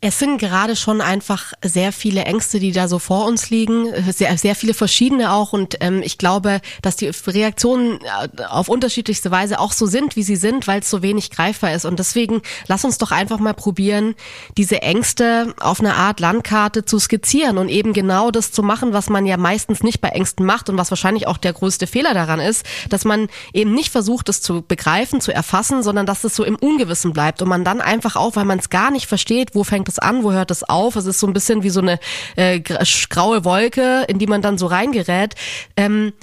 Es 0.02 0.18
sind 0.18 0.38
gerade 0.38 0.78
schon 0.78 1.02
einfach 1.02 1.52
sehr 1.62 1.92
viele 1.92 2.24
Ängste, 2.24 2.62
die 2.62 2.72
da 2.72 2.88
so 2.88 3.00
vor 3.00 3.26
uns 3.26 3.50
liegen, 3.50 3.88
sehr, 4.14 4.38
sehr 4.38 4.56
viele 4.56 4.74
verschiedene 4.74 5.34
auch. 5.34 5.52
Und 5.52 5.76
ähm, 5.82 6.02
ich 6.02 6.18
glaube, 6.18 6.62
dass 6.82 6.96
die 6.96 7.12
Reaktionen 7.28 8.00
äh, 8.04 8.44
auf 8.46 8.70
unterschiedlichste 8.70 9.30
Weise 9.30 9.60
auch 9.60 9.74
so 9.74 9.88
sind, 9.88 10.16
wie 10.16 10.24
sie 10.24 10.38
sind, 10.38 10.68
weil 10.68 10.80
es 10.80 10.90
so 10.90 11.02
wenig 11.02 11.32
greifbar 11.32 11.74
ist. 11.74 11.84
Und 11.84 12.00
deswegen 12.00 12.42
lass 12.68 12.86
uns 12.86 12.98
doch 12.98 13.12
einfach 13.12 13.40
mal 13.40 13.54
probieren, 13.54 14.16
diese 14.56 14.82
Ängste 14.82 15.54
auf 15.60 15.82
eine 15.82 15.96
Art 15.96 16.22
Landkarte 16.22 16.86
zu 16.86 16.98
skizzieren 16.98 17.58
und 17.58 17.68
eben 17.68 17.92
genau 17.92 18.32
das 18.32 18.54
zu 18.54 18.64
machen, 18.64 18.94
was 18.94 19.10
man 19.10 19.26
ja 19.26 19.36
meistens 19.36 19.84
nicht 19.84 20.00
bei 20.00 20.10
Ängsten 20.10 20.46
macht 20.46 20.70
und 20.70 20.78
was 20.78 20.92
wahrscheinlich 20.92 21.28
auch 21.28 21.38
der 21.38 21.52
größte 21.52 21.88
Fehler 21.88 22.14
daran 22.14 22.40
ist, 22.40 22.66
dass 22.88 23.04
man 23.04 23.28
eben 23.52 23.74
nicht 23.74 23.92
versucht, 23.92 24.30
es 24.30 24.42
zu 24.42 24.62
begreifen, 24.62 25.20
zu 25.20 25.34
erfassen, 25.34 25.84
sondern 25.84 26.06
dass 26.06 26.24
es 26.24 26.38
so 26.38 26.46
im 26.46 26.56
Ungewissen 26.56 27.12
bleibt 27.12 27.42
und 27.42 27.50
man 27.50 27.66
dann 27.66 27.82
einfach 27.82 28.16
auch, 28.16 28.38
weil 28.38 28.46
man 28.46 28.60
es 28.60 28.70
gar 28.70 28.92
nicht 28.92 29.06
versteht, 29.06 29.56
wo 29.56 29.66
fängt 29.66 29.89
es 29.90 30.00
an, 30.00 30.24
wo 30.24 30.32
hört 30.32 30.52
es 30.52 30.64
auf? 30.64 30.96
Es 30.96 31.06
ist 31.06 31.20
so 31.20 31.28
ein 31.28 31.34
bisschen 31.34 31.64
wie 31.64 31.70
so 31.70 31.82
eine 31.82 32.00
äh, 32.36 32.60
graue 32.62 33.44
Wolke, 33.44 34.06
in 34.08 34.20
die 34.20 34.28
man 34.28 34.42
dann 34.42 34.58
so 34.58 34.68
reingerät. 34.68 35.36
Ähm, 35.76 36.14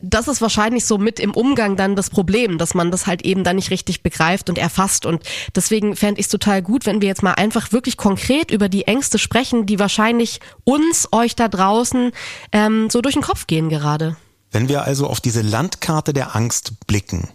das 0.00 0.28
ist 0.28 0.42
wahrscheinlich 0.42 0.84
so 0.84 0.98
mit 0.98 1.18
im 1.18 1.32
Umgang 1.32 1.76
dann 1.76 1.96
das 1.96 2.10
Problem, 2.10 2.58
dass 2.58 2.74
man 2.74 2.90
das 2.90 3.06
halt 3.06 3.22
eben 3.22 3.44
dann 3.44 3.56
nicht 3.56 3.70
richtig 3.70 4.02
begreift 4.02 4.48
und 4.48 4.58
erfasst. 4.58 5.06
Und 5.06 5.22
deswegen 5.54 5.96
fände 5.96 6.20
ich 6.20 6.26
es 6.26 6.30
total 6.30 6.62
gut, 6.62 6.86
wenn 6.86 7.00
wir 7.00 7.08
jetzt 7.08 7.22
mal 7.22 7.32
einfach 7.32 7.72
wirklich 7.72 7.96
konkret 7.96 8.50
über 8.50 8.68
die 8.68 8.86
Ängste 8.86 9.18
sprechen, 9.18 9.66
die 9.66 9.78
wahrscheinlich 9.78 10.40
uns, 10.64 11.08
euch 11.12 11.34
da 11.34 11.48
draußen 11.48 12.12
ähm, 12.52 12.90
so 12.90 13.00
durch 13.00 13.14
den 13.14 13.22
Kopf 13.22 13.46
gehen 13.46 13.68
gerade. 13.68 14.16
Wenn 14.56 14.70
wir 14.70 14.84
also 14.84 15.06
auf 15.06 15.20
diese 15.20 15.42
Landkarte 15.42 16.14
der 16.14 16.34
Angst 16.34 16.86
blicken, 16.86 17.28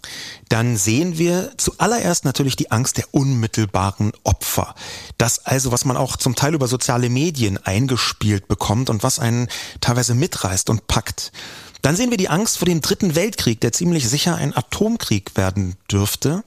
dann 0.49 0.75
sehen 0.75 1.19
wir 1.19 1.51
zuallererst 1.55 2.25
natürlich 2.25 2.55
die 2.55 2.71
Angst 2.71 2.97
der 2.97 3.05
unmittelbaren 3.11 4.11
Opfer. 4.23 4.73
Das 5.19 5.45
also, 5.45 5.71
was 5.71 5.85
man 5.85 5.97
auch 5.97 6.17
zum 6.17 6.33
Teil 6.33 6.55
über 6.55 6.67
soziale 6.67 7.11
Medien 7.11 7.59
eingespielt 7.59 8.47
bekommt 8.47 8.89
und 8.89 9.03
was 9.03 9.19
einen 9.19 9.49
teilweise 9.81 10.15
mitreißt 10.15 10.71
und 10.71 10.87
packt. 10.87 11.31
Dann 11.83 11.95
sehen 11.95 12.09
wir 12.09 12.17
die 12.17 12.29
Angst 12.29 12.57
vor 12.57 12.65
dem 12.65 12.81
Dritten 12.81 13.13
Weltkrieg, 13.13 13.61
der 13.61 13.71
ziemlich 13.71 14.09
sicher 14.09 14.33
ein 14.33 14.57
Atomkrieg 14.57 15.37
werden 15.37 15.75
dürfte. 15.91 16.43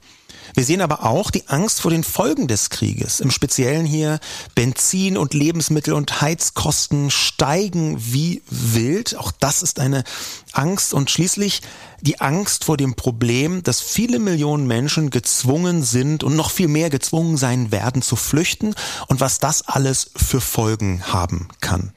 Wir 0.52 0.64
sehen 0.64 0.83
aber 0.83 1.04
auch 1.04 1.30
die 1.30 1.48
Angst 1.48 1.80
vor 1.80 1.90
den 1.90 2.04
Folgen 2.04 2.46
des 2.46 2.70
Krieges. 2.70 3.20
Im 3.20 3.30
Speziellen 3.30 3.87
hier 3.87 4.20
Benzin 4.54 5.16
und 5.16 5.33
Lebensmittel 5.33 5.94
und 5.94 6.20
Heizkosten 6.20 7.11
steigen 7.11 7.96
wie 7.98 8.42
wild. 8.50 9.16
Auch 9.16 9.33
das 9.33 9.62
ist 9.62 9.80
eine 9.80 10.04
Angst 10.52 10.92
und 10.92 11.11
schließlich 11.11 11.62
die 12.02 12.20
Angst 12.20 12.64
vor 12.64 12.76
dem 12.76 12.94
Problem, 12.94 13.62
dass 13.62 13.80
viele 13.80 14.18
Millionen 14.18 14.66
Menschen 14.66 15.11
gezwungen 15.11 15.83
sind 15.83 16.22
und 16.22 16.37
noch 16.37 16.50
viel 16.50 16.68
mehr 16.68 16.90
gezwungen 16.90 17.37
sein 17.37 17.72
werden 17.72 18.02
zu 18.02 18.16
flüchten 18.16 18.74
und 19.09 19.20
was 19.20 19.38
das 19.38 19.66
alles 19.66 20.11
für 20.14 20.40
Folgen 20.40 21.02
haben 21.12 21.48
kann. 21.61 21.92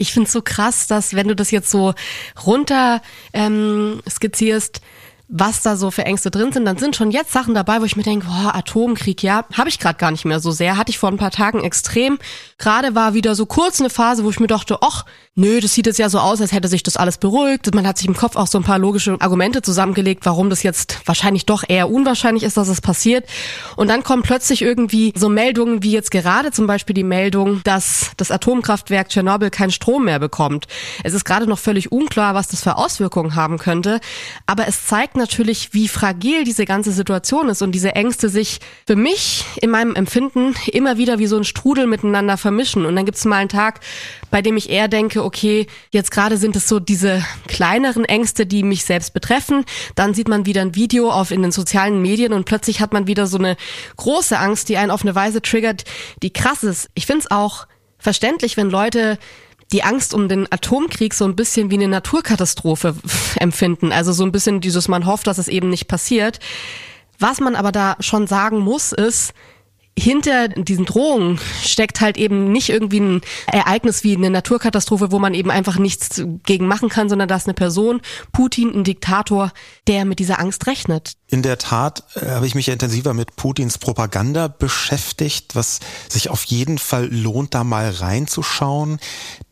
Ich 0.00 0.12
finde 0.12 0.28
es 0.28 0.32
so 0.32 0.42
krass, 0.42 0.86
dass 0.86 1.14
wenn 1.14 1.28
du 1.28 1.34
das 1.34 1.50
jetzt 1.50 1.70
so 1.70 1.92
runter 2.46 3.02
ähm, 3.32 4.00
skizzierst, 4.08 4.80
was 5.28 5.60
da 5.60 5.76
so 5.76 5.90
für 5.90 6.06
Ängste 6.06 6.30
drin 6.30 6.52
sind, 6.52 6.64
dann 6.64 6.78
sind 6.78 6.96
schon 6.96 7.10
jetzt 7.10 7.32
Sachen 7.32 7.54
dabei, 7.54 7.82
wo 7.82 7.84
ich 7.84 7.96
mir 7.96 8.02
denke, 8.02 8.26
boah, 8.26 8.54
Atomkrieg, 8.54 9.22
ja, 9.22 9.44
habe 9.52 9.68
ich 9.68 9.78
gerade 9.78 9.98
gar 9.98 10.10
nicht 10.10 10.24
mehr 10.24 10.40
so 10.40 10.50
sehr. 10.52 10.78
Hatte 10.78 10.90
ich 10.90 10.98
vor 10.98 11.10
ein 11.10 11.18
paar 11.18 11.30
Tagen 11.30 11.62
extrem. 11.62 12.18
Gerade 12.56 12.94
war 12.94 13.12
wieder 13.12 13.34
so 13.34 13.44
kurz 13.44 13.78
eine 13.78 13.90
Phase, 13.90 14.24
wo 14.24 14.30
ich 14.30 14.40
mir 14.40 14.46
dachte, 14.46 14.78
ach, 14.80 15.04
nö, 15.34 15.60
das 15.60 15.74
sieht 15.74 15.86
jetzt 15.86 15.98
ja 15.98 16.08
so 16.08 16.18
aus, 16.18 16.40
als 16.40 16.52
hätte 16.52 16.66
sich 16.66 16.82
das 16.82 16.96
alles 16.96 17.18
beruhigt. 17.18 17.72
Man 17.74 17.86
hat 17.86 17.98
sich 17.98 18.08
im 18.08 18.16
Kopf 18.16 18.36
auch 18.36 18.46
so 18.46 18.58
ein 18.58 18.64
paar 18.64 18.78
logische 18.78 19.16
Argumente 19.20 19.60
zusammengelegt, 19.60 20.24
warum 20.24 20.48
das 20.48 20.62
jetzt 20.62 21.00
wahrscheinlich 21.04 21.44
doch 21.44 21.62
eher 21.68 21.90
unwahrscheinlich 21.90 22.42
ist, 22.42 22.56
dass 22.56 22.68
es 22.68 22.80
passiert. 22.80 23.28
Und 23.76 23.88
dann 23.88 24.02
kommen 24.02 24.22
plötzlich 24.22 24.62
irgendwie 24.62 25.12
so 25.14 25.28
Meldungen, 25.28 25.82
wie 25.82 25.92
jetzt 25.92 26.10
gerade 26.10 26.52
zum 26.52 26.66
Beispiel 26.66 26.94
die 26.94 27.04
Meldung, 27.04 27.60
dass 27.64 28.12
das 28.16 28.30
Atomkraftwerk 28.30 29.10
Tschernobyl 29.10 29.50
keinen 29.50 29.72
Strom 29.72 30.06
mehr 30.06 30.18
bekommt. 30.18 30.68
Es 31.04 31.12
ist 31.12 31.26
gerade 31.26 31.46
noch 31.46 31.58
völlig 31.58 31.92
unklar, 31.92 32.34
was 32.34 32.48
das 32.48 32.62
für 32.62 32.76
Auswirkungen 32.76 33.34
haben 33.34 33.58
könnte. 33.58 34.00
Aber 34.46 34.66
es 34.66 34.86
zeigt 34.86 35.17
natürlich, 35.18 35.74
wie 35.74 35.88
fragil 35.88 36.44
diese 36.44 36.64
ganze 36.64 36.92
Situation 36.92 37.48
ist 37.48 37.60
und 37.60 37.72
diese 37.72 37.94
Ängste 37.94 38.28
sich 38.28 38.60
für 38.86 38.96
mich 38.96 39.44
in 39.60 39.70
meinem 39.70 39.94
Empfinden 39.94 40.54
immer 40.72 40.96
wieder 40.96 41.18
wie 41.18 41.26
so 41.26 41.36
ein 41.36 41.44
Strudel 41.44 41.86
miteinander 41.86 42.38
vermischen. 42.38 42.86
Und 42.86 42.96
dann 42.96 43.04
gibt 43.04 43.18
es 43.18 43.24
mal 43.26 43.36
einen 43.36 43.48
Tag, 43.48 43.80
bei 44.30 44.40
dem 44.40 44.56
ich 44.56 44.70
eher 44.70 44.88
denke, 44.88 45.22
okay, 45.24 45.66
jetzt 45.90 46.10
gerade 46.10 46.36
sind 46.38 46.56
es 46.56 46.68
so 46.68 46.80
diese 46.80 47.22
kleineren 47.46 48.04
Ängste, 48.04 48.46
die 48.46 48.62
mich 48.62 48.84
selbst 48.84 49.12
betreffen. 49.12 49.64
Dann 49.94 50.14
sieht 50.14 50.28
man 50.28 50.46
wieder 50.46 50.62
ein 50.62 50.74
Video 50.74 51.10
auf 51.10 51.30
in 51.30 51.42
den 51.42 51.52
sozialen 51.52 52.00
Medien 52.00 52.32
und 52.32 52.44
plötzlich 52.44 52.80
hat 52.80 52.92
man 52.92 53.06
wieder 53.06 53.26
so 53.26 53.36
eine 53.36 53.56
große 53.96 54.38
Angst, 54.38 54.68
die 54.68 54.78
einen 54.78 54.90
auf 54.90 55.02
eine 55.02 55.14
Weise 55.14 55.42
triggert, 55.42 55.84
die 56.22 56.32
krass 56.32 56.62
ist. 56.62 56.88
Ich 56.94 57.06
finde 57.06 57.20
es 57.20 57.30
auch 57.30 57.66
verständlich, 57.98 58.56
wenn 58.56 58.70
Leute 58.70 59.18
die 59.72 59.82
Angst 59.82 60.14
um 60.14 60.28
den 60.28 60.50
Atomkrieg 60.50 61.14
so 61.14 61.24
ein 61.24 61.36
bisschen 61.36 61.70
wie 61.70 61.74
eine 61.74 61.88
Naturkatastrophe 61.88 62.94
empfinden. 63.36 63.92
Also 63.92 64.12
so 64.12 64.24
ein 64.24 64.32
bisschen 64.32 64.60
dieses, 64.60 64.88
man 64.88 65.06
hofft, 65.06 65.26
dass 65.26 65.38
es 65.38 65.48
eben 65.48 65.68
nicht 65.68 65.88
passiert. 65.88 66.40
Was 67.18 67.40
man 67.40 67.56
aber 67.56 67.72
da 67.72 67.96
schon 68.00 68.26
sagen 68.26 68.58
muss, 68.60 68.92
ist, 68.92 69.34
hinter 69.98 70.48
diesen 70.48 70.84
Drohungen 70.84 71.38
steckt 71.62 72.00
halt 72.00 72.16
eben 72.16 72.52
nicht 72.52 72.68
irgendwie 72.68 73.00
ein 73.00 73.20
Ereignis 73.46 74.04
wie 74.04 74.16
eine 74.16 74.30
Naturkatastrophe, 74.30 75.12
wo 75.12 75.18
man 75.18 75.34
eben 75.34 75.50
einfach 75.50 75.78
nichts 75.78 76.22
gegen 76.44 76.66
machen 76.66 76.88
kann, 76.88 77.08
sondern 77.08 77.28
da 77.28 77.36
ist 77.36 77.46
eine 77.46 77.54
Person, 77.54 78.00
Putin, 78.32 78.74
ein 78.74 78.84
Diktator, 78.84 79.52
der 79.86 80.04
mit 80.04 80.18
dieser 80.18 80.38
Angst 80.40 80.66
rechnet. 80.66 81.12
In 81.28 81.42
der 81.42 81.58
Tat 81.58 82.04
äh, 82.14 82.26
habe 82.26 82.46
ich 82.46 82.54
mich 82.54 82.66
ja 82.66 82.72
intensiver 82.72 83.14
mit 83.14 83.36
Putins 83.36 83.78
Propaganda 83.78 84.48
beschäftigt, 84.48 85.54
was 85.54 85.80
sich 86.08 86.30
auf 86.30 86.44
jeden 86.44 86.78
Fall 86.78 87.06
lohnt, 87.12 87.54
da 87.54 87.64
mal 87.64 87.90
reinzuschauen. 87.90 88.98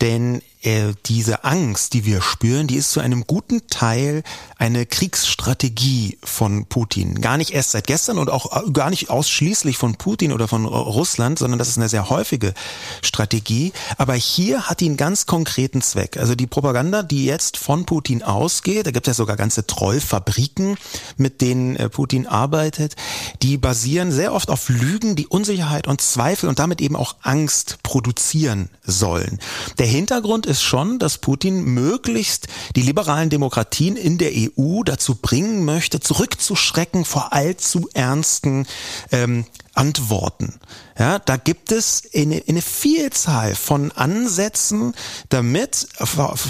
Denn 0.01 0.41
äh, 0.67 0.95
diese 1.07 1.45
Angst, 1.45 1.95
die 1.95 2.05
wir 2.05 2.21
spüren, 2.21 2.67
die 2.67 2.75
ist 2.75 2.91
zu 2.91 3.01
einem 3.01 3.27
guten 3.27 3.69
Teil 3.69 4.25
eine 4.59 4.85
Kriegsstrategie 4.85 6.19
von 6.25 6.67
Putin. 6.67 7.21
Gar 7.21 7.37
nicht 7.37 7.53
erst 7.53 7.71
seit 7.71 7.87
gestern 7.87 8.19
und 8.19 8.31
auch 8.31 8.67
äh, 8.67 8.71
gar 8.73 8.91
nicht 8.91 9.09
ausschließlich 9.09 9.79
von 9.79 9.95
Putin 9.95 10.33
oder 10.33 10.49
von 10.49 10.67
Russland, 10.67 11.39
sondern 11.39 11.59
das 11.59 11.69
ist 11.69 11.79
eine 11.79 11.89
sehr 11.89 12.11
häufige 12.11 12.53
Strategie. 13.01 13.73
Aber 13.97 14.15
hier 14.15 14.65
hat 14.65 14.81
die 14.81 14.87
einen 14.87 14.97
ganz 14.97 15.27
konkreten 15.27 15.83
Zweck. 15.83 16.17
Also 16.17 16.35
die 16.35 16.49
Propaganda, 16.49 17.05
die 17.05 17.25
jetzt 17.25 17.59
von 17.59 17.87
Putin 17.87 18.25
ausgeht, 18.25 18.87
da 18.87 18.91
gibt 18.91 19.07
es 19.07 19.13
ja 19.13 19.15
sogar 19.15 19.37
ganze 19.37 19.67
Trollfabriken, 19.67 20.77
mit 21.17 21.41
denen 21.43 21.77
äh, 21.77 21.89
Putin 21.89 22.27
arbeitet, 22.27 22.97
die 23.41 23.57
basieren 23.57 24.11
sehr 24.11 24.33
oft 24.33 24.51
auf 24.51 24.69
Lügen, 24.69 25.15
die 25.15 25.29
Unsicherheit 25.29 25.87
und 25.87 26.01
Zweifel 26.01 26.49
und 26.49 26.59
damit 26.59 26.81
eben 26.81 26.97
auch 26.97 27.15
Angst 27.23 27.79
produzieren 27.85 28.69
sollen. 28.83 29.39
Der 29.79 29.87
Hintergrund 29.87 30.47
ist 30.47 30.56
schon, 30.63 30.99
dass 30.99 31.19
Putin 31.19 31.65
möglichst 31.65 32.49
die 32.75 32.83
liberalen 32.83 33.31
Demokratien 33.31 33.97
in 33.97 34.19
der 34.19 34.33
EU 34.35 34.83
dazu 34.83 35.15
bringen 35.15 35.65
möchte, 35.65 36.01
zurückzuschrecken 36.01 37.05
vor 37.05 37.33
allzu 37.33 37.89
ernsten 37.95 38.67
ähm, 39.13 39.47
Antworten. 39.75 40.55
Ja, 40.99 41.19
da 41.19 41.37
gibt 41.37 41.73
es 41.73 42.09
eine, 42.15 42.43
eine 42.49 42.63
Vielzahl 42.63 43.55
von 43.55 43.93
Ansätzen, 43.93 44.95
damit 45.29 45.87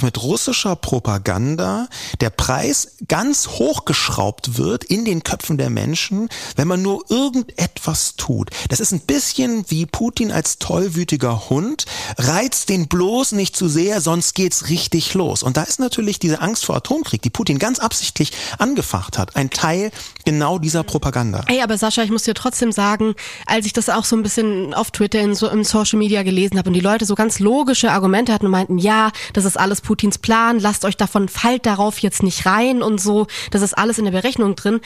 mit 0.03 0.23
russischer 0.23 0.77
Propaganda 0.77 1.89
der 2.21 2.31
Preis 2.31 2.93
ganz 3.09 3.49
hochgeschraubt 3.49 4.57
wird 4.57 4.85
in 4.85 5.05
den 5.05 5.25
Köpfen 5.25 5.59
der 5.59 5.71
Menschen, 5.71 6.29
wenn 6.55 6.69
man 6.69 6.81
nur 6.81 7.05
irgendetwas 7.11 8.15
tut. 8.17 8.51
Das 8.69 8.79
ist 8.79 8.93
ein 8.93 9.01
bisschen 9.01 9.65
wie 9.69 9.85
Putin 9.85 10.31
als 10.31 10.59
tollwütiger 10.59 11.51
Hund, 11.51 11.87
reizt 12.17 12.69
den 12.69 12.87
bloß 12.87 13.33
nicht 13.33 13.57
zu 13.57 13.69
sehr, 13.69 14.01
sonst 14.01 14.35
geht's 14.35 14.69
richtig 14.69 15.15
los. 15.15 15.43
Und 15.43 15.57
da 15.57 15.63
ist 15.63 15.81
natürlich 15.81 16.21
diese 16.21 16.41
Angst 16.41 16.65
vor 16.67 16.77
Atomkrieg, 16.77 17.21
die 17.23 17.31
Putin 17.31 17.59
ganz 17.59 17.81
absichtlich 17.81 18.31
angefacht 18.59 19.19
hat, 19.19 19.35
ein 19.35 19.51
Teil 19.51 19.91
genau 20.25 20.59
dieser 20.59 20.85
Propaganda. 20.85 21.43
Ey, 21.49 21.63
aber 21.63 21.79
Sascha, 21.79 22.03
ich 22.03 22.11
muss 22.11 22.23
dir 22.23 22.35
trotzdem 22.35 22.71
sagen, 22.71 23.15
als 23.47 23.67
ich 23.67 23.73
das 23.73 23.89
auch 23.89 24.05
so 24.05 24.15
ein 24.17 24.23
bisschen 24.23 24.36
auf 24.75 24.91
Twitter 24.91 25.21
in 25.21 25.35
so 25.35 25.49
im 25.49 25.65
Social 25.65 25.99
Media 25.99 26.23
gelesen 26.23 26.59
habe 26.59 26.69
und 26.69 26.75
die 26.75 26.81
Leute 26.81 27.05
so 27.05 27.15
ganz 27.15 27.39
logische 27.39 27.91
Argumente 27.91 28.33
hatten 28.33 28.47
und 28.47 28.53
meinten, 28.53 28.79
ja, 28.79 29.11
das 29.33 29.45
ist 29.45 29.59
alles 29.59 29.81
Putins 29.81 30.19
Plan, 30.19 30.59
lasst 30.59 30.85
euch 30.85 30.97
davon, 30.97 31.29
fallt 31.29 31.67
darauf 31.67 31.99
jetzt 31.99 32.23
nicht 32.23 32.47
rein 32.47 32.83
und 32.83 33.01
so, 33.01 33.27
das 33.51 33.63
ist 33.63 33.77
alles 33.77 33.99
in 33.99 34.05
der 34.05 34.13
Berechnung 34.13 34.57
drin. 34.57 34.81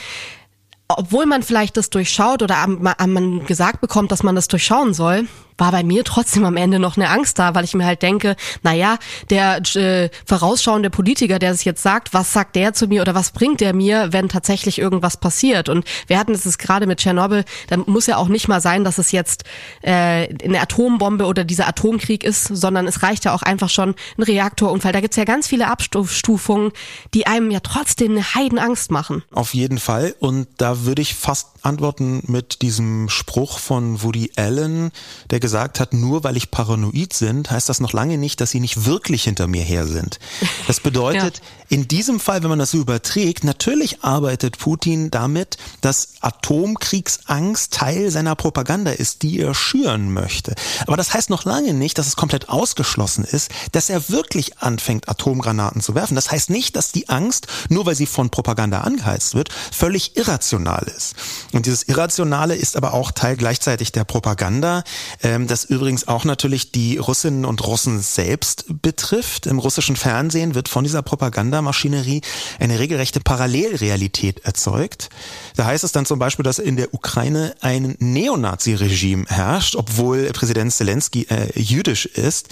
Obwohl 0.88 1.26
man 1.26 1.42
vielleicht 1.44 1.76
das 1.76 1.90
durchschaut 1.90 2.42
oder 2.42 2.66
man 2.66 3.46
gesagt 3.46 3.80
bekommt, 3.80 4.10
dass 4.10 4.24
man 4.24 4.34
das 4.34 4.48
durchschauen 4.48 4.92
soll, 4.92 5.28
war 5.60 5.70
bei 5.70 5.84
mir 5.84 6.02
trotzdem 6.04 6.44
am 6.44 6.56
Ende 6.56 6.78
noch 6.78 6.96
eine 6.96 7.10
Angst 7.10 7.38
da, 7.38 7.54
weil 7.54 7.64
ich 7.64 7.74
mir 7.74 7.84
halt 7.84 8.02
denke, 8.02 8.34
naja, 8.62 8.96
der 9.28 9.60
äh, 9.76 10.08
vorausschauende 10.24 10.90
Politiker, 10.90 11.38
der 11.38 11.54
sich 11.54 11.66
jetzt 11.66 11.82
sagt, 11.82 12.14
was 12.14 12.32
sagt 12.32 12.56
der 12.56 12.72
zu 12.72 12.86
mir 12.86 13.02
oder 13.02 13.14
was 13.14 13.30
bringt 13.30 13.60
der 13.60 13.74
mir, 13.74 14.12
wenn 14.12 14.28
tatsächlich 14.28 14.78
irgendwas 14.78 15.18
passiert? 15.18 15.68
Und 15.68 15.84
wir 16.06 16.18
hatten 16.18 16.32
es 16.32 16.58
gerade 16.58 16.86
mit 16.86 16.98
Tschernobyl, 16.98 17.44
dann 17.68 17.84
muss 17.86 18.06
ja 18.06 18.16
auch 18.16 18.28
nicht 18.28 18.48
mal 18.48 18.60
sein, 18.60 18.84
dass 18.84 18.98
es 18.98 19.12
jetzt 19.12 19.44
äh, 19.82 20.34
eine 20.42 20.60
Atombombe 20.60 21.26
oder 21.26 21.44
dieser 21.44 21.68
Atomkrieg 21.68 22.24
ist, 22.24 22.44
sondern 22.44 22.86
es 22.86 23.02
reicht 23.02 23.26
ja 23.26 23.34
auch 23.34 23.42
einfach 23.42 23.68
schon 23.68 23.94
ein 24.16 24.22
Reaktorunfall. 24.22 24.92
Da 24.92 25.00
gibt's 25.00 25.16
ja 25.16 25.24
ganz 25.24 25.46
viele 25.46 25.68
Abstufungen, 25.68 26.72
die 27.12 27.26
einem 27.26 27.50
ja 27.50 27.60
trotzdem 27.60 28.12
eine 28.12 28.34
Heidenangst 28.34 28.90
machen. 28.90 29.22
Auf 29.30 29.52
jeden 29.52 29.78
Fall. 29.78 30.14
Und 30.20 30.48
da 30.56 30.84
würde 30.84 31.02
ich 31.02 31.14
fast 31.14 31.48
antworten 31.62 32.22
mit 32.26 32.62
diesem 32.62 33.10
Spruch 33.10 33.58
von 33.58 34.02
Woody 34.02 34.32
Allen, 34.36 34.90
der 35.28 35.38
gesagt 35.38 35.49
hat, 35.52 35.92
nur 35.92 36.24
weil 36.24 36.36
ich 36.36 36.50
paranoid 36.50 37.12
sind, 37.12 37.50
heißt 37.50 37.68
das 37.68 37.80
noch 37.80 37.92
lange 37.92 38.18
nicht, 38.18 38.40
dass 38.40 38.50
sie 38.50 38.60
nicht 38.60 38.86
wirklich 38.86 39.24
hinter 39.24 39.46
mir 39.46 39.62
her 39.62 39.86
sind. 39.86 40.18
Das 40.66 40.80
bedeutet, 40.80 41.38
ja. 41.38 41.42
in 41.68 41.88
diesem 41.88 42.20
Fall, 42.20 42.42
wenn 42.42 42.50
man 42.50 42.58
das 42.58 42.72
so 42.72 42.78
überträgt, 42.78 43.44
natürlich 43.44 44.02
arbeitet 44.02 44.58
Putin 44.58 45.10
damit, 45.10 45.56
dass 45.80 46.14
Atomkriegsangst 46.20 47.72
Teil 47.72 48.10
seiner 48.10 48.34
Propaganda 48.34 48.90
ist, 48.90 49.22
die 49.22 49.40
er 49.40 49.54
schüren 49.54 50.12
möchte. 50.12 50.54
Aber 50.86 50.96
das 50.96 51.14
heißt 51.14 51.30
noch 51.30 51.44
lange 51.44 51.74
nicht, 51.74 51.98
dass 51.98 52.06
es 52.06 52.16
komplett 52.16 52.48
ausgeschlossen 52.48 53.24
ist, 53.24 53.50
dass 53.72 53.90
er 53.90 54.08
wirklich 54.08 54.58
anfängt, 54.58 55.08
Atomgranaten 55.08 55.80
zu 55.80 55.94
werfen. 55.94 56.14
Das 56.14 56.30
heißt 56.30 56.50
nicht, 56.50 56.76
dass 56.76 56.92
die 56.92 57.08
Angst, 57.08 57.46
nur 57.68 57.86
weil 57.86 57.94
sie 57.94 58.06
von 58.06 58.30
Propaganda 58.30 58.80
angeheizt 58.80 59.34
wird, 59.34 59.50
völlig 59.72 60.16
irrational 60.16 60.86
ist. 60.96 61.14
Und 61.52 61.66
dieses 61.66 61.84
Irrationale 61.84 62.54
ist 62.54 62.76
aber 62.76 62.94
auch 62.94 63.10
Teil 63.10 63.36
gleichzeitig 63.36 63.92
der 63.92 64.04
Propaganda. 64.04 64.84
Ähm, 65.22 65.29
das 65.38 65.64
übrigens 65.64 66.08
auch 66.08 66.24
natürlich 66.24 66.72
die 66.72 66.98
Russinnen 66.98 67.44
und 67.44 67.66
Russen 67.66 68.00
selbst 68.00 68.64
betrifft. 68.82 69.46
Im 69.46 69.58
russischen 69.58 69.96
Fernsehen 69.96 70.54
wird 70.54 70.68
von 70.68 70.84
dieser 70.84 71.02
Propagandamaschinerie 71.02 72.22
eine 72.58 72.78
regelrechte 72.78 73.20
Parallelrealität 73.20 74.40
erzeugt. 74.44 75.10
Da 75.56 75.66
heißt 75.66 75.84
es 75.84 75.92
dann 75.92 76.06
zum 76.06 76.18
Beispiel, 76.18 76.42
dass 76.42 76.58
in 76.58 76.76
der 76.76 76.94
Ukraine 76.94 77.54
ein 77.60 77.96
Neonazi-Regime 77.98 79.26
herrscht, 79.28 79.76
obwohl 79.76 80.30
Präsident 80.32 80.72
Zelensky 80.72 81.26
äh, 81.30 81.58
jüdisch 81.58 82.06
ist 82.06 82.48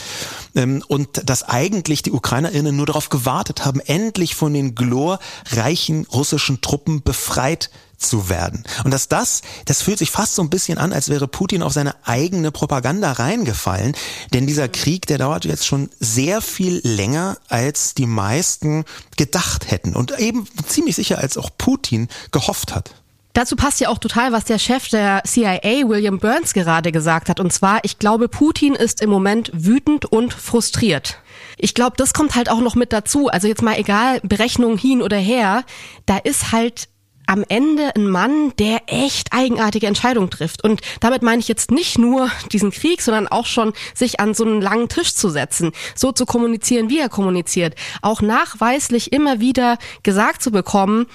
ähm, 0.55 0.83
und 0.89 1.29
dass 1.29 1.43
eigentlich 1.43 2.03
die 2.03 2.13
UkrainerInnen 2.13 2.77
nur 2.77 2.87
darauf 2.87 3.09
gewartet 3.09 3.65
haben, 3.65 3.81
endlich 3.81 4.35
von 4.35 4.53
den 4.53 4.75
glorreichen 4.75 6.07
russischen 6.07 6.61
Truppen 6.61 7.03
befreit 7.03 7.71
zu 7.99 8.29
werden. 8.29 8.65
Und 8.85 8.93
dass 8.93 9.09
das, 9.09 9.43
das 9.65 9.83
fühlt 9.83 9.99
sich 9.99 10.11
fast 10.11 10.35
so 10.35 10.43
ein 10.43 10.51
bisschen 10.51 10.79
an, 10.79 10.93
als 10.93 11.09
wäre 11.09 11.29
Putin 11.29 11.63
auf 11.63 11.73
seine 11.73 11.95
eigene 12.05 12.53
Propaganda 12.53 13.13
reingefallen. 13.13 13.95
Denn 14.33 14.47
dieser 14.47 14.69
Krieg, 14.69 15.07
der 15.07 15.19
dauert 15.19 15.45
jetzt 15.45 15.67
schon 15.67 15.91
sehr 15.99 16.41
viel 16.41 16.81
länger, 16.85 17.39
als 17.49 17.95
die 17.95 18.07
meisten 18.07 18.85
gedacht 19.17 19.71
hätten. 19.71 19.95
Und 19.95 20.19
eben 20.19 20.47
ziemlich 20.67 20.97
sicher, 20.97 21.19
als 21.19 21.37
auch 21.37 21.51
Putin 21.59 22.09
gehofft 22.31 22.75
hat. 22.75 22.95
Dazu 23.39 23.55
passt 23.55 23.79
ja 23.81 23.89
auch 23.89 23.99
total, 23.99 24.33
was 24.33 24.47
der 24.47 24.59
Chef 24.59 24.89
der 24.89 25.23
CIA, 25.25 25.89
William 25.89 26.19
Burns, 26.19 26.55
gerade 26.55 26.91
gesagt 26.91 27.29
hat. 27.29 27.39
Und 27.39 27.53
zwar, 27.53 27.85
ich 27.85 27.99
glaube, 27.99 28.29
Putin 28.29 28.75
ist 28.75 29.01
im 29.01 29.11
Moment 29.11 29.51
wütend 29.55 30.07
und 30.07 30.35
frustriert. 30.35 31.19
Ich 31.57 31.75
glaube, 31.75 31.97
das 31.97 32.15
kommt 32.15 32.35
halt 32.35 32.51
auch 32.51 32.61
noch 32.61 32.75
mit 32.75 32.93
dazu. 32.93 33.29
Also 33.29 33.47
jetzt 33.47 33.63
mal 33.63 33.79
egal, 33.79 34.21
Berechnung 34.23 34.77
hin 34.77 35.03
oder 35.03 35.19
her, 35.19 35.65
da 36.07 36.17
ist 36.17 36.53
halt 36.53 36.89
am 37.29 37.45
Ende 37.49 37.95
ein 37.95 38.09
Mann, 38.09 38.53
der 38.59 38.81
echt 38.87 39.33
eigenartige 39.33 39.87
Entscheidungen 39.87 40.31
trifft. 40.31 40.65
Und 40.65 40.81
damit 41.01 41.23
meine 41.23 41.41
ich 41.41 41.49
jetzt 41.49 41.71
nicht 41.71 41.99
nur 41.99 42.31
diesen 42.53 42.71
Krieg, 42.71 43.03
sondern 43.03 43.29
auch 43.29 43.47
schon 43.47 43.75
sich 43.95 44.19
an 44.19 44.35
so 44.35 44.45
einen 44.45 44.63
langen 44.63 44.89
Tisch 44.89 45.15
zu 45.15 45.29
setzen, 45.29 45.73
so 45.95 46.11
zu 46.11 46.25
kommunizieren, 46.25 46.89
wie 46.89 46.99
er 46.99 47.09
kommuniziert. 47.09 47.75
Auch 48.01 48.23
nachweislich 48.23 49.13
immer 49.13 49.41
wieder 49.41 49.79
gesagt 50.03 50.43
zu 50.43 50.51
bekommen, 50.51 51.07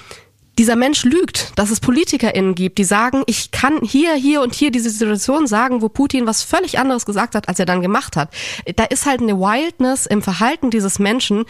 dieser 0.57 0.75
Mensch 0.75 1.03
lügt, 1.03 1.51
dass 1.55 1.71
es 1.71 1.79
PolitikerInnen 1.79 2.55
gibt, 2.55 2.77
die 2.77 2.83
sagen, 2.83 3.23
ich 3.25 3.51
kann 3.51 3.79
hier, 3.81 4.13
hier 4.13 4.41
und 4.41 4.53
hier 4.53 4.71
diese 4.71 4.89
Situation 4.89 5.47
sagen, 5.47 5.81
wo 5.81 5.89
Putin 5.89 6.27
was 6.27 6.43
völlig 6.43 6.77
anderes 6.77 7.05
gesagt 7.05 7.35
hat, 7.35 7.49
als 7.49 7.59
er 7.59 7.65
dann 7.65 7.81
gemacht 7.81 8.15
hat. 8.15 8.29
Da 8.75 8.83
ist 8.83 9.05
halt 9.05 9.21
eine 9.21 9.39
Wildness 9.39 10.05
im 10.05 10.21
Verhalten 10.21 10.69
dieses 10.69 10.99
Menschen, 10.99 11.45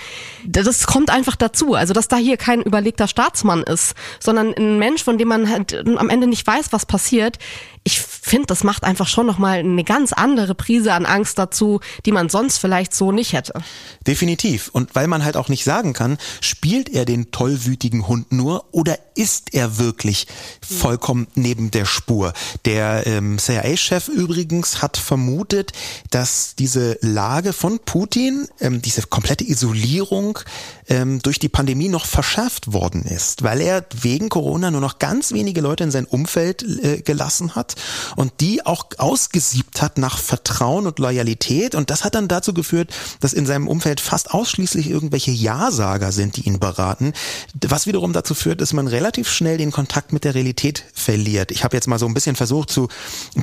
das 0.45 0.87
kommt 0.87 1.09
einfach 1.09 1.35
dazu. 1.35 1.73
Also, 1.73 1.93
dass 1.93 2.07
da 2.07 2.15
hier 2.15 2.37
kein 2.37 2.61
überlegter 2.61 3.07
Staatsmann 3.07 3.63
ist, 3.63 3.93
sondern 4.19 4.53
ein 4.53 4.79
Mensch, 4.79 5.03
von 5.03 5.17
dem 5.17 5.27
man 5.27 5.49
halt 5.49 5.73
am 5.73 6.09
Ende 6.09 6.27
nicht 6.27 6.45
weiß, 6.47 6.71
was 6.71 6.85
passiert, 6.85 7.39
ich 7.85 8.01
finde, 8.01 8.47
das 8.47 8.63
macht 8.63 8.83
einfach 8.85 9.07
schon 9.07 9.25
nochmal 9.25 9.59
eine 9.59 9.83
ganz 9.83 10.13
andere 10.13 10.55
Prise 10.55 10.93
an 10.93 11.05
Angst 11.05 11.37
dazu, 11.37 11.81
die 12.05 12.13
man 12.13 12.29
sonst 12.29 12.57
vielleicht 12.57 12.95
so 12.95 13.11
nicht 13.11 13.33
hätte. 13.33 13.53
Definitiv. 14.07 14.69
Und 14.69 14.95
weil 14.95 15.07
man 15.07 15.25
halt 15.25 15.35
auch 15.35 15.49
nicht 15.49 15.65
sagen 15.65 15.91
kann, 15.91 16.17
spielt 16.39 16.87
er 16.89 17.03
den 17.03 17.31
tollwütigen 17.31 18.07
Hund 18.07 18.31
nur 18.31 18.65
oder 18.71 18.97
ist 19.15 19.53
er 19.53 19.77
wirklich 19.77 20.27
vollkommen 20.65 21.27
neben 21.35 21.71
der 21.71 21.85
Spur? 21.85 22.33
Der 22.65 23.05
ähm, 23.05 23.37
CIA-Chef 23.37 24.07
übrigens 24.07 24.81
hat 24.81 24.95
vermutet, 24.95 25.73
dass 26.09 26.55
diese 26.55 26.97
Lage 27.01 27.51
von 27.51 27.79
Putin, 27.79 28.47
ähm, 28.61 28.81
diese 28.81 29.03
komplette 29.03 29.43
Isolierung 29.43 30.39
ähm, 30.87 31.21
durch 31.21 31.37
die 31.37 31.49
Pandemie 31.49 31.89
noch 31.89 32.05
verschärft 32.05 32.71
worden 32.71 33.03
ist, 33.03 33.43
weil 33.43 33.61
er 33.61 33.85
wegen 33.93 34.29
Corona 34.29 34.71
nur 34.71 34.81
noch 34.81 34.99
ganz 34.99 35.33
wenige 35.33 35.61
Leute 35.61 35.83
in 35.83 35.91
sein 35.91 36.05
Umfeld 36.05 36.63
äh, 36.63 37.01
gelassen 37.01 37.55
hat 37.55 37.72
und 38.15 38.33
die 38.39 38.65
auch 38.65 38.85
ausgesiebt 38.97 39.81
hat 39.81 39.97
nach 39.97 40.17
Vertrauen 40.17 40.87
und 40.87 40.99
Loyalität. 40.99 41.75
Und 41.75 41.89
das 41.89 42.03
hat 42.03 42.15
dann 42.15 42.27
dazu 42.27 42.53
geführt, 42.53 42.91
dass 43.19 43.33
in 43.33 43.45
seinem 43.45 43.67
Umfeld 43.67 43.99
fast 43.99 44.31
ausschließlich 44.31 44.89
irgendwelche 44.89 45.31
Ja-Sager 45.31 46.11
sind, 46.11 46.37
die 46.37 46.47
ihn 46.47 46.59
beraten. 46.59 47.13
Was 47.67 47.87
wiederum 47.87 48.13
dazu 48.13 48.33
führt, 48.33 48.61
dass 48.61 48.73
man 48.73 48.87
relativ 48.87 49.29
schnell 49.29 49.57
den 49.57 49.71
Kontakt 49.71 50.13
mit 50.13 50.23
der 50.23 50.35
Realität 50.35 50.83
verliert. 50.93 51.51
Ich 51.51 51.63
habe 51.63 51.75
jetzt 51.75 51.87
mal 51.87 51.99
so 51.99 52.05
ein 52.05 52.13
bisschen 52.13 52.35
versucht 52.35 52.69
zu 52.69 52.87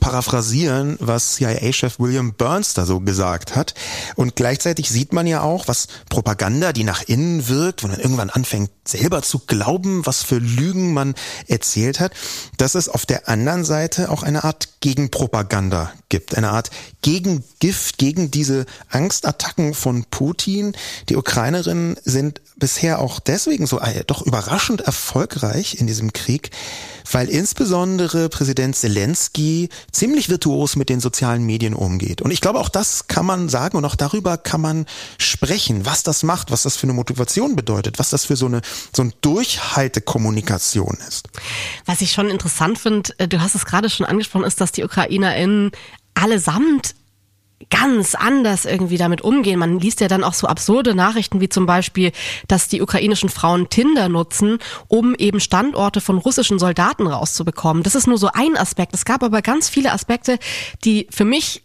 paraphrasieren, 0.01 0.97
was 1.01 1.35
CIA-Chef 1.35 1.99
William 1.99 2.35
Burns 2.35 2.75
da 2.75 2.87
so 2.87 3.01
gesagt 3.01 3.57
hat. 3.57 3.75
Und 4.17 4.37
gleichzeitig 4.37 4.91
sieht 4.91 5.13
man 5.13 5.27
ja 5.27 5.43
auch, 5.43 5.69
was 5.69 5.89
Propaganda, 6.09 6.73
die 6.73 6.85
nach 6.85 7.03
innen 7.03 7.49
wirkt, 7.49 7.83
wo 7.83 7.89
man 7.89 8.01
irgendwann 8.01 8.31
anfängt, 8.31 8.71
selber 8.87 9.23
zu 9.23 9.41
glauben, 9.41 10.07
was 10.07 10.23
für 10.23 10.39
Lügen 10.39 10.93
man 10.93 11.15
erzählt 11.47 12.01
hat, 12.01 12.13
dass 12.57 12.75
es 12.75 12.89
auf 12.89 13.07
der 13.07 13.29
anderen 13.29 13.65
Seite 13.65 14.11
auch 14.11 14.20
eine 14.23 14.45
Art 14.45 14.81
Gegenpropaganda 14.81 15.93
gibt, 16.09 16.37
eine 16.37 16.51
Art 16.51 16.71
Gegengift 17.03 17.99
gegen 17.99 18.31
diese 18.31 18.67
Angstattacken 18.91 19.75
von 19.75 20.05
Putin. 20.05 20.73
Die 21.09 21.17
Ukrainerinnen 21.17 21.97
sind 22.05 22.41
bisher 22.57 23.01
auch 23.01 23.21
deswegen 23.21 23.67
so 23.67 23.81
äh, 23.81 24.05
doch 24.07 24.23
überraschend 24.23 24.83
erfolgreich 24.83 25.81
in 25.81 25.87
diesem 25.87 26.13
Krieg, 26.13 26.51
weil 27.11 27.29
insbesondere 27.29 28.29
Präsident 28.29 28.77
Zelensky 28.77 29.71
ziemlich 29.91 30.29
virtuos 30.29 30.77
mit 30.77 30.89
den 30.89 31.01
sozialen 31.01 31.45
Medien 31.45 31.75
umgeht. 31.75 32.21
Und 32.23 32.31
ich 32.31 32.41
glaube, 32.41 32.61
auch 32.61 32.69
das 32.69 33.09
kann 33.09 33.27
man 33.27 33.49
sagen 33.49 33.77
und 33.77 33.85
auch 33.85 33.97
darüber 33.97 34.37
kann 34.37 34.61
man 34.61 34.87
sprechen, 35.19 35.87
was 35.87 36.03
das 36.03 36.23
macht, 36.23 36.51
was 36.51 36.63
das 36.63 36.77
für 36.77 36.85
eine 36.85 36.93
Motivation 36.93 37.57
bedeutet, 37.57 37.99
was 37.99 38.11
das 38.11 38.27
für 38.27 38.37
so 38.37 38.47
eine, 38.47 38.61
so 38.95 39.03
eine 39.03 39.13
Durchhaltekommunikation 39.23 40.99
ist. 41.09 41.29
Was 41.87 42.01
ich 42.03 42.13
schon 42.13 42.29
interessant 42.29 42.79
finde, 42.79 43.13
äh, 43.19 43.27
du 43.27 43.41
hast 43.41 43.55
es 43.55 43.65
gerade 43.65 43.89
schon 43.91 44.07
angesprochen, 44.11 44.45
ist, 44.45 44.61
dass 44.61 44.73
die 44.73 44.85
UkrainerInnen 44.85 45.71
allesamt 46.15 46.95
ganz 47.69 48.15
anders 48.15 48.65
irgendwie 48.65 48.97
damit 48.97 49.21
umgehen. 49.21 49.59
Man 49.59 49.79
liest 49.81 50.01
ja 50.01 50.09
dann 50.09 50.25
auch 50.25 50.33
so 50.33 50.47
absurde 50.47 50.95
Nachrichten 50.95 51.41
wie 51.41 51.49
zum 51.49 51.67
Beispiel, 51.67 52.11
dass 52.49 52.69
die 52.69 52.81
ukrainischen 52.81 53.29
Frauen 53.29 53.69
Tinder 53.69 54.09
nutzen, 54.09 54.59
um 54.89 55.15
eben 55.15 55.41
Standorte 55.41 56.01
von 56.01 56.17
russischen 56.17 56.59
Soldaten 56.59 57.07
rauszubekommen. 57.07 57.83
Das 57.83 57.95
ist 57.95 58.07
nur 58.07 58.19
so 58.19 58.31
ein 58.33 58.57
Aspekt. 58.57 58.95
Es 58.95 59.05
gab 59.05 59.23
aber 59.23 59.43
ganz 59.43 59.69
viele 59.69 59.93
Aspekte, 59.93 60.39
die 60.85 61.07
für 61.11 61.25
mich 61.25 61.63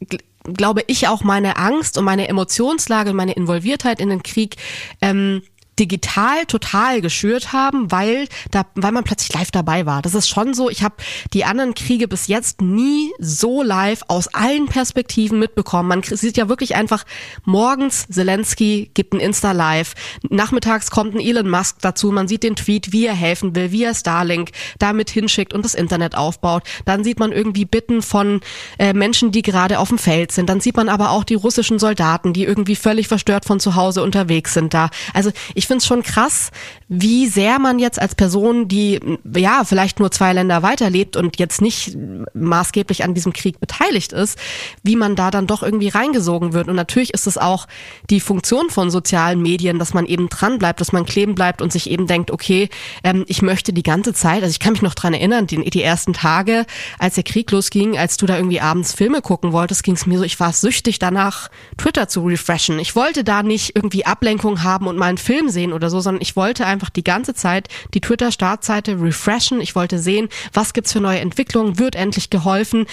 glaube 0.54 0.84
ich 0.86 1.08
auch 1.08 1.24
meine 1.24 1.58
Angst 1.58 1.98
und 1.98 2.06
meine 2.06 2.28
Emotionslage 2.28 3.10
und 3.10 3.16
meine 3.16 3.34
Involviertheit 3.34 4.00
in 4.00 4.10
den 4.10 4.22
Krieg 4.22 4.58
ähm, 5.02 5.42
digital 5.80 6.46
total 6.46 7.02
geschürt 7.02 7.54
haben, 7.54 7.92
weil 7.92 8.28
da, 8.52 8.66
weil 8.76 8.92
man 8.92 9.04
plötzlich 9.04 9.34
live 9.34 9.52
dabei 9.52 9.86
war. 9.86 10.02
Das 10.02 10.14
ist 10.14 10.30
schon 10.30 10.54
so. 10.54 10.70
Ich 10.70 10.84
habe 10.84 10.96
die 11.34 11.46
anderen 11.46 11.74
Kriege 11.74 12.08
bis 12.08 12.28
jetzt 12.28 12.62
nie 12.62 13.12
so 13.20 13.62
live 13.62 14.02
aus 14.08 14.28
allen 14.34 14.68
Perspektiven 14.68 15.40
mitbekommen. 15.40 15.90
Man 15.90 16.04
sieht 16.04 16.38
ja 16.38 16.50
wirklich 16.50 16.76
einfach 16.76 17.04
morgens 17.44 18.08
Zelensky 18.10 18.90
gibt 18.94 19.14
ein 19.14 19.20
Insta 19.20 19.52
Live, 19.52 19.94
nachmittags 20.30 20.92
kommt 20.92 21.16
ein 21.16 21.20
Elon 21.20 21.50
Musk 21.50 21.78
dazu. 21.82 22.12
Man 22.12 22.28
sieht 22.28 22.44
den 22.44 22.56
Tweet, 22.56 22.92
wie 22.92 23.06
er 23.06 23.14
helfen 23.14 23.56
will, 23.56 23.72
wie 23.72 23.84
er 23.84 23.94
Starlink 23.94 24.52
damit 24.80 25.10
hinschickt 25.10 25.54
und 25.54 25.66
das 25.66 25.76
Internet 25.76 26.16
aufbaut. 26.16 26.64
Dann 26.86 27.04
sieht 27.04 27.20
man 27.20 27.32
irgendwie 27.32 27.66
Bitten 27.66 28.02
von 28.02 28.42
äh, 28.80 28.94
Menschen, 28.94 29.32
die 29.32 29.42
gerade 29.42 29.80
auf 29.80 29.90
dem 29.90 29.98
Feld 29.98 30.32
sind. 30.32 30.50
Dann 30.50 30.62
sieht 30.62 30.78
man 30.78 30.90
aber 30.90 31.12
auch 31.12 31.24
die 31.24 31.36
russischen 31.36 31.80
Soldaten, 31.80 32.34
die 32.34 32.44
irgendwie 32.44 32.76
völlig 32.76 33.08
verstört 33.08 33.46
von 33.46 33.60
zu 33.60 33.76
Hause 33.76 34.04
unterwegs 34.04 34.54
sind 34.54 34.74
da. 34.74 34.90
Also 35.14 35.32
ich 35.54 35.65
ich 35.66 35.68
finde 35.68 35.80
es 35.80 35.88
schon 35.88 36.04
krass, 36.04 36.52
wie 36.88 37.26
sehr 37.26 37.58
man 37.58 37.80
jetzt 37.80 38.00
als 38.00 38.14
Person, 38.14 38.68
die 38.68 39.00
ja 39.36 39.64
vielleicht 39.66 40.00
nur 40.00 40.12
zwei 40.12 40.32
Länder 40.32 40.62
weiterlebt 40.62 41.18
und 41.18 41.40
jetzt 41.40 41.60
nicht 41.60 41.98
maßgeblich 42.36 43.04
an 43.04 43.16
diesem 43.16 43.34
Krieg 43.34 43.60
beteiligt 43.60 44.14
ist, 44.14 44.38
wie 44.84 44.96
man 44.96 45.16
da 45.16 45.32
dann 45.32 45.48
doch 45.48 45.64
irgendwie 45.64 45.88
reingesogen 45.88 46.54
wird. 46.54 46.68
Und 46.68 46.76
natürlich 46.76 47.16
ist 47.16 47.26
es 47.26 47.40
auch 47.40 47.68
die 48.12 48.20
Funktion 48.20 48.70
von 48.70 48.92
sozialen 48.92 49.42
Medien, 49.42 49.80
dass 49.80 49.96
man 49.96 50.06
eben 50.06 50.30
dran 50.30 50.60
bleibt, 50.60 50.82
dass 50.82 50.92
man 50.92 51.08
kleben 51.08 51.34
bleibt 51.34 51.64
und 51.64 51.72
sich 51.74 51.90
eben 51.90 52.06
denkt, 52.06 52.30
okay, 52.30 52.70
ähm, 53.04 53.26
ich 53.28 53.42
möchte 53.42 53.74
die 53.74 53.82
ganze 53.82 54.14
Zeit, 54.14 54.44
also 54.44 54.52
ich 54.52 54.60
kann 54.60 54.74
mich 54.74 54.84
noch 54.84 54.94
dran 54.94 55.16
erinnern, 55.16 55.48
die, 55.48 55.68
die 55.68 55.82
ersten 55.82 56.14
Tage, 56.14 56.68
als 57.00 57.16
der 57.16 57.24
Krieg 57.24 57.50
losging, 57.50 57.98
als 57.98 58.18
du 58.18 58.28
da 58.28 58.38
irgendwie 58.38 58.62
abends 58.62 58.94
Filme 58.94 59.24
gucken 59.24 59.52
wolltest, 59.52 59.84
ging 59.84 59.96
es 59.96 60.06
mir 60.06 60.20
so, 60.20 60.24
ich 60.24 60.40
war 60.40 60.54
süchtig 60.54 61.00
danach, 61.00 61.50
Twitter 61.76 62.08
zu 62.08 62.24
refreshen. 62.24 62.78
Ich 62.78 62.96
wollte 62.96 63.24
da 63.24 63.42
nicht 63.42 63.76
irgendwie 63.76 64.06
Ablenkung 64.06 64.62
haben 64.62 64.86
und 64.86 64.98
mal 64.98 65.08
einen 65.08 65.18
Film 65.18 65.50
sehen 65.56 65.74
oder 65.74 65.90
so, 65.90 66.00
sondern 66.00 66.22
ich 66.22 66.36
wollte 66.36 66.68
einfach 66.68 66.92
die 66.92 67.04
ganze 67.04 67.34
Zeit 67.34 67.70
die 67.96 68.02
Twitter-Startseite 68.02 69.02
refreshen. 69.02 69.60
Ich 69.60 69.76
wollte 69.76 69.98
sehen, 69.98 70.30
was 70.54 70.74
gibt's 70.74 70.94
für 70.94 71.02
neue 71.02 71.20
Entwicklungen, 71.20 71.80
wird 71.80 71.96
endlich 71.96 72.30
geholfen 72.30 72.86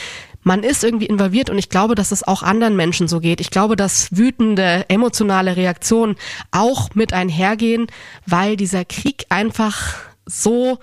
man 0.45 0.65
ist 0.65 0.83
irgendwie 0.83 1.07
involviert 1.07 1.51
und 1.51 1.59
ich 1.59 1.69
glaube, 1.69 1.95
dass 1.95 2.11
es 2.11 2.27
auch 2.27 2.43
anderen 2.43 2.77
Menschen 2.77 3.09
so 3.09 3.21
geht. 3.21 3.41
Ich 3.41 3.51
glaube, 3.51 3.77
dass 3.77 4.17
wütende, 4.17 4.85
emotionale 4.89 5.57
Reaktionen 5.57 6.17
auch 6.51 6.91
mit 6.95 7.13
einhergehen, 7.13 7.87
weil 8.27 8.57
dieser 8.57 8.85
Krieg 8.85 9.27
einfach 9.29 9.95
so 10.27 10.79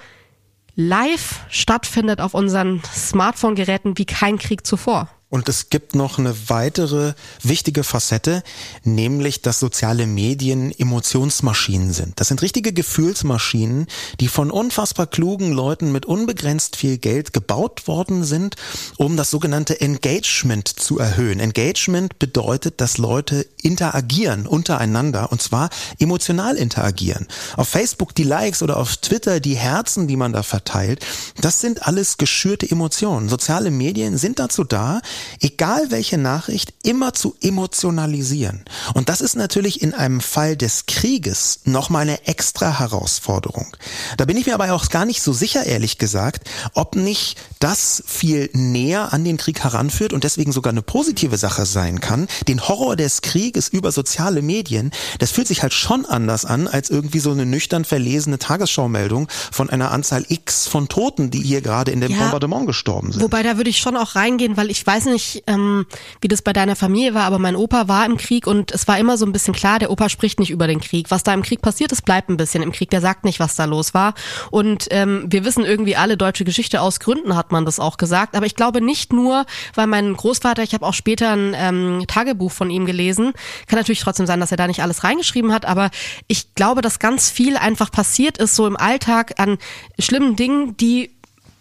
live 0.75 1.41
stattfindet 1.49 2.21
auf 2.21 2.33
unseren 2.33 2.81
Smartphone-Geräten 2.85 3.97
wie 3.97 4.05
kein 4.05 4.37
Krieg 4.37 4.65
zuvor. 4.65 5.09
Und 5.29 5.47
es 5.47 5.69
gibt 5.69 5.93
noch 5.93 6.17
eine 6.17 6.49
weitere 6.49 7.13
wichtige 7.43 7.83
Facette, 7.83 8.41
nämlich, 8.83 9.43
dass 9.43 9.59
soziale 9.59 10.07
Medien 10.07 10.71
Emotionsmaschinen 10.77 11.93
sind. 11.93 12.19
Das 12.19 12.29
sind 12.29 12.41
richtige 12.41 12.73
Gefühlsmaschinen, 12.73 13.85
die 14.19 14.27
von 14.27 14.49
unfassbar 14.49 15.05
klugen 15.05 15.51
Leuten 15.51 15.91
mit 15.91 16.07
unbegrenzt 16.07 16.75
viel 16.75 16.97
Geld 16.97 17.31
gebaut 17.31 17.87
worden 17.87 18.23
sind, 18.23 18.55
um 18.97 19.17
das 19.17 19.29
sogenannte 19.29 19.79
Engagement 19.79 20.67
zu 20.67 20.97
erhöhen. 20.97 21.39
Engagement 21.39 22.17
bedeutet, 22.17 22.81
dass 22.81 22.97
Leute 22.97 23.45
interagieren 23.61 24.47
untereinander 24.47 25.31
und 25.31 25.43
zwar 25.43 25.69
emotional 25.99 26.55
interagieren. 26.55 27.27
Auf 27.55 27.69
Facebook 27.69 28.15
die 28.15 28.23
Likes 28.23 28.63
oder 28.63 28.77
auf 28.77 28.97
Twitter 28.97 29.39
die 29.39 29.55
Herzen, 29.55 30.07
die 30.07 30.17
man 30.17 30.33
da 30.33 30.41
verteilt, 30.41 31.05
das 31.39 31.61
sind 31.61 31.85
alles 31.85 32.17
geschürte 32.17 32.69
Emotionen. 32.69 33.29
Soziale 33.29 33.69
Medien 33.69 34.17
sind 34.17 34.39
dazu 34.39 34.63
da, 34.63 35.01
egal 35.39 35.91
welche 35.91 36.17
Nachricht, 36.17 36.73
immer 36.84 37.13
zu 37.13 37.36
emotionalisieren. 37.41 38.65
Und 38.93 39.10
das 39.10 39.21
ist 39.21 39.36
natürlich 39.36 39.82
in 39.82 39.93
einem 39.93 40.21
Fall 40.21 40.55
des 40.55 40.86
Krieges 40.86 41.62
nochmal 41.65 42.03
eine 42.03 42.27
extra 42.27 42.79
Herausforderung. 42.79 43.75
Da 44.17 44.25
bin 44.25 44.38
ich 44.38 44.45
mir 44.45 44.53
aber 44.53 44.71
auch 44.73 44.89
gar 44.89 45.05
nicht 45.05 45.21
so 45.21 45.34
sicher, 45.34 45.65
ehrlich 45.65 45.97
gesagt, 45.97 46.49
ob 46.73 46.95
nicht 46.95 47.38
das 47.60 48.03
viel 48.05 48.49
näher 48.53 49.13
an 49.13 49.23
den 49.23 49.38
Krieg 49.38 49.63
heranführt 49.63 50.13
und 50.13 50.23
deswegen 50.23 50.51
sogar 50.51 50.71
eine 50.71 50.82
positive 50.82 51.38
Sache 51.38 51.65
sein 51.65 51.99
kann. 51.99 52.27
Den 52.47 52.67
Horror 52.67 52.95
des 52.95 53.21
Krieges 53.21 53.67
über 53.69 53.91
soziale 53.91 54.41
Medien, 54.41 54.91
das 55.19 55.32
fühlt 55.32 55.47
sich 55.47 55.62
halt 55.62 55.73
schon 55.73 56.05
anders 56.05 56.45
an, 56.45 56.67
als 56.67 56.89
irgendwie 56.89 57.19
so 57.19 57.32
eine 57.32 57.45
nüchtern 57.45 57.86
verlesene 57.86 58.39
Tagesschaumeldung 58.39 59.27
von 59.51 59.69
einer 59.69 59.91
Anzahl 59.91 60.25
X 60.27 60.67
von 60.67 60.88
Toten, 60.88 61.32
die 61.32 61.41
hier 61.41 61.62
gerade 61.62 61.91
in 61.91 62.01
dem 62.01 62.12
ja, 62.12 62.19
Bombardement 62.19 62.67
gestorben 62.67 63.12
sind. 63.12 63.21
Wobei 63.21 63.43
da 63.43 63.58
würde 63.58 63.69
ich 63.69 63.79
schon 63.79 63.97
auch 63.97 64.15
reingehen, 64.15 64.58
weil 64.58 64.69
ich 64.69 64.86
weiß 64.86 65.05
nicht, 65.05 65.08
ähm, 65.47 65.85
wie 66.21 66.27
das 66.27 66.41
bei 66.41 66.53
deiner 66.53 66.75
Familie 66.75 67.13
war, 67.13 67.23
aber 67.23 67.39
mein 67.39 67.55
Opa 67.55 67.87
war 67.87 68.05
im 68.05 68.17
Krieg 68.17 68.47
und 68.47 68.71
es 68.71 68.87
war 68.87 68.97
immer 68.97 69.17
so 69.17 69.25
ein 69.25 69.31
bisschen 69.31 69.53
klar, 69.53 69.79
der 69.79 69.91
Opa 69.91 70.09
spricht 70.09 70.39
nicht 70.39 70.49
über 70.51 70.67
den 70.67 70.79
Krieg. 70.81 71.11
Was 71.11 71.23
da 71.23 71.33
im 71.33 71.43
Krieg 71.43 71.61
passiert 71.61 71.91
ist, 71.91 72.03
bleibt 72.05 72.29
ein 72.29 72.37
bisschen 72.37 72.63
im 72.63 72.71
Krieg. 72.71 72.89
Der 72.89 73.01
sagt 73.01 73.25
nicht, 73.25 73.39
was 73.39 73.55
da 73.55 73.65
los 73.65 73.93
war. 73.93 74.13
Und 74.51 74.87
ähm, 74.91 75.25
wir 75.27 75.45
wissen 75.45 75.65
irgendwie 75.65 75.95
alle, 75.95 76.17
deutsche 76.17 76.45
Geschichte 76.45 76.81
aus 76.81 76.99
Gründen 76.99 77.35
hat 77.35 77.51
man 77.51 77.65
das 77.65 77.79
auch 77.79 77.97
gesagt. 77.97 78.35
Aber 78.35 78.45
ich 78.45 78.55
glaube 78.55 78.81
nicht 78.81 79.13
nur, 79.13 79.45
weil 79.75 79.87
mein 79.87 80.13
Großvater, 80.15 80.63
ich 80.63 80.73
habe 80.73 80.85
auch 80.85 80.93
später 80.93 81.31
ein 81.31 81.53
ähm, 81.55 82.03
Tagebuch 82.07 82.51
von 82.51 82.69
ihm 82.69 82.85
gelesen. 82.85 83.33
Kann 83.67 83.79
natürlich 83.79 84.01
trotzdem 84.01 84.25
sein, 84.25 84.39
dass 84.39 84.51
er 84.51 84.57
da 84.57 84.67
nicht 84.67 84.81
alles 84.81 85.03
reingeschrieben 85.03 85.53
hat, 85.53 85.65
aber 85.65 85.89
ich 86.27 86.55
glaube, 86.55 86.81
dass 86.81 86.99
ganz 86.99 87.29
viel 87.29 87.57
einfach 87.57 87.91
passiert 87.91 88.37
ist, 88.37 88.55
so 88.55 88.67
im 88.67 88.77
Alltag 88.77 89.33
an 89.37 89.57
schlimmen 89.99 90.35
Dingen, 90.35 90.77
die 90.77 91.11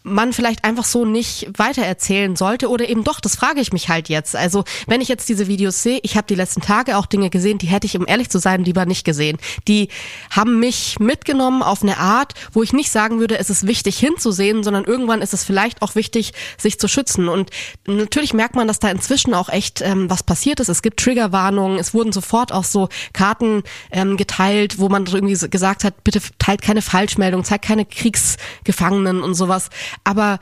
man 0.09 0.33
vielleicht 0.33 0.64
einfach 0.64 0.85
so 0.85 1.05
nicht 1.05 1.49
weitererzählen 1.57 2.37
sollte 2.37 2.68
oder 2.68 2.88
eben 2.88 3.05
doch, 3.05 3.21
das 3.21 3.37
frage 3.37 3.61
ich 3.61 3.73
mich 3.73 3.88
halt 3.88 4.09
jetzt. 4.09 4.37
Also 4.37 4.64
wenn 4.87 5.01
ich 5.01 5.09
jetzt 5.09 5.29
diese 5.29 5.47
Videos 5.49 5.83
sehe, 5.83 6.01
ich 6.03 6.16
habe 6.16 6.27
die 6.27 6.35
letzten 6.35 6.61
Tage 6.61 6.97
auch 6.97 7.07
Dinge 7.07 7.31
gesehen, 7.31 7.59
die 7.59 7.66
hätte 7.66 7.87
ich, 7.87 7.97
um 7.97 8.07
ehrlich 8.07 8.31
zu 8.31 8.38
sein, 8.38 8.64
lieber 8.64 8.87
nicht 8.87 9.05
gesehen. 9.05 9.38
Die 9.66 9.88
haben 10.31 10.59
mich 10.59 10.99
mitgenommen 10.99 11.62
auf 11.62 11.83
eine 11.83 11.99
Art, 11.99 12.35
wo 12.53 12.62
ich 12.62 12.73
nicht 12.73 12.90
sagen 12.90 13.21
würde, 13.21 13.38
es 13.38 13.51
ist 13.51 13.66
wichtig 13.66 13.99
hinzusehen, 13.99 14.62
sondern 14.62 14.85
irgendwann 14.85 15.23
ist 15.23 15.35
es 15.35 15.44
vielleicht 15.44 15.83
auch 15.83 15.94
wichtig, 15.94 16.33
sich 16.57 16.79
zu 16.79 16.88
schützen. 16.88 17.29
Und 17.29 17.51
natürlich 17.87 18.35
merkt 18.35 18.57
man, 18.57 18.68
dass 18.68 18.79
da 18.79 18.90
inzwischen 18.90 19.35
auch 19.35 19.49
echt 19.49 19.81
ähm, 19.81 20.11
was 20.11 20.23
passiert 20.23 20.61
ist. 20.61 20.68
Es 20.68 20.83
gibt 20.83 21.01
Triggerwarnungen, 21.01 21.79
es 21.79 21.94
wurden 21.94 22.12
sofort 22.12 22.53
auch 22.53 22.64
so 22.64 22.88
Karten 23.12 23.62
ähm, 23.90 24.16
geteilt, 24.16 24.79
wo 24.79 24.88
man 24.88 25.07
irgendwie 25.07 25.37
gesagt 25.49 25.85
hat, 25.85 26.05
bitte 26.05 26.21
teilt 26.38 26.62
keine 26.62 26.83
Falschmeldung, 26.83 27.44
zeigt 27.44 27.64
keine 27.64 27.85
Kriegsgefangenen 27.85 29.23
und 29.23 29.35
sowas 29.35 29.71
aber 30.04 30.38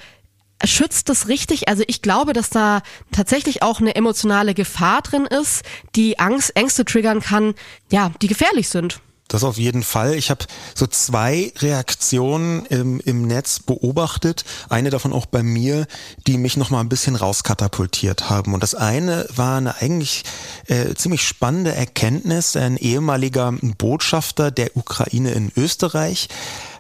schützt 0.65 1.09
das 1.09 1.29
richtig? 1.29 1.69
Also 1.69 1.85
ich 1.87 2.03
glaube, 2.03 2.33
dass 2.33 2.51
da 2.51 2.83
tatsächlich 3.13 3.63
auch 3.63 3.81
eine 3.81 3.95
emotionale 3.95 4.55
Gefahr 4.55 5.03
drin 5.03 5.27
ist, 5.27 5.63
die 5.95 6.19
Angst, 6.19 6.57
Ängste 6.57 6.85
triggern 6.85 7.21
kann, 7.21 7.55
ja, 7.91 8.13
die 8.23 8.29
gefährlich 8.29 8.69
sind. 8.69 9.01
Das 9.29 9.43
auf 9.43 9.59
jeden 9.59 9.83
Fall. 9.83 10.15
Ich 10.15 10.31
habe 10.31 10.45
so 10.75 10.87
zwei 10.87 11.53
Reaktionen 11.59 12.65
im, 12.67 13.01
im 13.01 13.27
Netz 13.27 13.59
beobachtet. 13.59 14.45
Eine 14.69 14.91
davon 14.91 15.13
auch 15.13 15.27
bei 15.27 15.43
mir, 15.43 15.87
die 16.29 16.39
mich 16.39 16.57
noch 16.57 16.71
mal 16.71 16.81
ein 16.81 16.89
bisschen 16.89 17.17
rauskatapultiert 17.17 18.31
haben. 18.31 18.55
Und 18.55 18.63
das 18.63 18.77
eine 18.77 19.27
war 19.35 19.57
eine 19.57 19.79
eigentlich 19.79 20.23
äh, 20.69 20.95
ziemlich 20.95 21.27
spannende 21.27 21.75
Erkenntnis. 21.75 22.55
Ein 22.55 22.77
ehemaliger 22.77 23.53
Botschafter 23.79 24.53
der 24.53 24.77
Ukraine 24.77 25.33
in 25.33 25.51
Österreich 25.57 26.29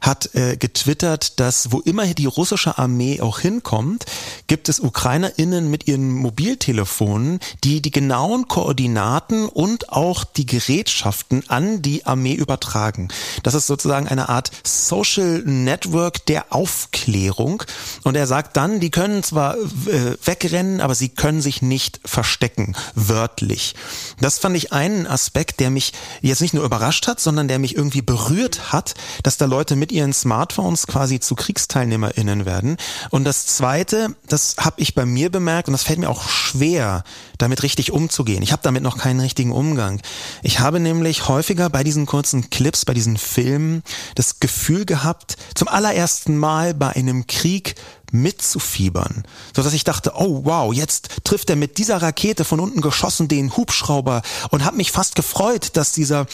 hat 0.06 0.34
äh, 0.34 0.56
getwittert, 0.56 1.40
dass 1.40 1.72
wo 1.72 1.80
immer 1.80 2.06
die 2.06 2.26
russische 2.26 2.78
Armee 2.78 3.20
auch 3.20 3.40
hinkommt, 3.40 4.06
gibt 4.46 4.68
es 4.68 4.80
UkrainerInnen 4.80 5.70
mit 5.70 5.88
ihren 5.88 6.10
Mobiltelefonen, 6.10 7.40
die 7.64 7.82
die 7.82 7.90
genauen 7.90 8.48
Koordinaten 8.48 9.48
und 9.48 9.90
auch 9.90 10.24
die 10.24 10.46
Gerätschaften 10.46 11.42
an 11.48 11.82
die 11.82 12.06
Armee 12.06 12.34
übertragen. 12.34 13.08
Das 13.42 13.54
ist 13.54 13.66
sozusagen 13.66 14.08
eine 14.08 14.28
Art 14.28 14.50
Social 14.64 15.42
Network 15.44 16.24
der 16.26 16.52
Aufklärung. 16.52 17.62
Und 18.04 18.16
er 18.16 18.26
sagt 18.26 18.56
dann, 18.56 18.80
die 18.80 18.90
können 18.90 19.22
zwar 19.22 19.56
äh, 19.56 20.16
wegrennen, 20.24 20.80
aber 20.80 20.94
sie 20.94 21.08
können 21.08 21.40
sich 21.40 21.62
nicht 21.62 22.00
verstecken, 22.04 22.76
wörtlich. 22.94 23.74
Das 24.20 24.38
fand 24.38 24.56
ich 24.56 24.72
einen 24.72 25.06
Aspekt, 25.06 25.60
der 25.60 25.70
mich 25.70 25.92
jetzt 26.22 26.40
nicht 26.40 26.54
nur 26.54 26.64
überrascht 26.64 27.06
hat, 27.06 27.20
sondern 27.20 27.48
der 27.48 27.58
mich 27.58 27.76
irgendwie 27.76 28.02
berührt 28.02 28.72
hat, 28.72 28.94
dass 29.22 29.36
da 29.36 29.46
Leute 29.46 29.76
mit 29.76 29.92
ihren 29.96 30.12
Smartphones 30.12 30.86
quasi 30.86 31.18
zu 31.18 31.34
KriegsteilnehmerInnen 31.34 32.44
werden. 32.44 32.76
Und 33.10 33.24
das 33.24 33.46
Zweite, 33.46 34.14
das 34.28 34.56
habe 34.58 34.80
ich 34.80 34.94
bei 34.94 35.06
mir 35.06 35.30
bemerkt 35.30 35.68
und 35.68 35.72
das 35.72 35.82
fällt 35.82 35.98
mir 35.98 36.10
auch 36.10 36.28
schwer, 36.28 37.02
damit 37.38 37.62
richtig 37.62 37.90
umzugehen. 37.90 38.42
Ich 38.42 38.52
habe 38.52 38.62
damit 38.62 38.82
noch 38.82 38.98
keinen 38.98 39.20
richtigen 39.20 39.52
Umgang. 39.52 40.00
Ich 40.42 40.60
habe 40.60 40.80
nämlich 40.80 41.28
häufiger 41.28 41.70
bei 41.70 41.82
diesen 41.82 42.06
kurzen 42.06 42.50
Clips, 42.50 42.84
bei 42.84 42.94
diesen 42.94 43.16
Filmen 43.16 43.82
das 44.14 44.38
Gefühl 44.40 44.84
gehabt, 44.84 45.36
zum 45.54 45.68
allerersten 45.68 46.36
Mal 46.36 46.74
bei 46.74 46.90
einem 46.90 47.26
Krieg 47.26 47.74
mitzufiebern, 48.12 49.24
so 49.54 49.62
dass 49.62 49.72
ich 49.72 49.84
dachte, 49.84 50.12
oh 50.14 50.42
wow, 50.44 50.72
jetzt 50.72 51.24
trifft 51.24 51.50
er 51.50 51.56
mit 51.56 51.78
dieser 51.78 52.00
Rakete 52.00 52.44
von 52.44 52.60
unten 52.60 52.80
geschossen 52.80 53.28
den 53.28 53.56
Hubschrauber 53.56 54.22
und 54.50 54.64
habe 54.64 54.76
mich 54.76 54.92
fast 54.92 55.16
gefreut, 55.16 55.70
dass 55.74 55.92
dieser 55.92 56.26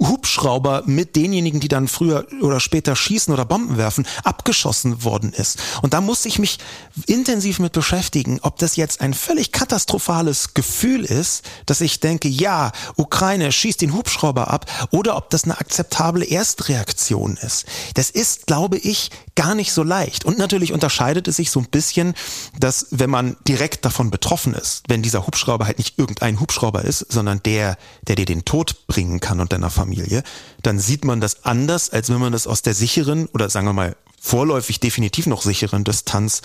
Hubschrauber 0.00 0.82
mit 0.86 1.14
denjenigen, 1.14 1.60
die 1.60 1.68
dann 1.68 1.88
früher 1.88 2.26
oder 2.40 2.58
später 2.58 2.96
schießen 2.96 3.32
oder 3.32 3.44
Bomben 3.44 3.76
werfen, 3.76 4.06
abgeschossen 4.24 5.04
worden 5.04 5.32
ist. 5.32 5.58
Und 5.82 5.94
da 5.94 6.00
musste 6.00 6.28
ich 6.28 6.38
mich 6.38 6.58
intensiv 7.06 7.58
mit 7.58 7.72
beschäftigen, 7.72 8.40
ob 8.42 8.58
das 8.58 8.76
jetzt 8.76 9.00
ein 9.00 9.14
völlig 9.14 9.52
katastrophales 9.52 10.54
Gefühl 10.54 11.04
ist, 11.04 11.44
dass 11.66 11.80
ich 11.80 12.00
denke, 12.00 12.28
ja, 12.28 12.72
Ukraine 12.96 13.52
schießt 13.52 13.80
den 13.80 13.94
Hubschrauber 13.94 14.48
ab, 14.48 14.66
oder 14.90 15.16
ob 15.16 15.30
das 15.30 15.44
eine 15.44 15.60
akzeptable 15.60 16.24
Erstreaktion 16.24 17.36
ist. 17.36 17.66
Das 17.94 18.10
ist, 18.10 18.46
glaube 18.46 18.78
ich, 18.78 19.10
gar 19.40 19.54
nicht 19.54 19.72
so 19.72 19.82
leicht. 19.82 20.26
Und 20.26 20.36
natürlich 20.36 20.70
unterscheidet 20.70 21.26
es 21.26 21.36
sich 21.36 21.50
so 21.50 21.60
ein 21.60 21.68
bisschen, 21.70 22.12
dass 22.58 22.88
wenn 22.90 23.08
man 23.08 23.38
direkt 23.48 23.86
davon 23.86 24.10
betroffen 24.10 24.52
ist, 24.52 24.82
wenn 24.88 25.00
dieser 25.00 25.26
Hubschrauber 25.26 25.64
halt 25.64 25.78
nicht 25.78 25.98
irgendein 25.98 26.40
Hubschrauber 26.40 26.84
ist, 26.84 27.10
sondern 27.10 27.42
der, 27.44 27.78
der 28.06 28.16
dir 28.16 28.26
den 28.26 28.44
Tod 28.44 28.86
bringen 28.86 29.18
kann 29.18 29.40
und 29.40 29.54
deiner 29.54 29.70
Familie, 29.70 30.24
dann 30.62 30.78
sieht 30.78 31.06
man 31.06 31.22
das 31.22 31.46
anders, 31.46 31.88
als 31.88 32.10
wenn 32.10 32.20
man 32.20 32.32
das 32.32 32.46
aus 32.46 32.60
der 32.60 32.74
sicheren 32.74 33.28
oder 33.28 33.48
sagen 33.48 33.66
wir 33.66 33.72
mal 33.72 33.96
vorläufig 34.20 34.78
definitiv 34.78 35.26
noch 35.26 35.40
sicheren 35.40 35.84
Distanz 35.84 36.42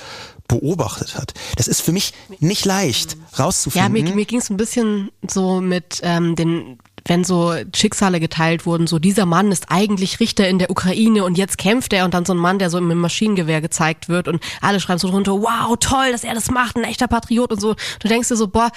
beobachtet 0.47 1.17
hat. 1.17 1.33
Das 1.57 1.67
ist 1.67 1.81
für 1.81 1.91
mich 1.91 2.13
nicht 2.39 2.63
leicht 2.63 3.17
rauszufinden. 3.37 3.93
Ja, 3.93 4.03
mir, 4.03 4.15
mir 4.15 4.25
ging 4.25 4.39
es 4.39 4.49
ein 4.49 4.55
bisschen 4.55 5.11
so 5.27 5.59
mit 5.59 5.99
ähm, 6.01 6.37
den 6.37 6.79
wenn 7.05 7.23
so 7.23 7.53
Schicksale 7.73 8.19
geteilt 8.19 8.65
wurden, 8.65 8.87
so 8.87 8.99
dieser 8.99 9.25
Mann 9.25 9.51
ist 9.51 9.67
eigentlich 9.69 10.19
Richter 10.19 10.47
in 10.47 10.59
der 10.59 10.71
Ukraine 10.71 11.23
und 11.23 11.37
jetzt 11.37 11.57
kämpft 11.57 11.93
er 11.93 12.05
und 12.05 12.13
dann 12.13 12.25
so 12.25 12.33
ein 12.33 12.37
Mann, 12.37 12.59
der 12.59 12.69
so 12.69 12.81
mit 12.81 12.97
Maschinengewehr 12.97 13.61
gezeigt 13.61 14.09
wird 14.09 14.27
und 14.27 14.43
alle 14.61 14.79
schreiben 14.79 14.99
so 14.99 15.09
drunter, 15.09 15.33
wow, 15.33 15.75
toll, 15.79 16.11
dass 16.11 16.23
er 16.23 16.33
das 16.33 16.49
macht, 16.49 16.75
ein 16.75 16.83
echter 16.83 17.07
Patriot 17.07 17.51
und 17.51 17.61
so. 17.61 17.75
Du 17.99 18.07
denkst 18.07 18.29
dir 18.29 18.35
so, 18.35 18.47
boah, 18.47 18.71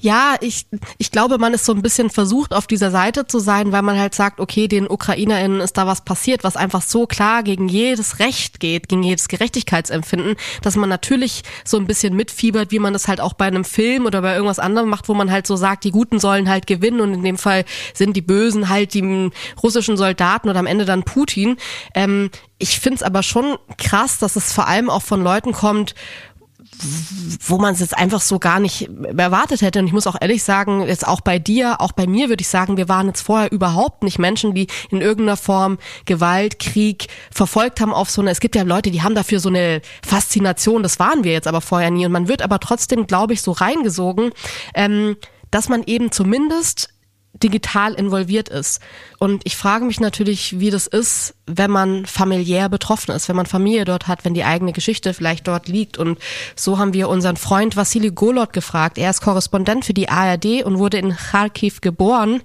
ja, 0.00 0.36
ich, 0.40 0.66
ich 0.96 1.10
glaube, 1.10 1.38
man 1.38 1.52
ist 1.52 1.66
so 1.66 1.72
ein 1.72 1.82
bisschen 1.82 2.08
versucht, 2.08 2.54
auf 2.54 2.66
dieser 2.66 2.90
Seite 2.90 3.26
zu 3.26 3.38
sein, 3.38 3.70
weil 3.70 3.82
man 3.82 3.98
halt 3.98 4.14
sagt, 4.14 4.40
okay, 4.40 4.66
den 4.66 4.88
UkrainerInnen 4.88 5.60
ist 5.60 5.76
da 5.76 5.86
was 5.86 6.04
passiert, 6.04 6.42
was 6.42 6.56
einfach 6.56 6.80
so 6.80 7.06
klar 7.06 7.42
gegen 7.42 7.68
jedes 7.68 8.18
Recht 8.18 8.60
geht, 8.60 8.88
gegen 8.88 9.02
jedes 9.02 9.28
Gerechtigkeitsempfinden, 9.28 10.36
dass 10.62 10.76
man 10.76 10.88
natürlich 10.88 11.42
so 11.64 11.76
ein 11.76 11.86
bisschen 11.86 12.16
mitfiebert, 12.16 12.70
wie 12.70 12.78
man 12.78 12.94
das 12.94 13.08
halt 13.08 13.20
auch 13.20 13.34
bei 13.34 13.46
einem 13.46 13.64
Film 13.64 14.06
oder 14.06 14.22
bei 14.22 14.32
irgendwas 14.32 14.58
anderem 14.58 14.88
macht, 14.88 15.08
wo 15.08 15.14
man 15.14 15.30
halt 15.30 15.46
so 15.46 15.56
sagt, 15.56 15.84
die 15.84 15.90
Guten 15.90 16.18
sollen 16.18 16.48
halt 16.48 16.66
gewinnen 16.66 17.00
und 17.00 17.12
in 17.12 17.22
dem 17.22 17.38
Fall 17.38 17.64
sind 17.92 18.16
die 18.16 18.22
Bösen 18.22 18.70
halt 18.70 18.94
die 18.94 19.30
russischen 19.62 19.98
Soldaten 19.98 20.48
oder 20.48 20.60
am 20.60 20.66
Ende 20.66 20.86
dann 20.86 21.02
Putin. 21.02 21.58
Ähm, 21.94 22.30
ich 22.58 22.78
find's 22.78 23.02
aber 23.02 23.22
schon 23.22 23.56
krass, 23.78 24.18
dass 24.18 24.36
es 24.36 24.52
vor 24.52 24.66
allem 24.68 24.90
auch 24.90 25.02
von 25.02 25.22
Leuten 25.22 25.52
kommt, 25.52 25.94
wo 27.46 27.58
man 27.58 27.74
es 27.74 27.80
jetzt 27.80 27.96
einfach 27.96 28.20
so 28.20 28.38
gar 28.38 28.58
nicht 28.60 28.88
erwartet 29.16 29.62
hätte. 29.62 29.80
Und 29.80 29.86
ich 29.86 29.92
muss 29.92 30.06
auch 30.06 30.16
ehrlich 30.20 30.42
sagen, 30.42 30.86
jetzt 30.86 31.06
auch 31.06 31.20
bei 31.20 31.38
dir, 31.38 31.80
auch 31.80 31.92
bei 31.92 32.06
mir 32.06 32.28
würde 32.28 32.40
ich 32.40 32.48
sagen, 32.48 32.76
wir 32.76 32.88
waren 32.88 33.08
jetzt 33.08 33.20
vorher 33.20 33.52
überhaupt 33.52 34.02
nicht 34.02 34.18
Menschen, 34.18 34.54
die 34.54 34.66
in 34.90 35.00
irgendeiner 35.00 35.36
Form 35.36 35.78
Gewalt, 36.06 36.58
Krieg 36.58 37.08
verfolgt 37.30 37.80
haben 37.80 37.92
auf 37.92 38.10
so 38.10 38.22
eine, 38.22 38.30
es 38.30 38.40
gibt 38.40 38.56
ja 38.56 38.62
Leute, 38.62 38.90
die 38.90 39.02
haben 39.02 39.14
dafür 39.14 39.40
so 39.40 39.48
eine 39.48 39.82
Faszination, 40.06 40.82
das 40.82 40.98
waren 40.98 41.24
wir 41.24 41.32
jetzt 41.32 41.48
aber 41.48 41.60
vorher 41.60 41.90
nie. 41.90 42.06
Und 42.06 42.12
man 42.12 42.28
wird 42.28 42.42
aber 42.42 42.60
trotzdem, 42.60 43.06
glaube 43.06 43.34
ich, 43.34 43.42
so 43.42 43.52
reingesogen, 43.52 44.30
ähm, 44.74 45.16
dass 45.50 45.68
man 45.68 45.82
eben 45.84 46.12
zumindest 46.12 46.90
digital 47.32 47.94
involviert 47.94 48.48
ist. 48.48 48.80
Und 49.18 49.42
ich 49.44 49.56
frage 49.56 49.84
mich 49.84 50.00
natürlich, 50.00 50.58
wie 50.60 50.70
das 50.70 50.86
ist, 50.86 51.34
wenn 51.46 51.70
man 51.70 52.06
familiär 52.06 52.68
betroffen 52.68 53.12
ist, 53.12 53.28
wenn 53.28 53.36
man 53.36 53.46
Familie 53.46 53.84
dort 53.84 54.08
hat, 54.08 54.24
wenn 54.24 54.34
die 54.34 54.44
eigene 54.44 54.72
Geschichte 54.72 55.14
vielleicht 55.14 55.46
dort 55.48 55.68
liegt. 55.68 55.98
Und 55.98 56.18
so 56.56 56.78
haben 56.78 56.92
wir 56.92 57.08
unseren 57.08 57.36
Freund 57.36 57.76
Vassili 57.76 58.10
Golot 58.10 58.52
gefragt. 58.52 58.98
Er 58.98 59.10
ist 59.10 59.20
Korrespondent 59.20 59.84
für 59.84 59.94
die 59.94 60.08
ARD 60.08 60.64
und 60.64 60.78
wurde 60.78 60.98
in 60.98 61.16
Kharkiv 61.16 61.80
geboren. 61.80 62.42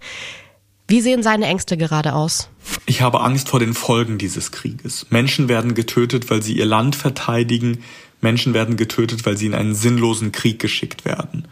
Wie 0.87 1.01
sehen 1.01 1.23
seine 1.23 1.47
Ängste 1.47 1.77
gerade 1.77 2.13
aus? 2.13 2.49
Ich 2.85 3.01
habe 3.01 3.21
Angst 3.21 3.49
vor 3.49 3.59
den 3.59 3.73
Folgen 3.73 4.19
dieses 4.19 4.51
Krieges. 4.51 5.07
Menschen 5.09 5.47
werden 5.47 5.73
getötet, 5.73 6.29
weil 6.29 6.43
sie 6.43 6.57
ihr 6.57 6.65
Land 6.65 6.95
verteidigen. 6.95 7.83
Menschen 8.21 8.53
werden 8.53 8.77
getötet, 8.77 9.25
weil 9.25 9.35
sie 9.35 9.47
in 9.47 9.55
einen 9.55 9.73
sinnlosen 9.73 10.31
Krieg 10.31 10.59
geschickt 10.59 11.03
werden. 11.03 11.47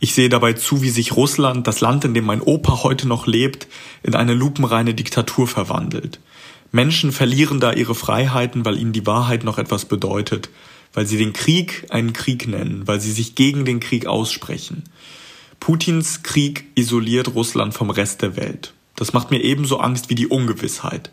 Ich 0.00 0.14
sehe 0.14 0.28
dabei 0.28 0.52
zu, 0.52 0.82
wie 0.82 0.90
sich 0.90 1.16
Russland, 1.16 1.66
das 1.66 1.80
Land, 1.80 2.04
in 2.04 2.14
dem 2.14 2.24
mein 2.24 2.40
Opa 2.40 2.82
heute 2.84 3.08
noch 3.08 3.26
lebt, 3.26 3.66
in 4.02 4.14
eine 4.14 4.34
lupenreine 4.34 4.94
Diktatur 4.94 5.48
verwandelt. 5.48 6.20
Menschen 6.70 7.12
verlieren 7.12 7.60
da 7.60 7.72
ihre 7.72 7.94
Freiheiten, 7.94 8.64
weil 8.64 8.78
ihnen 8.78 8.92
die 8.92 9.06
Wahrheit 9.06 9.42
noch 9.42 9.58
etwas 9.58 9.86
bedeutet, 9.86 10.50
weil 10.92 11.06
sie 11.06 11.16
den 11.16 11.32
Krieg 11.32 11.86
einen 11.90 12.12
Krieg 12.12 12.46
nennen, 12.46 12.86
weil 12.86 13.00
sie 13.00 13.12
sich 13.12 13.34
gegen 13.34 13.64
den 13.64 13.80
Krieg 13.80 14.06
aussprechen. 14.06 14.84
Putins 15.60 16.22
Krieg 16.22 16.66
isoliert 16.76 17.34
Russland 17.34 17.74
vom 17.74 17.90
Rest 17.90 18.22
der 18.22 18.36
Welt. 18.36 18.74
Das 18.94 19.12
macht 19.12 19.30
mir 19.30 19.42
ebenso 19.42 19.78
Angst 19.78 20.10
wie 20.10 20.14
die 20.14 20.28
Ungewissheit. 20.28 21.10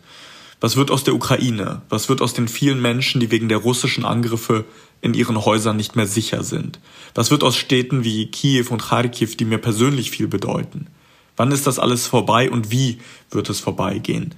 Was 0.60 0.76
wird 0.76 0.90
aus 0.90 1.04
der 1.04 1.14
Ukraine? 1.14 1.82
Was 1.88 2.08
wird 2.08 2.22
aus 2.22 2.32
den 2.32 2.48
vielen 2.48 2.80
Menschen, 2.80 3.20
die 3.20 3.30
wegen 3.30 3.48
der 3.48 3.58
russischen 3.58 4.04
Angriffe 4.04 4.64
in 5.00 5.14
ihren 5.14 5.44
Häusern 5.44 5.76
nicht 5.76 5.96
mehr 5.96 6.06
sicher 6.06 6.42
sind? 6.42 6.78
Was 7.14 7.30
wird 7.30 7.44
aus 7.44 7.56
Städten 7.56 8.04
wie 8.04 8.26
Kiew 8.30 8.66
und 8.70 8.82
Kharkiv, 8.82 9.36
die 9.36 9.44
mir 9.44 9.58
persönlich 9.58 10.10
viel 10.10 10.28
bedeuten? 10.28 10.88
Wann 11.36 11.52
ist 11.52 11.66
das 11.66 11.78
alles 11.78 12.06
vorbei 12.06 12.50
und 12.50 12.70
wie 12.70 12.98
wird 13.30 13.50
es 13.50 13.60
vorbeigehen? 13.60 14.34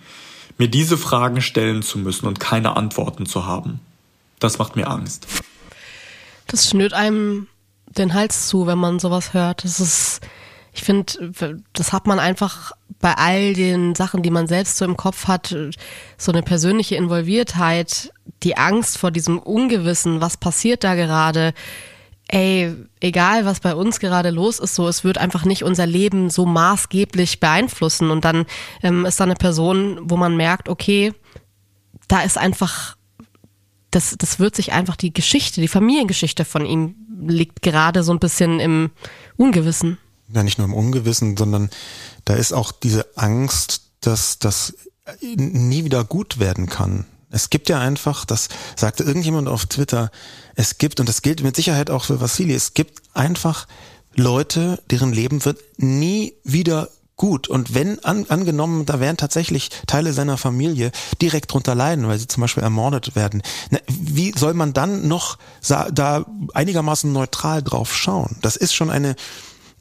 Mir 0.59 0.68
diese 0.68 0.99
Fragen 0.99 1.40
stellen 1.40 1.83
zu 1.83 1.99
müssen 1.99 2.27
und 2.27 2.40
keine 2.40 2.77
Antworten 2.77 3.27
zu 3.27 3.47
haben, 3.47 3.81
das 4.40 4.59
macht 4.59 4.77
mir 4.77 4.88
Angst. 4.88 5.27
Das 6.49 6.68
schnürt 6.68 6.92
einem 6.92 7.47
den 7.87 8.14
Hals 8.14 8.49
zu, 8.49 8.66
wenn 8.66 8.79
man 8.79 8.99
sowas 8.99 9.35
hört. 9.35 9.64
Das 9.64 9.81
ist, 9.81 10.21
ich 10.79 10.85
finde, 10.85 11.33
das 11.73 11.93
hat 11.93 12.07
man 12.07 12.21
einfach 12.21 12.71
bei 13.01 13.12
all 13.14 13.53
den 13.53 13.97
Sachen, 13.97 14.23
die 14.23 14.31
man 14.31 14.47
selbst 14.47 14.77
so 14.77 14.85
im 14.85 14.97
Kopf 14.97 15.27
hat, 15.27 15.55
so 16.17 16.33
eine 16.33 16.43
persönliche 16.43 16.95
Involviertheit, 16.95 18.12
die 18.45 18.57
Angst 18.57 18.97
vor 18.97 19.11
diesem 19.11 19.41
Ungewissen, 19.41 20.21
was 20.21 20.37
passiert 20.37 20.85
da 20.85 20.95
gerade, 20.95 21.53
ey, 22.29 22.77
egal 23.01 23.45
was 23.45 23.59
bei 23.59 23.75
uns 23.75 23.99
gerade 23.99 24.31
los 24.31 24.61
ist, 24.61 24.77
so 24.77 24.87
es 24.87 25.03
wird 25.03 25.19
einfach 25.19 25.45
nicht 25.45 25.64
unser 25.64 25.87
Leben 25.87 26.31
so 26.31 26.47
maßgeblich 26.47 27.41
beeinflussen. 27.41 28.11
Und 28.12 28.25
dann 28.25 28.47
ähm, 28.85 29.05
ist 29.05 29.19
da 29.19 29.25
eine 29.25 29.35
Person, 29.35 29.99
wo 30.03 30.17
man 30.17 30.37
merkt, 30.37 30.69
okay, 30.69 31.12
da 32.07 32.21
ist 32.21 32.38
einfach, 32.38 32.97
das, 33.91 34.14
das 34.17 34.38
wird 34.38 34.55
sich 34.55 34.73
einfach 34.73 34.95
die 34.95 35.12
Geschichte, 35.12 35.61
die 35.61 35.67
Familiengeschichte 35.67 36.45
von 36.45 36.64
ihm 36.64 36.95
liegt 37.27 37.62
gerade 37.62 38.05
so 38.05 38.12
ein 38.12 38.21
bisschen 38.21 38.61
im 38.61 38.91
Ungewissen. 39.37 39.99
Ja, 40.33 40.43
nicht 40.43 40.59
nur 40.59 40.67
im 40.67 40.75
Ungewissen, 40.75 41.37
sondern 41.37 41.71
da 42.25 42.35
ist 42.35 42.53
auch 42.53 42.73
diese 42.73 43.07
Angst, 43.17 43.83
dass 44.01 44.38
das 44.38 44.75
nie 45.23 45.85
wieder 45.85 46.05
gut 46.05 46.38
werden 46.38 46.69
kann. 46.69 47.07
Es 47.31 47.51
gibt 47.51 47.69
ja 47.69 47.79
einfach, 47.79 48.25
das 48.25 48.49
sagte 48.77 49.05
irgendjemand 49.05 49.49
auf 49.49 49.67
Twitter, 49.67 50.11
es 50.55 50.79
gibt, 50.79 51.01
und 51.01 51.09
das 51.09 51.23
gilt 51.23 51.43
mit 51.43 51.57
Sicherheit 51.57 51.91
auch 51.91 52.05
für 52.05 52.21
Vassili, 52.21 52.55
es 52.55 52.75
gibt 52.75 53.03
einfach 53.14 53.67
Leute, 54.14 54.83
deren 54.91 55.12
Leben 55.12 55.45
wird 55.45 55.61
nie 55.77 56.35
wieder 56.45 56.88
gut. 57.17 57.49
Und 57.49 57.75
wenn 57.75 58.03
an, 58.05 58.27
angenommen, 58.29 58.87
da 58.87 59.01
wären 59.01 59.19
tatsächlich 59.19 59.71
Teile 59.87 60.14
seiner 60.14 60.38
Familie 60.38 60.91
direkt 61.21 61.53
drunter 61.53 61.75
leiden, 61.75 62.09
weil 62.09 62.19
sie 62.19 62.29
zum 62.29 62.41
Beispiel 62.41 62.62
ermordet 62.62 63.14
werden, 63.14 63.43
na, 63.71 63.79
wie 63.88 64.33
soll 64.37 64.55
man 64.55 64.73
dann 64.73 65.07
noch 65.07 65.37
da 65.93 66.25
einigermaßen 66.55 67.12
neutral 67.12 67.62
drauf 67.62 67.95
schauen? 67.95 68.37
Das 68.41 68.57
ist 68.57 68.75
schon 68.75 68.88
eine, 68.91 69.17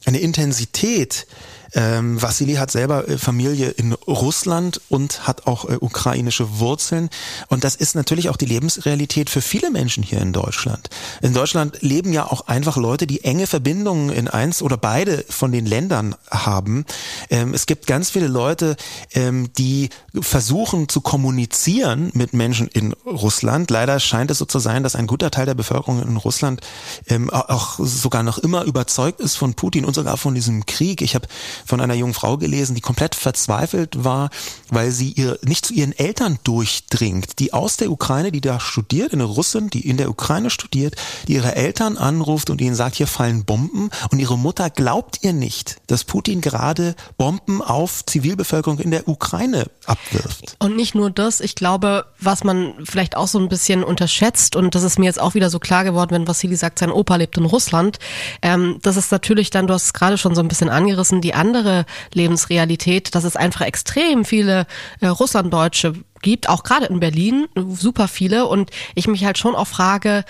eine 0.08 0.20
Intensität, 0.20 1.28
ähm, 1.74 2.22
Vassili 2.22 2.56
hat 2.56 2.72
selber 2.72 3.08
äh, 3.08 3.18
Familie 3.18 3.70
in 3.70 3.94
Russland 3.94 4.82
und 4.90 5.28
hat 5.28 5.48
auch 5.48 5.66
äh, 5.70 5.78
ukrainische 5.80 6.60
Wurzeln. 6.60 7.10
Und 7.48 7.64
das 7.64 7.76
ist 7.76 7.96
natürlich 7.96 8.30
auch 8.30 8.38
die 8.38 8.46
Lebensrealität 8.46 9.30
für 9.30 9.42
viele 9.42 9.72
Menschen 9.72 10.04
hier 10.04 10.22
in 10.22 10.34
Deutschland. 10.34 10.90
In 11.22 11.34
Deutschland 11.34 11.82
leben 11.82 12.14
ja 12.14 12.26
auch 12.26 12.48
einfach 12.48 12.78
Leute, 12.78 13.08
die 13.08 13.24
enge 13.24 13.48
Verbindungen 13.48 14.10
in 14.10 14.28
eins 14.28 14.62
oder 14.62 14.78
beide 14.78 15.26
von 15.30 15.52
den 15.52 15.66
Ländern 15.66 16.16
haben. 16.30 16.86
Ähm, 17.30 17.54
es 17.54 17.66
gibt 17.66 17.88
ganz 17.88 18.10
viele 18.10 18.28
Leute, 18.28 18.76
ähm, 19.14 19.52
die 19.58 19.90
versuchen 20.20 20.90
zu 20.90 21.02
kommunizieren 21.02 22.12
mit 22.14 22.34
Menschen 22.34 22.68
in 22.68 22.94
Russland. 23.06 23.70
Leider 23.72 24.00
scheint 24.00 24.32
es 24.32 24.38
so 24.38 24.46
zu 24.46 24.60
sein, 24.60 24.84
dass 24.84 24.96
ein 24.96 25.08
guter 25.08 25.32
Teil 25.32 25.46
der 25.46 25.56
Bevölkerung 25.56 26.02
in 26.02 26.18
Russland 26.18 26.62
ähm, 27.08 27.30
auch 27.30 27.80
sogar 27.80 28.24
noch 28.24 28.38
immer 28.38 28.64
überzeugt 28.64 29.20
ist 29.20 29.36
von 29.36 29.54
Putin 29.54 29.86
und 29.86 29.94
sogar 29.94 30.18
von 30.18 30.36
diesem 30.36 30.66
Krieg. 30.66 31.02
Ich 31.02 31.16
habe 31.16 31.28
von 31.66 31.82
einer 31.82 31.94
jungen 31.94 32.14
Frau 32.14 32.38
gelesen, 32.38 32.76
die 32.76 32.82
komplett 32.82 33.16
verzweifelt 33.16 34.04
war, 34.04 34.30
weil 34.70 34.92
sie 34.92 35.12
ihr 35.12 35.40
nicht 35.44 35.66
zu 35.66 35.74
ihren 35.74 35.98
Eltern 35.98 36.40
durchdringt, 36.44 37.40
die 37.40 37.54
aus 37.54 37.78
der 37.78 37.92
Ukraine, 37.92 38.32
die 38.32 38.42
da 38.42 38.60
studiert, 38.60 39.14
eine 39.14 39.24
Russin, 39.24 39.70
die 39.70 39.88
in 39.88 39.98
der 39.98 40.10
Ukraine 40.10 40.50
studiert, 40.50 40.96
die 41.28 41.34
ihre 41.34 41.56
Eltern 41.56 41.98
anruft 41.98 42.50
und 42.50 42.62
ihnen 42.62 42.76
sagt, 42.76 42.96
hier 42.96 43.08
fallen 43.08 43.46
Bomben 43.46 43.90
und 44.12 44.20
ihre 44.20 44.38
Mutter 44.38 44.70
glaubt 44.70 45.20
ihr 45.22 45.34
nicht, 45.34 45.78
dass 45.88 46.04
Putin 46.04 46.42
gerade 46.42 46.96
Bomben 47.18 47.62
auf 47.62 48.06
Zivilbevölkerung 48.06 48.80
in 48.80 48.92
der 48.92 49.08
Ukraine 49.08 49.68
abwirft. 49.86 50.56
Und 50.60 50.76
nicht 50.76 50.96
nur 50.96 51.10
das, 51.10 51.40
ich 51.40 51.56
glaube, 51.56 52.06
was 52.20 52.44
man 52.44 52.74
vielleicht 52.84 53.16
auch 53.16 53.28
so 53.28 53.40
ein 53.40 53.50
bisschen 53.50 53.84
unterschätzt 53.84 54.56
und 54.56 54.76
das 54.76 54.84
ist 54.84 55.00
mir 55.00 55.06
jetzt 55.06 55.22
auch 55.22 55.34
wieder 55.34 55.50
so 55.50 55.60
klar 55.60 55.84
geworden, 55.84 56.12
wenn 56.12 56.28
Vassili 56.28 56.56
sagt, 56.56 56.80
sein 56.80 56.92
Opa 56.92 57.16
lebt 57.16 57.38
in 57.38 57.46
Russland, 57.46 58.00
ähm, 58.42 58.80
das 58.82 58.98
ist 58.98 59.12
natürlich 59.12 59.50
dann, 59.50 59.68
du 59.68 59.74
hast 59.74 59.86
es 59.86 59.94
gerade 59.94 60.18
schon 60.18 60.36
so 60.36 60.42
ein 60.42 60.48
bisschen 60.48 60.70
angerissen, 60.70 61.22
die 61.22 61.34
andere 61.48 61.86
Lebensrealität, 62.14 63.16
dass 63.16 63.24
es 63.24 63.36
einfach 63.36 63.62
extrem 63.62 64.26
viele 64.26 64.68
äh, 65.00 65.08
Russlanddeutsche 65.08 65.94
gibt, 66.22 66.50
auch 66.50 66.64
gerade 66.64 66.88
in 66.88 67.00
Berlin, 67.00 67.48
super 67.56 68.08
viele. 68.08 68.48
Und 68.48 68.72
ich 68.96 69.08
mich 69.08 69.24
halt 69.24 69.38
schon 69.38 69.56
auch 69.56 69.68
frage, 69.68 70.26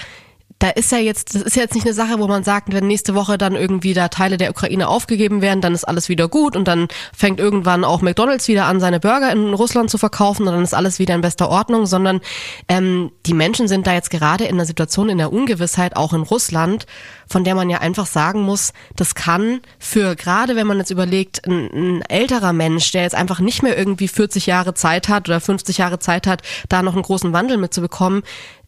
da 0.59 0.69
ist 0.69 0.91
ja 0.91 0.97
jetzt, 0.97 1.35
das 1.35 1.43
ist 1.43 1.55
ja 1.55 1.61
jetzt 1.61 1.75
nicht 1.75 1.85
eine 1.85 1.93
Sache, 1.93 2.19
wo 2.19 2.27
man 2.27 2.43
sagt, 2.43 2.73
wenn 2.73 2.87
nächste 2.87 3.13
Woche 3.13 3.37
dann 3.37 3.55
irgendwie 3.55 3.93
da 3.93 4.07
Teile 4.07 4.37
der 4.37 4.49
Ukraine 4.49 4.87
aufgegeben 4.87 5.41
werden, 5.41 5.61
dann 5.61 5.73
ist 5.73 5.83
alles 5.83 6.09
wieder 6.09 6.27
gut 6.27 6.55
und 6.55 6.67
dann 6.67 6.87
fängt 7.15 7.39
irgendwann 7.39 7.83
auch 7.83 8.01
McDonalds 8.01 8.47
wieder 8.47 8.65
an, 8.65 8.79
seine 8.79 8.99
Burger 8.99 9.31
in 9.31 9.53
Russland 9.53 9.91
zu 9.91 9.99
verkaufen 9.99 10.47
und 10.47 10.53
dann 10.53 10.63
ist 10.63 10.73
alles 10.73 10.97
wieder 10.97 11.13
in 11.13 11.21
bester 11.21 11.49
Ordnung, 11.49 11.85
sondern 11.85 12.21
ähm, 12.67 13.11
die 13.27 13.35
Menschen 13.35 13.67
sind 13.67 13.85
da 13.85 13.93
jetzt 13.93 14.09
gerade 14.09 14.45
in 14.45 14.55
einer 14.55 14.65
Situation 14.65 15.09
in 15.09 15.19
der 15.19 15.31
Ungewissheit, 15.31 15.95
auch 15.95 16.13
in 16.13 16.21
Russland, 16.21 16.87
von 17.27 17.43
der 17.43 17.53
man 17.53 17.69
ja 17.69 17.79
einfach 17.79 18.07
sagen 18.07 18.41
muss, 18.41 18.73
das 18.95 19.13
kann 19.13 19.61
für 19.77 20.15
gerade, 20.15 20.55
wenn 20.55 20.65
man 20.65 20.79
jetzt 20.79 20.91
überlegt, 20.91 21.45
ein, 21.45 21.69
ein 21.71 22.01
älterer 22.03 22.53
Mensch, 22.53 22.91
der 22.91 23.03
jetzt 23.03 23.15
einfach 23.15 23.39
nicht 23.39 23.61
mehr 23.61 23.77
irgendwie 23.77 24.07
40 24.07 24.47
Jahre 24.47 24.73
Zeit 24.73 25.07
hat 25.07 25.29
oder 25.29 25.39
50 25.39 25.77
Jahre 25.77 25.99
Zeit 25.99 26.25
hat, 26.25 26.41
da 26.67 26.81
noch 26.81 26.93
einen 26.93 27.03
großen 27.03 27.31
Wandel 27.33 27.57
mitzubekommen, 27.57 28.23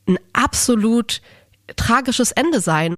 ein 0.08 0.20
absolut 0.34 1.22
tragisches 1.76 2.32
Ende 2.32 2.62
sein. 2.62 2.96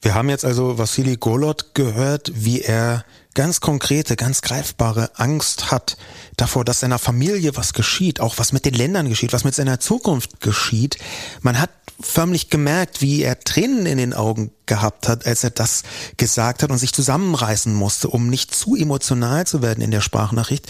Wir 0.00 0.14
haben 0.14 0.28
jetzt 0.28 0.44
also 0.44 0.78
Vassili 0.78 1.16
Golot 1.16 1.74
gehört, 1.74 2.32
wie 2.34 2.60
er 2.60 3.04
ganz 3.34 3.60
konkrete, 3.60 4.16
ganz 4.16 4.42
greifbare 4.42 5.10
Angst 5.14 5.70
hat 5.70 5.96
davor, 6.36 6.64
dass 6.64 6.80
seiner 6.80 6.98
Familie 6.98 7.56
was 7.56 7.72
geschieht, 7.72 8.18
auch 8.18 8.38
was 8.38 8.52
mit 8.52 8.64
den 8.64 8.74
Ländern 8.74 9.08
geschieht, 9.08 9.32
was 9.32 9.44
mit 9.44 9.54
seiner 9.54 9.78
Zukunft 9.78 10.40
geschieht. 10.40 10.98
Man 11.40 11.60
hat 11.60 11.70
förmlich 12.00 12.50
gemerkt, 12.50 13.00
wie 13.00 13.22
er 13.22 13.38
Tränen 13.38 13.86
in 13.86 13.98
den 13.98 14.12
Augen 14.12 14.50
gehabt 14.66 15.08
hat, 15.08 15.24
als 15.24 15.44
er 15.44 15.50
das 15.50 15.84
gesagt 16.16 16.64
hat 16.64 16.70
und 16.70 16.78
sich 16.78 16.92
zusammenreißen 16.92 17.72
musste, 17.72 18.08
um 18.08 18.28
nicht 18.28 18.54
zu 18.54 18.74
emotional 18.74 19.46
zu 19.46 19.62
werden 19.62 19.82
in 19.82 19.92
der 19.92 20.00
Sprachnachricht. 20.00 20.66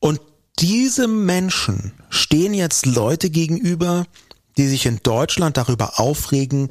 Und 0.00 0.20
diese 0.58 1.06
Menschen 1.06 1.92
stehen 2.10 2.52
jetzt 2.52 2.84
Leute 2.84 3.30
gegenüber, 3.30 4.06
die 4.60 4.68
sich 4.68 4.84
in 4.84 5.00
Deutschland 5.02 5.56
darüber 5.56 5.98
aufregen, 5.98 6.68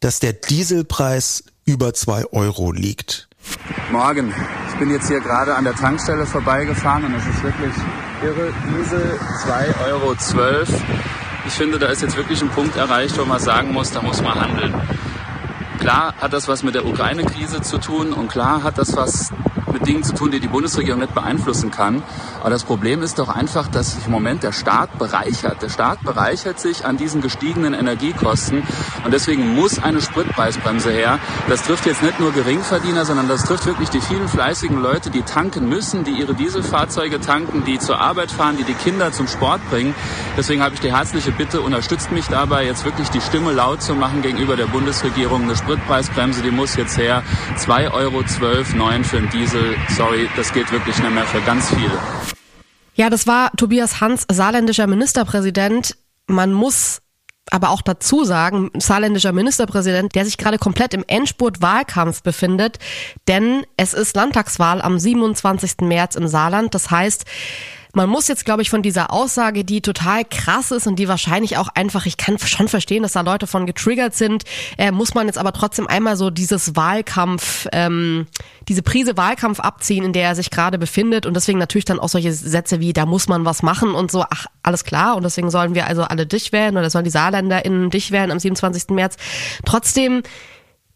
dass 0.00 0.18
der 0.18 0.32
Dieselpreis 0.32 1.44
über 1.64 1.94
zwei 1.94 2.24
Euro 2.32 2.72
liegt. 2.72 3.28
Morgen. 3.92 4.34
Ich 4.72 4.78
bin 4.80 4.90
jetzt 4.90 5.06
hier 5.06 5.20
gerade 5.20 5.54
an 5.54 5.62
der 5.62 5.76
Tankstelle 5.76 6.26
vorbeigefahren 6.26 7.04
und 7.04 7.14
es 7.14 7.24
ist 7.28 7.40
wirklich 7.44 7.72
irre. 8.24 8.52
Diesel 8.76 9.20
2,12 9.46 9.86
Euro. 9.86 10.16
Ich 11.46 11.52
finde, 11.52 11.78
da 11.78 11.86
ist 11.86 12.02
jetzt 12.02 12.16
wirklich 12.16 12.42
ein 12.42 12.48
Punkt 12.48 12.76
erreicht, 12.76 13.16
wo 13.16 13.24
man 13.24 13.38
sagen 13.38 13.72
muss, 13.72 13.92
da 13.92 14.02
muss 14.02 14.20
man 14.20 14.40
handeln. 14.40 14.74
Klar 15.78 16.14
hat 16.18 16.32
das 16.32 16.48
was 16.48 16.64
mit 16.64 16.74
der 16.74 16.84
Ukraine-Krise 16.84 17.60
zu 17.60 17.78
tun 17.78 18.12
und 18.12 18.26
klar 18.26 18.64
hat 18.64 18.78
das 18.78 18.96
was 18.96 19.30
mit 19.72 19.86
Dingen 19.86 20.02
zu 20.02 20.12
tun, 20.12 20.32
die 20.32 20.40
die 20.40 20.48
Bundesregierung 20.48 21.00
nicht 21.00 21.14
beeinflussen 21.14 21.70
kann. 21.70 22.02
Aber 22.40 22.50
das 22.50 22.64
Problem 22.64 23.02
ist 23.02 23.18
doch 23.18 23.28
einfach, 23.28 23.68
dass 23.68 23.94
sich 23.94 24.06
im 24.06 24.12
Moment 24.12 24.42
der 24.42 24.52
Staat 24.52 24.98
bereichert. 24.98 25.62
Der 25.62 25.68
Staat 25.68 26.02
bereichert 26.02 26.60
sich 26.60 26.84
an 26.84 26.96
diesen 26.96 27.20
gestiegenen 27.20 27.74
Energiekosten 27.74 28.62
und 29.04 29.12
deswegen 29.12 29.54
muss 29.54 29.82
eine 29.82 30.00
Spritpreisbremse 30.00 30.90
her. 30.90 31.18
Das 31.48 31.62
trifft 31.62 31.86
jetzt 31.86 32.02
nicht 32.02 32.20
nur 32.20 32.32
Geringverdiener, 32.32 33.04
sondern 33.04 33.28
das 33.28 33.44
trifft 33.44 33.66
wirklich 33.66 33.90
die 33.90 34.00
vielen 34.00 34.28
fleißigen 34.28 34.80
Leute, 34.80 35.10
die 35.10 35.22
tanken 35.22 35.68
müssen, 35.68 36.04
die 36.04 36.12
ihre 36.12 36.34
Dieselfahrzeuge 36.34 37.20
tanken, 37.20 37.64
die 37.64 37.78
zur 37.78 38.00
Arbeit 38.00 38.30
fahren, 38.30 38.56
die 38.56 38.64
die 38.64 38.74
Kinder 38.74 39.12
zum 39.12 39.26
Sport 39.26 39.60
bringen. 39.70 39.94
Deswegen 40.36 40.62
habe 40.62 40.74
ich 40.74 40.80
die 40.80 40.94
herzliche 40.94 41.32
Bitte, 41.32 41.60
unterstützt 41.60 42.12
mich 42.12 42.26
dabei, 42.28 42.64
jetzt 42.64 42.84
wirklich 42.84 43.08
die 43.10 43.20
Stimme 43.20 43.52
laut 43.52 43.82
zu 43.82 43.94
machen 43.94 44.22
gegenüber 44.22 44.56
der 44.56 44.66
Bundesregierung. 44.66 45.42
Eine 45.42 45.56
Spritpreisbremse, 45.56 46.42
die 46.42 46.50
muss 46.50 46.76
jetzt 46.76 46.96
her. 46.96 47.22
2,12 47.56 47.92
Euro 47.92 48.22
für 49.02 49.16
den 49.16 49.30
Diesel. 49.30 49.76
Sorry, 49.96 50.28
das 50.36 50.52
geht 50.52 50.70
wirklich 50.70 50.98
nicht 50.98 51.14
mehr 51.14 51.24
für 51.24 51.40
ganz 51.40 51.68
viele. 51.70 51.98
Ja, 52.98 53.10
das 53.10 53.28
war 53.28 53.52
Tobias 53.52 54.00
Hans, 54.00 54.26
saarländischer 54.28 54.88
Ministerpräsident. 54.88 55.96
Man 56.26 56.52
muss 56.52 57.00
aber 57.48 57.70
auch 57.70 57.80
dazu 57.80 58.24
sagen, 58.24 58.70
saarländischer 58.76 59.30
Ministerpräsident, 59.30 60.16
der 60.16 60.24
sich 60.24 60.36
gerade 60.36 60.58
komplett 60.58 60.94
im 60.94 61.04
Endspurt 61.06 61.62
Wahlkampf 61.62 62.24
befindet, 62.24 62.80
denn 63.28 63.64
es 63.76 63.94
ist 63.94 64.16
Landtagswahl 64.16 64.82
am 64.82 64.98
27. 64.98 65.82
März 65.82 66.16
im 66.16 66.26
Saarland. 66.26 66.74
Das 66.74 66.90
heißt, 66.90 67.24
man 67.94 68.08
muss 68.08 68.28
jetzt, 68.28 68.44
glaube 68.44 68.62
ich, 68.62 68.70
von 68.70 68.82
dieser 68.82 69.12
Aussage, 69.12 69.64
die 69.64 69.80
total 69.80 70.24
krass 70.24 70.70
ist 70.70 70.86
und 70.86 70.96
die 70.96 71.08
wahrscheinlich 71.08 71.56
auch 71.56 71.68
einfach, 71.74 72.06
ich 72.06 72.16
kann 72.16 72.38
schon 72.38 72.68
verstehen, 72.68 73.02
dass 73.02 73.12
da 73.12 73.22
Leute 73.22 73.46
von 73.46 73.66
getriggert 73.66 74.14
sind, 74.14 74.44
äh, 74.76 74.90
muss 74.90 75.14
man 75.14 75.26
jetzt 75.26 75.38
aber 75.38 75.52
trotzdem 75.52 75.86
einmal 75.86 76.16
so 76.16 76.30
dieses 76.30 76.76
Wahlkampf, 76.76 77.66
ähm, 77.72 78.26
diese 78.68 78.82
Prise 78.82 79.16
Wahlkampf 79.16 79.60
abziehen, 79.60 80.04
in 80.04 80.12
der 80.12 80.28
er 80.28 80.34
sich 80.34 80.50
gerade 80.50 80.78
befindet 80.78 81.26
und 81.26 81.34
deswegen 81.34 81.58
natürlich 81.58 81.84
dann 81.84 82.00
auch 82.00 82.08
solche 82.08 82.32
Sätze 82.32 82.80
wie, 82.80 82.92
da 82.92 83.06
muss 83.06 83.28
man 83.28 83.44
was 83.44 83.62
machen 83.62 83.94
und 83.94 84.10
so, 84.10 84.24
ach, 84.28 84.46
alles 84.62 84.84
klar 84.84 85.16
und 85.16 85.22
deswegen 85.22 85.50
sollen 85.50 85.74
wir 85.74 85.86
also 85.86 86.02
alle 86.02 86.26
dich 86.26 86.52
wählen 86.52 86.76
oder 86.76 86.90
sollen 86.90 87.04
die 87.04 87.10
SaarländerInnen 87.10 87.90
dich 87.90 88.10
wählen 88.10 88.30
am 88.30 88.38
27. 88.38 88.90
März. 88.90 89.16
Trotzdem 89.64 90.22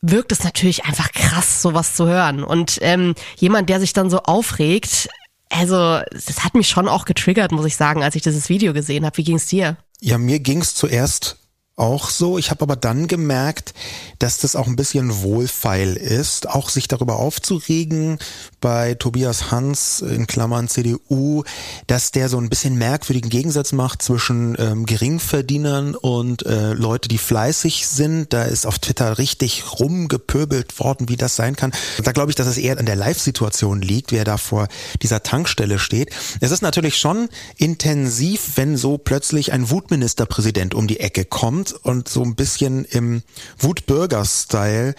wirkt 0.03 0.32
es 0.32 0.43
natürlich 0.43 0.84
einfach 0.84 1.12
krass, 1.12 1.62
sowas 1.62 1.95
zu 1.95 2.07
hören. 2.07 2.43
Und 2.43 2.78
ähm, 2.82 3.14
jemand, 3.36 3.68
der 3.68 3.78
sich 3.78 3.93
dann 3.93 4.11
so 4.11 4.18
aufregt, 4.18 5.09
also, 5.53 6.00
das 6.11 6.44
hat 6.44 6.55
mich 6.55 6.68
schon 6.68 6.88
auch 6.88 7.05
getriggert, 7.05 7.53
muss 7.53 7.66
ich 7.66 7.76
sagen, 7.76 8.03
als 8.03 8.14
ich 8.14 8.22
dieses 8.22 8.48
Video 8.48 8.72
gesehen 8.72 9.05
habe. 9.05 9.16
Wie 9.18 9.24
ging's 9.24 9.46
dir? 9.46 9.76
Ja, 10.00 10.18
mir 10.18 10.40
ging's 10.40 10.74
zuerst 10.74 11.41
auch 11.76 12.10
so. 12.10 12.36
Ich 12.36 12.50
habe 12.50 12.62
aber 12.62 12.76
dann 12.76 13.06
gemerkt, 13.06 13.72
dass 14.18 14.38
das 14.38 14.56
auch 14.56 14.66
ein 14.66 14.76
bisschen 14.76 15.22
wohlfeil 15.22 15.96
ist, 15.96 16.48
auch 16.48 16.68
sich 16.68 16.86
darüber 16.86 17.16
aufzuregen 17.16 18.18
bei 18.60 18.94
Tobias 18.94 19.50
Hans 19.50 20.00
in 20.00 20.26
Klammern 20.26 20.68
CDU, 20.68 21.44
dass 21.86 22.10
der 22.10 22.28
so 22.28 22.38
ein 22.38 22.50
bisschen 22.50 22.76
merkwürdigen 22.76 23.30
Gegensatz 23.30 23.72
macht 23.72 24.02
zwischen 24.02 24.54
ähm, 24.58 24.84
Geringverdienern 24.86 25.94
und 25.94 26.44
äh, 26.44 26.74
Leute, 26.74 27.08
die 27.08 27.18
fleißig 27.18 27.88
sind. 27.88 28.32
Da 28.32 28.44
ist 28.44 28.66
auf 28.66 28.78
Twitter 28.78 29.16
richtig 29.18 29.64
rumgepöbelt 29.80 30.78
worden, 30.78 31.08
wie 31.08 31.16
das 31.16 31.36
sein 31.36 31.56
kann. 31.56 31.72
Da 32.04 32.12
glaube 32.12 32.30
ich, 32.30 32.36
dass 32.36 32.46
es 32.46 32.58
eher 32.58 32.78
an 32.78 32.86
der 32.86 32.96
Live-Situation 32.96 33.80
liegt, 33.80 34.12
wer 34.12 34.24
da 34.24 34.36
vor 34.36 34.68
dieser 35.00 35.22
Tankstelle 35.22 35.78
steht. 35.78 36.10
Es 36.40 36.50
ist 36.50 36.62
natürlich 36.62 36.98
schon 36.98 37.28
intensiv, 37.56 38.52
wenn 38.56 38.76
so 38.76 38.98
plötzlich 38.98 39.52
ein 39.52 39.70
Wutministerpräsident 39.70 40.74
um 40.74 40.86
die 40.86 41.00
Ecke 41.00 41.24
kommt 41.24 41.61
kommt 41.62 41.84
und 41.84 42.08
so 42.08 42.22
ein 42.22 42.34
bisschen 42.34 42.84
im 42.84 43.22
Wutbürger-Style 43.58 44.94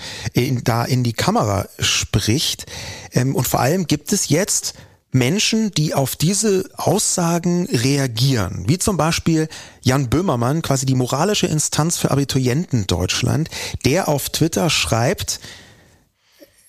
da 0.64 0.86
in 0.86 1.03
die 1.03 1.14
Kamera 1.14 1.68
spricht. 1.80 2.66
Ähm, 3.11 3.36
und 3.36 3.47
vor 3.47 3.59
allem 3.59 3.88
gibt 3.88 4.14
es 4.14 4.30
jetzt 4.30 4.74
Menschen, 5.11 5.72
die 5.72 5.93
auf 5.93 6.16
diese 6.16 6.70
Aussagen 6.76 7.68
reagieren, 7.68 8.64
wie 8.68 8.80
zum 8.80 8.97
Beispiel 8.97 9.47
Jan 9.82 10.09
Böhmermann, 10.09 10.64
quasi 10.64 10.86
die 10.86 10.95
moralische 10.95 11.47
Instanz 11.47 11.97
für 11.97 12.09
Abiturienten 12.09 12.88
Deutschland, 12.88 13.49
der 13.86 14.07
auf 14.07 14.30
Twitter 14.30 14.70
schreibt, 14.70 15.39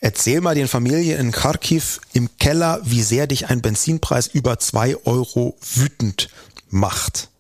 Erzähl 0.01 0.43
mal 0.43 0.55
den 0.55 0.69
Familien 0.69 1.19
in 1.19 1.33
Kharkiv 1.33 1.99
im 2.13 2.29
Keller, 2.39 2.79
wie 2.85 3.01
sehr 3.01 3.27
dich 3.27 3.49
ein 3.49 3.63
Benzinpreis 3.63 4.27
über 4.27 4.59
zwei 4.59 4.99
Euro 5.07 5.57
wütend 5.63 6.29
macht. 6.69 7.31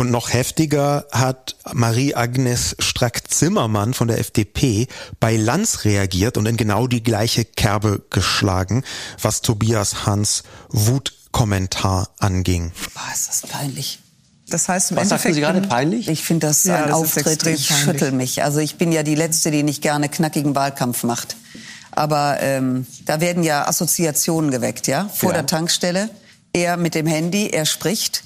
Und 0.00 0.10
noch 0.10 0.32
heftiger 0.32 1.04
hat 1.12 1.56
Marie-Agnes 1.74 2.74
Strack-Zimmermann 2.78 3.92
von 3.92 4.08
der 4.08 4.18
FDP 4.18 4.88
bei 5.20 5.36
Lanz 5.36 5.84
reagiert 5.84 6.38
und 6.38 6.46
in 6.46 6.56
genau 6.56 6.86
die 6.86 7.02
gleiche 7.02 7.44
Kerbe 7.44 8.00
geschlagen, 8.08 8.82
was 9.20 9.42
Tobias 9.42 10.06
Hans 10.06 10.42
Wutkommentar 10.70 12.08
anging. 12.18 12.72
Boah, 12.94 13.12
ist 13.12 13.28
das 13.28 13.42
peinlich. 13.42 13.98
Das 14.48 14.70
heißt, 14.70 14.92
im 14.92 14.96
Was 14.96 15.10
sagten 15.10 15.34
Sie 15.34 15.40
gerade, 15.42 15.60
peinlich? 15.60 16.08
Ich 16.08 16.24
finde 16.24 16.46
das 16.46 16.64
Ja, 16.64 16.76
ein 16.76 16.88
das 16.88 16.92
Auftritt, 16.96 17.46
ich 17.46 17.68
peinlich. 17.68 17.68
schüttel 17.68 18.12
mich. 18.12 18.42
Also 18.42 18.58
ich 18.60 18.76
bin 18.76 18.92
ja 18.92 19.02
die 19.02 19.14
Letzte, 19.16 19.50
die 19.50 19.62
nicht 19.62 19.82
gerne 19.82 20.08
knackigen 20.08 20.54
Wahlkampf 20.54 21.02
macht. 21.02 21.36
Aber 21.90 22.38
ähm, 22.40 22.86
da 23.04 23.20
werden 23.20 23.42
ja 23.42 23.68
Assoziationen 23.68 24.50
geweckt, 24.50 24.86
ja? 24.86 25.10
Vor 25.14 25.32
Ja. 25.32 25.34
der 25.40 25.46
Tankstelle. 25.46 26.08
Er 26.54 26.78
mit 26.78 26.94
dem 26.94 27.06
Handy, 27.06 27.48
er 27.50 27.66
spricht. 27.66 28.24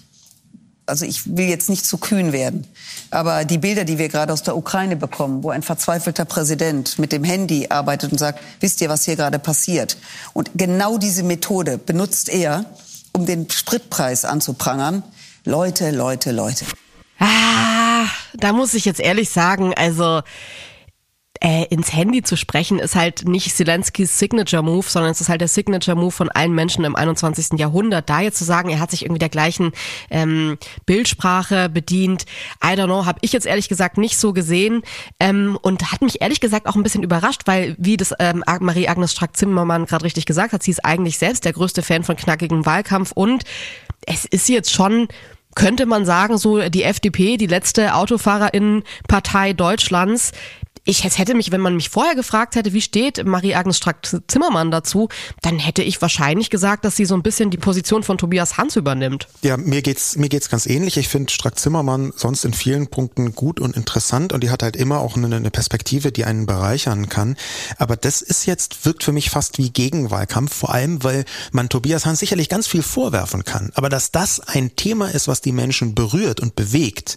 Also 0.86 1.06
ich 1.06 1.36
will 1.36 1.48
jetzt 1.48 1.70
nicht 1.70 1.86
zu 1.86 1.96
kühn 1.96 2.32
werden. 2.32 2.66
Aber 3.10 3.44
die 3.44 3.58
Bilder, 3.58 3.84
die 3.84 3.98
wir 3.98 4.08
gerade 4.08 4.32
aus 4.32 4.42
der 4.42 4.56
Ukraine 4.56 4.96
bekommen, 4.96 5.42
wo 5.42 5.50
ein 5.50 5.62
verzweifelter 5.62 6.26
Präsident 6.26 6.98
mit 6.98 7.12
dem 7.12 7.24
Handy 7.24 7.68
arbeitet 7.70 8.12
und 8.12 8.18
sagt, 8.18 8.40
wisst 8.60 8.80
ihr, 8.82 8.90
was 8.90 9.04
hier 9.04 9.16
gerade 9.16 9.38
passiert? 9.38 9.96
Und 10.34 10.50
genau 10.54 10.98
diese 10.98 11.22
Methode 11.22 11.78
benutzt 11.78 12.28
er, 12.28 12.66
um 13.12 13.24
den 13.24 13.48
Spritpreis 13.50 14.24
anzuprangern. 14.24 15.02
Leute, 15.44 15.90
Leute, 15.90 16.32
Leute. 16.32 16.66
Ah, 17.18 18.06
da 18.34 18.52
muss 18.52 18.74
ich 18.74 18.84
jetzt 18.84 19.00
ehrlich 19.00 19.30
sagen, 19.30 19.72
also 19.74 20.22
äh, 21.44 21.66
ins 21.66 21.92
Handy 21.92 22.22
zu 22.22 22.36
sprechen 22.36 22.78
ist 22.78 22.96
halt 22.96 23.28
nicht 23.28 23.54
Zelenskys 23.54 24.18
Signature 24.18 24.62
Move, 24.62 24.86
sondern 24.88 25.12
es 25.12 25.20
ist 25.20 25.28
halt 25.28 25.42
der 25.42 25.48
Signature 25.48 25.94
Move 25.94 26.10
von 26.10 26.30
allen 26.30 26.54
Menschen 26.54 26.84
im 26.84 26.96
21. 26.96 27.58
Jahrhundert. 27.58 28.08
Da 28.08 28.22
jetzt 28.22 28.38
zu 28.38 28.44
sagen, 28.44 28.70
er 28.70 28.80
hat 28.80 28.90
sich 28.90 29.02
irgendwie 29.02 29.18
der 29.18 29.28
gleichen 29.28 29.72
ähm, 30.08 30.56
Bildsprache 30.86 31.68
bedient, 31.68 32.24
I 32.64 32.68
don't 32.68 32.86
know, 32.86 33.04
habe 33.04 33.18
ich 33.20 33.34
jetzt 33.34 33.44
ehrlich 33.44 33.68
gesagt 33.68 33.98
nicht 33.98 34.16
so 34.16 34.32
gesehen 34.32 34.82
ähm, 35.20 35.58
und 35.60 35.92
hat 35.92 36.00
mich 36.00 36.22
ehrlich 36.22 36.40
gesagt 36.40 36.66
auch 36.66 36.76
ein 36.76 36.82
bisschen 36.82 37.02
überrascht, 37.02 37.42
weil 37.44 37.76
wie 37.78 37.98
das 37.98 38.14
ähm, 38.20 38.42
Marie-Agnes 38.60 39.12
Strack-Zimmermann 39.12 39.84
gerade 39.84 40.06
richtig 40.06 40.24
gesagt 40.24 40.54
hat, 40.54 40.62
sie 40.62 40.70
ist 40.70 40.82
eigentlich 40.82 41.18
selbst 41.18 41.44
der 41.44 41.52
größte 41.52 41.82
Fan 41.82 42.04
von 42.04 42.16
knackigem 42.16 42.64
Wahlkampf 42.64 43.12
und 43.12 43.44
es 44.06 44.24
ist 44.24 44.48
jetzt 44.48 44.72
schon 44.72 45.08
könnte 45.54 45.86
man 45.86 46.04
sagen, 46.04 46.36
so 46.36 46.68
die 46.68 46.82
FDP, 46.82 47.36
die 47.36 47.46
letzte 47.46 47.94
Autofahrerinnenpartei 47.94 49.52
Deutschlands. 49.52 50.32
Ich 50.86 51.02
hätte 51.02 51.34
mich, 51.34 51.50
wenn 51.50 51.62
man 51.62 51.76
mich 51.76 51.88
vorher 51.88 52.14
gefragt 52.14 52.56
hätte, 52.56 52.74
wie 52.74 52.82
steht 52.82 53.24
Marie-Agnes 53.24 53.78
Strack-Zimmermann 53.78 54.70
dazu, 54.70 55.08
dann 55.40 55.58
hätte 55.58 55.82
ich 55.82 56.02
wahrscheinlich 56.02 56.50
gesagt, 56.50 56.84
dass 56.84 56.94
sie 56.94 57.06
so 57.06 57.14
ein 57.14 57.22
bisschen 57.22 57.48
die 57.50 57.56
Position 57.56 58.02
von 58.02 58.18
Tobias 58.18 58.58
Hans 58.58 58.76
übernimmt. 58.76 59.26
Ja, 59.40 59.56
mir 59.56 59.80
geht's 59.80 60.16
mir 60.16 60.28
geht's 60.28 60.50
ganz 60.50 60.66
ähnlich. 60.66 60.98
Ich 60.98 61.08
finde 61.08 61.32
Strack 61.32 61.58
Zimmermann 61.58 62.12
sonst 62.14 62.44
in 62.44 62.52
vielen 62.52 62.88
Punkten 62.88 63.34
gut 63.34 63.60
und 63.60 63.74
interessant 63.76 64.34
und 64.34 64.44
die 64.44 64.50
hat 64.50 64.62
halt 64.62 64.76
immer 64.76 65.00
auch 65.00 65.16
eine, 65.16 65.34
eine 65.34 65.50
Perspektive, 65.50 66.12
die 66.12 66.26
einen 66.26 66.44
bereichern 66.44 67.08
kann. 67.08 67.36
Aber 67.78 67.96
das 67.96 68.20
ist 68.20 68.44
jetzt 68.44 68.84
wirkt 68.84 69.04
für 69.04 69.12
mich 69.12 69.30
fast 69.30 69.56
wie 69.56 69.70
Gegenwahlkampf, 69.70 70.54
vor 70.54 70.74
allem 70.74 71.02
weil 71.02 71.24
man 71.50 71.70
Tobias 71.70 72.04
Hans 72.04 72.18
sicherlich 72.18 72.50
ganz 72.50 72.66
viel 72.66 72.82
vorwerfen 72.82 73.44
kann. 73.44 73.70
Aber 73.74 73.88
dass 73.88 74.10
das 74.10 74.38
ein 74.40 74.76
Thema 74.76 75.08
ist, 75.08 75.28
was 75.28 75.40
die 75.40 75.52
Menschen 75.52 75.94
berührt 75.94 76.40
und 76.40 76.56
bewegt 76.56 77.16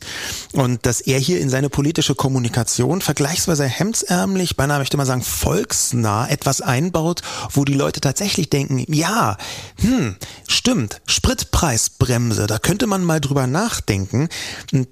und 0.54 0.86
dass 0.86 1.02
er 1.02 1.20
hier 1.20 1.42
in 1.42 1.50
seine 1.50 1.70
politische 1.70 2.16
Kommunikation 2.16 3.02
vergleichsweise 3.02 3.57
hemdsärmlich, 3.66 4.56
beinahe 4.56 4.80
möchte 4.80 4.98
man 4.98 5.06
sagen 5.06 5.22
volksnah 5.22 6.28
etwas 6.28 6.62
einbaut, 6.62 7.22
wo 7.52 7.66
die 7.66 7.74
Leute 7.74 8.02
tatsächlich 8.02 8.50
denken, 8.50 8.84
ja, 8.94 9.38
hm, 9.80 10.16
stimmt, 10.48 11.02
Spritpreisbremse, 11.06 12.48
da 12.48 12.60
könnte 12.60 12.88
man 12.88 13.04
mal 13.04 13.20
drüber 13.22 13.48
nachdenken. 13.48 14.30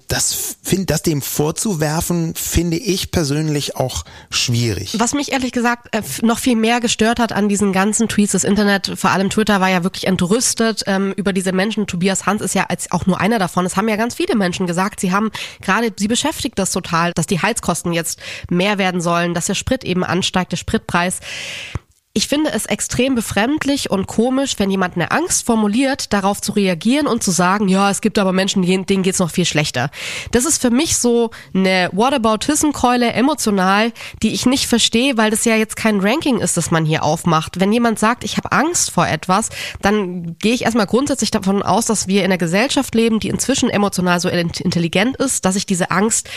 Das, 0.08 0.56
find, 0.62 0.90
das 0.90 1.02
dem 1.02 1.22
vorzuwerfen, 1.22 2.34
finde 2.34 2.76
ich 2.76 3.10
persönlich 3.10 3.76
auch 3.76 4.04
schwierig. 4.30 4.98
Was 4.98 5.14
mich 5.14 5.32
ehrlich 5.32 5.52
gesagt 5.52 5.94
äh, 5.94 6.02
noch 6.22 6.38
viel 6.38 6.56
mehr 6.56 6.80
gestört 6.80 7.18
hat 7.18 7.32
an 7.32 7.48
diesen 7.48 7.72
ganzen 7.72 8.08
Tweets, 8.08 8.32
das 8.32 8.44
Internet, 8.44 8.92
vor 8.96 9.10
allem 9.10 9.30
Twitter, 9.30 9.60
war 9.60 9.68
ja 9.68 9.84
wirklich 9.84 10.06
entrüstet 10.06 10.84
ähm, 10.86 11.12
über 11.16 11.32
diese 11.32 11.52
Menschen. 11.52 11.86
Tobias 11.86 12.26
Hans 12.26 12.42
ist 12.42 12.54
ja 12.54 12.64
als 12.64 12.90
auch 12.90 13.06
nur 13.06 13.20
einer 13.20 13.38
davon. 13.38 13.66
Es 13.66 13.76
haben 13.76 13.88
ja 13.88 13.96
ganz 13.96 14.14
viele 14.14 14.36
Menschen 14.36 14.66
gesagt, 14.66 15.00
sie 15.00 15.12
haben 15.12 15.30
gerade, 15.60 15.92
sie 15.96 16.08
beschäftigt 16.08 16.58
das 16.58 16.70
total, 16.70 17.12
dass 17.14 17.26
die 17.26 17.40
Heizkosten 17.40 17.92
jetzt 17.92 18.20
mehr 18.56 18.78
werden 18.78 19.00
sollen, 19.00 19.34
dass 19.34 19.46
der 19.46 19.54
Sprit 19.54 19.84
eben 19.84 20.04
ansteigt, 20.04 20.52
der 20.52 20.56
Spritpreis. 20.56 21.20
Ich 22.16 22.28
finde 22.28 22.50
es 22.50 22.64
extrem 22.64 23.14
befremdlich 23.14 23.90
und 23.90 24.06
komisch, 24.06 24.54
wenn 24.56 24.70
jemand 24.70 24.94
eine 24.94 25.10
Angst 25.10 25.44
formuliert, 25.44 26.14
darauf 26.14 26.40
zu 26.40 26.52
reagieren 26.52 27.06
und 27.06 27.22
zu 27.22 27.30
sagen, 27.30 27.68
ja, 27.68 27.90
es 27.90 28.00
gibt 28.00 28.18
aber 28.18 28.32
Menschen, 28.32 28.62
denen 28.62 29.02
geht's 29.02 29.18
noch 29.18 29.30
viel 29.30 29.44
schlechter. 29.44 29.90
Das 30.30 30.46
ist 30.46 30.62
für 30.62 30.70
mich 30.70 30.96
so 30.96 31.28
eine 31.52 31.90
Whataboutism-Keule 31.92 33.12
emotional, 33.12 33.92
die 34.22 34.32
ich 34.32 34.46
nicht 34.46 34.64
verstehe, 34.64 35.18
weil 35.18 35.30
das 35.30 35.44
ja 35.44 35.56
jetzt 35.56 35.76
kein 35.76 36.00
Ranking 36.00 36.38
ist, 36.38 36.56
das 36.56 36.70
man 36.70 36.86
hier 36.86 37.04
aufmacht. 37.04 37.60
Wenn 37.60 37.70
jemand 37.70 37.98
sagt, 37.98 38.24
ich 38.24 38.38
habe 38.38 38.50
Angst 38.50 38.92
vor 38.92 39.06
etwas, 39.06 39.50
dann 39.82 40.38
gehe 40.38 40.54
ich 40.54 40.62
erstmal 40.64 40.86
grundsätzlich 40.86 41.30
davon 41.30 41.62
aus, 41.62 41.84
dass 41.84 42.08
wir 42.08 42.20
in 42.20 42.32
einer 42.32 42.38
Gesellschaft 42.38 42.94
leben, 42.94 43.20
die 43.20 43.28
inzwischen 43.28 43.68
emotional 43.68 44.20
so 44.20 44.30
intelligent 44.30 45.18
ist, 45.18 45.44
dass 45.44 45.54
ich 45.54 45.66
diese 45.66 45.90
Angst 45.90 46.30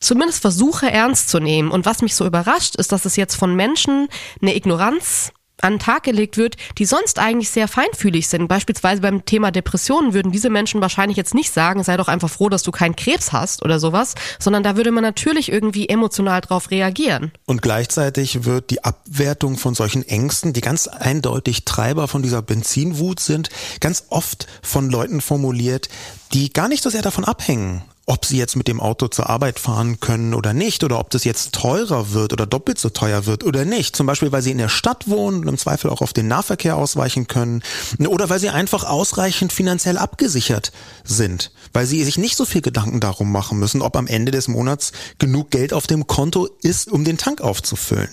zumindest 0.00 0.42
versuche 0.42 0.90
ernst 0.90 1.28
zu 1.28 1.40
nehmen. 1.40 1.70
Und 1.70 1.86
was 1.86 2.02
mich 2.02 2.14
so 2.14 2.26
überrascht, 2.26 2.76
ist, 2.76 2.92
dass 2.92 3.04
es 3.04 3.16
jetzt 3.16 3.34
von 3.34 3.54
Menschen 3.54 4.08
eine 4.40 4.54
Ignoranz 4.54 5.32
an 5.62 5.74
den 5.74 5.78
Tag 5.78 6.02
gelegt 6.02 6.36
wird, 6.36 6.56
die 6.78 6.84
sonst 6.84 7.18
eigentlich 7.18 7.50
sehr 7.50 7.68
feinfühlig 7.68 8.28
sind. 8.28 8.48
Beispielsweise 8.48 9.00
beim 9.00 9.24
Thema 9.24 9.50
Depressionen 9.50 10.12
würden 10.12 10.32
diese 10.32 10.50
Menschen 10.50 10.80
wahrscheinlich 10.80 11.16
jetzt 11.16 11.34
nicht 11.34 11.52
sagen, 11.52 11.82
sei 11.82 11.96
doch 11.96 12.08
einfach 12.08 12.30
froh, 12.30 12.48
dass 12.48 12.62
du 12.62 12.70
keinen 12.70 12.96
Krebs 12.96 13.32
hast 13.32 13.64
oder 13.64 13.80
sowas, 13.80 14.14
sondern 14.38 14.62
da 14.62 14.76
würde 14.76 14.90
man 14.90 15.02
natürlich 15.02 15.50
irgendwie 15.50 15.88
emotional 15.88 16.40
drauf 16.40 16.70
reagieren. 16.70 17.32
Und 17.46 17.62
gleichzeitig 17.62 18.44
wird 18.44 18.70
die 18.70 18.84
Abwertung 18.84 19.56
von 19.56 19.74
solchen 19.74 20.06
Ängsten, 20.06 20.52
die 20.52 20.60
ganz 20.60 20.88
eindeutig 20.88 21.64
Treiber 21.64 22.08
von 22.08 22.22
dieser 22.22 22.42
Benzinwut 22.42 23.20
sind, 23.20 23.48
ganz 23.80 24.04
oft 24.10 24.46
von 24.62 24.90
Leuten 24.90 25.20
formuliert, 25.20 25.88
die 26.32 26.52
gar 26.52 26.68
nicht 26.68 26.82
so 26.82 26.90
sehr 26.90 27.02
davon 27.02 27.24
abhängen, 27.24 27.82
ob 28.06 28.24
sie 28.24 28.38
jetzt 28.38 28.54
mit 28.54 28.68
dem 28.68 28.80
Auto 28.80 29.08
zur 29.08 29.28
Arbeit 29.28 29.58
fahren 29.58 29.98
können 29.98 30.32
oder 30.32 30.52
nicht, 30.52 30.84
oder 30.84 31.00
ob 31.00 31.10
das 31.10 31.24
jetzt 31.24 31.52
teurer 31.52 32.12
wird 32.12 32.32
oder 32.32 32.46
doppelt 32.46 32.78
so 32.78 32.88
teuer 32.88 33.26
wird 33.26 33.42
oder 33.42 33.64
nicht. 33.64 33.96
Zum 33.96 34.06
Beispiel, 34.06 34.30
weil 34.30 34.42
sie 34.42 34.52
in 34.52 34.58
der 34.58 34.68
Stadt 34.68 35.08
wohnen 35.08 35.40
und 35.40 35.48
im 35.48 35.58
Zweifel 35.58 35.90
auch 35.90 36.00
auf 36.00 36.12
den 36.12 36.28
Nahverkehr 36.28 36.76
ausweichen 36.76 37.26
können, 37.26 37.62
oder 38.06 38.30
weil 38.30 38.38
sie 38.38 38.48
einfach 38.48 38.84
ausreichend 38.84 39.52
finanziell 39.52 39.98
abgesichert 39.98 40.70
sind, 41.02 41.50
weil 41.72 41.86
sie 41.86 42.04
sich 42.04 42.16
nicht 42.16 42.36
so 42.36 42.44
viel 42.44 42.62
Gedanken 42.62 43.00
darum 43.00 43.32
machen 43.32 43.58
müssen, 43.58 43.82
ob 43.82 43.96
am 43.96 44.06
Ende 44.06 44.30
des 44.30 44.46
Monats 44.46 44.92
genug 45.18 45.50
Geld 45.50 45.72
auf 45.72 45.88
dem 45.88 46.06
Konto 46.06 46.48
ist, 46.62 46.90
um 46.90 47.04
den 47.04 47.18
Tank 47.18 47.40
aufzufüllen. 47.40 48.08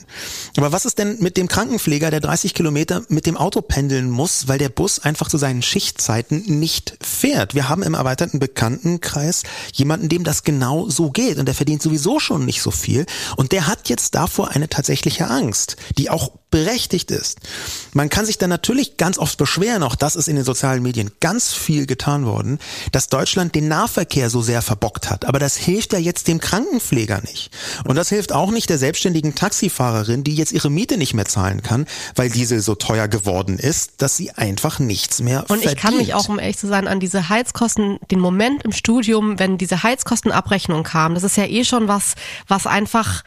Aber 0.57 0.71
was 0.71 0.85
ist 0.85 0.97
denn 0.97 1.19
mit 1.19 1.37
dem 1.37 1.47
Krankenpfleger, 1.47 2.09
der 2.09 2.19
30 2.19 2.55
Kilometer 2.55 3.03
mit 3.09 3.27
dem 3.27 3.37
Auto 3.37 3.61
pendeln 3.61 4.09
muss, 4.09 4.47
weil 4.47 4.57
der 4.57 4.69
Bus 4.69 4.97
einfach 4.97 5.29
zu 5.29 5.37
seinen 5.37 5.61
Schichtzeiten 5.61 6.59
nicht 6.59 6.97
fährt? 6.99 7.53
Wir 7.53 7.69
haben 7.69 7.83
im 7.83 7.93
erweiterten 7.93 8.39
Bekanntenkreis 8.39 9.43
jemanden, 9.83 10.09
dem 10.09 10.23
das 10.23 10.43
genau 10.43 10.89
so 10.89 11.11
geht. 11.11 11.37
Und 11.37 11.45
der 11.45 11.55
verdient 11.55 11.81
sowieso 11.81 12.19
schon 12.19 12.45
nicht 12.45 12.61
so 12.61 12.71
viel. 12.71 13.05
Und 13.35 13.51
der 13.51 13.67
hat 13.67 13.89
jetzt 13.89 14.15
davor 14.15 14.49
eine 14.49 14.69
tatsächliche 14.69 15.27
Angst, 15.27 15.75
die 15.97 16.09
auch 16.09 16.31
berechtigt 16.53 17.09
ist. 17.09 17.39
Man 17.93 18.09
kann 18.09 18.27
sich 18.27 18.37
dann 18.37 18.51
natürlich 18.51 18.97
ganz 18.97 19.17
oft 19.17 19.39
beschweren, 19.39 19.81
auch 19.81 19.95
das 19.95 20.15
ist 20.15 20.27
in 20.27 20.35
den 20.35 20.45
sozialen 20.45 20.83
Medien 20.83 21.09
ganz 21.19 21.51
viel 21.51 21.87
getan 21.87 22.27
worden, 22.27 22.59
dass 22.91 23.07
Deutschland 23.07 23.55
den 23.55 23.67
Nahverkehr 23.67 24.29
so 24.29 24.43
sehr 24.43 24.61
verbockt 24.61 25.09
hat. 25.09 25.25
Aber 25.25 25.39
das 25.39 25.57
hilft 25.57 25.93
ja 25.93 25.99
jetzt 25.99 26.27
dem 26.27 26.39
Krankenpfleger 26.39 27.21
nicht. 27.21 27.49
Und 27.85 27.95
das 27.95 28.09
hilft 28.09 28.33
auch 28.33 28.51
nicht 28.51 28.69
der 28.69 28.77
selbstständigen 28.77 29.33
Taxifahrerin, 29.33 30.23
die 30.23 30.35
jetzt 30.35 30.51
ihre 30.51 30.69
Miete 30.69 30.97
nicht 30.97 31.15
mehr 31.15 31.25
zahlen 31.25 31.63
kann, 31.63 31.87
weil 32.13 32.29
diese 32.29 32.59
so 32.59 32.75
teuer 32.75 33.07
geworden 33.07 33.57
ist, 33.57 33.93
dass 34.03 34.15
sie 34.15 34.29
einfach 34.29 34.77
nichts 34.77 35.21
mehr 35.21 35.39
Und 35.39 35.47
verdient. 35.47 35.73
ich 35.73 35.77
kann 35.77 35.97
mich 35.97 36.13
auch, 36.13 36.29
um 36.29 36.37
ehrlich 36.37 36.59
zu 36.59 36.67
sein, 36.67 36.87
an 36.87 36.99
diese 36.99 37.29
Heizkosten, 37.29 37.97
den 38.11 38.19
Moment 38.19 38.63
im 38.63 38.73
Studium, 38.73 39.39
wenn 39.39 39.57
diese 39.57 39.81
Heizkostenabrechnung 39.81 40.83
kam, 40.83 41.15
das 41.15 41.23
ist 41.23 41.35
ja 41.35 41.45
eh 41.45 41.65
schon 41.65 41.87
was, 41.87 42.13
was 42.47 42.67
einfach 42.67 43.23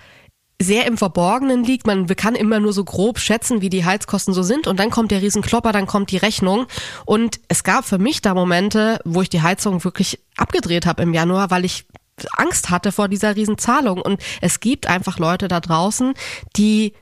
sehr 0.60 0.86
im 0.86 0.96
Verborgenen 0.96 1.64
liegt. 1.64 1.86
Man 1.86 2.06
kann 2.06 2.34
immer 2.34 2.60
nur 2.60 2.72
so 2.72 2.84
grob 2.84 3.18
schätzen, 3.18 3.60
wie 3.60 3.70
die 3.70 3.84
Heizkosten 3.84 4.32
so 4.32 4.42
sind. 4.42 4.66
Und 4.66 4.80
dann 4.80 4.90
kommt 4.90 5.10
der 5.10 5.22
Riesenklopper, 5.22 5.72
dann 5.72 5.86
kommt 5.86 6.10
die 6.10 6.16
Rechnung. 6.16 6.66
Und 7.04 7.40
es 7.48 7.64
gab 7.64 7.84
für 7.84 7.98
mich 7.98 8.22
da 8.22 8.34
Momente, 8.34 9.00
wo 9.04 9.22
ich 9.22 9.28
die 9.28 9.42
Heizung 9.42 9.84
wirklich 9.84 10.18
abgedreht 10.36 10.86
habe 10.86 11.02
im 11.02 11.12
Januar, 11.12 11.50
weil 11.50 11.64
ich 11.64 11.86
Angst 12.32 12.70
hatte 12.70 12.92
vor 12.92 13.08
dieser 13.08 13.36
Riesenzahlung. 13.36 14.00
Und 14.00 14.20
es 14.40 14.60
gibt 14.60 14.86
einfach 14.86 15.18
Leute 15.18 15.48
da 15.48 15.60
draußen, 15.60 16.14
die 16.56 16.94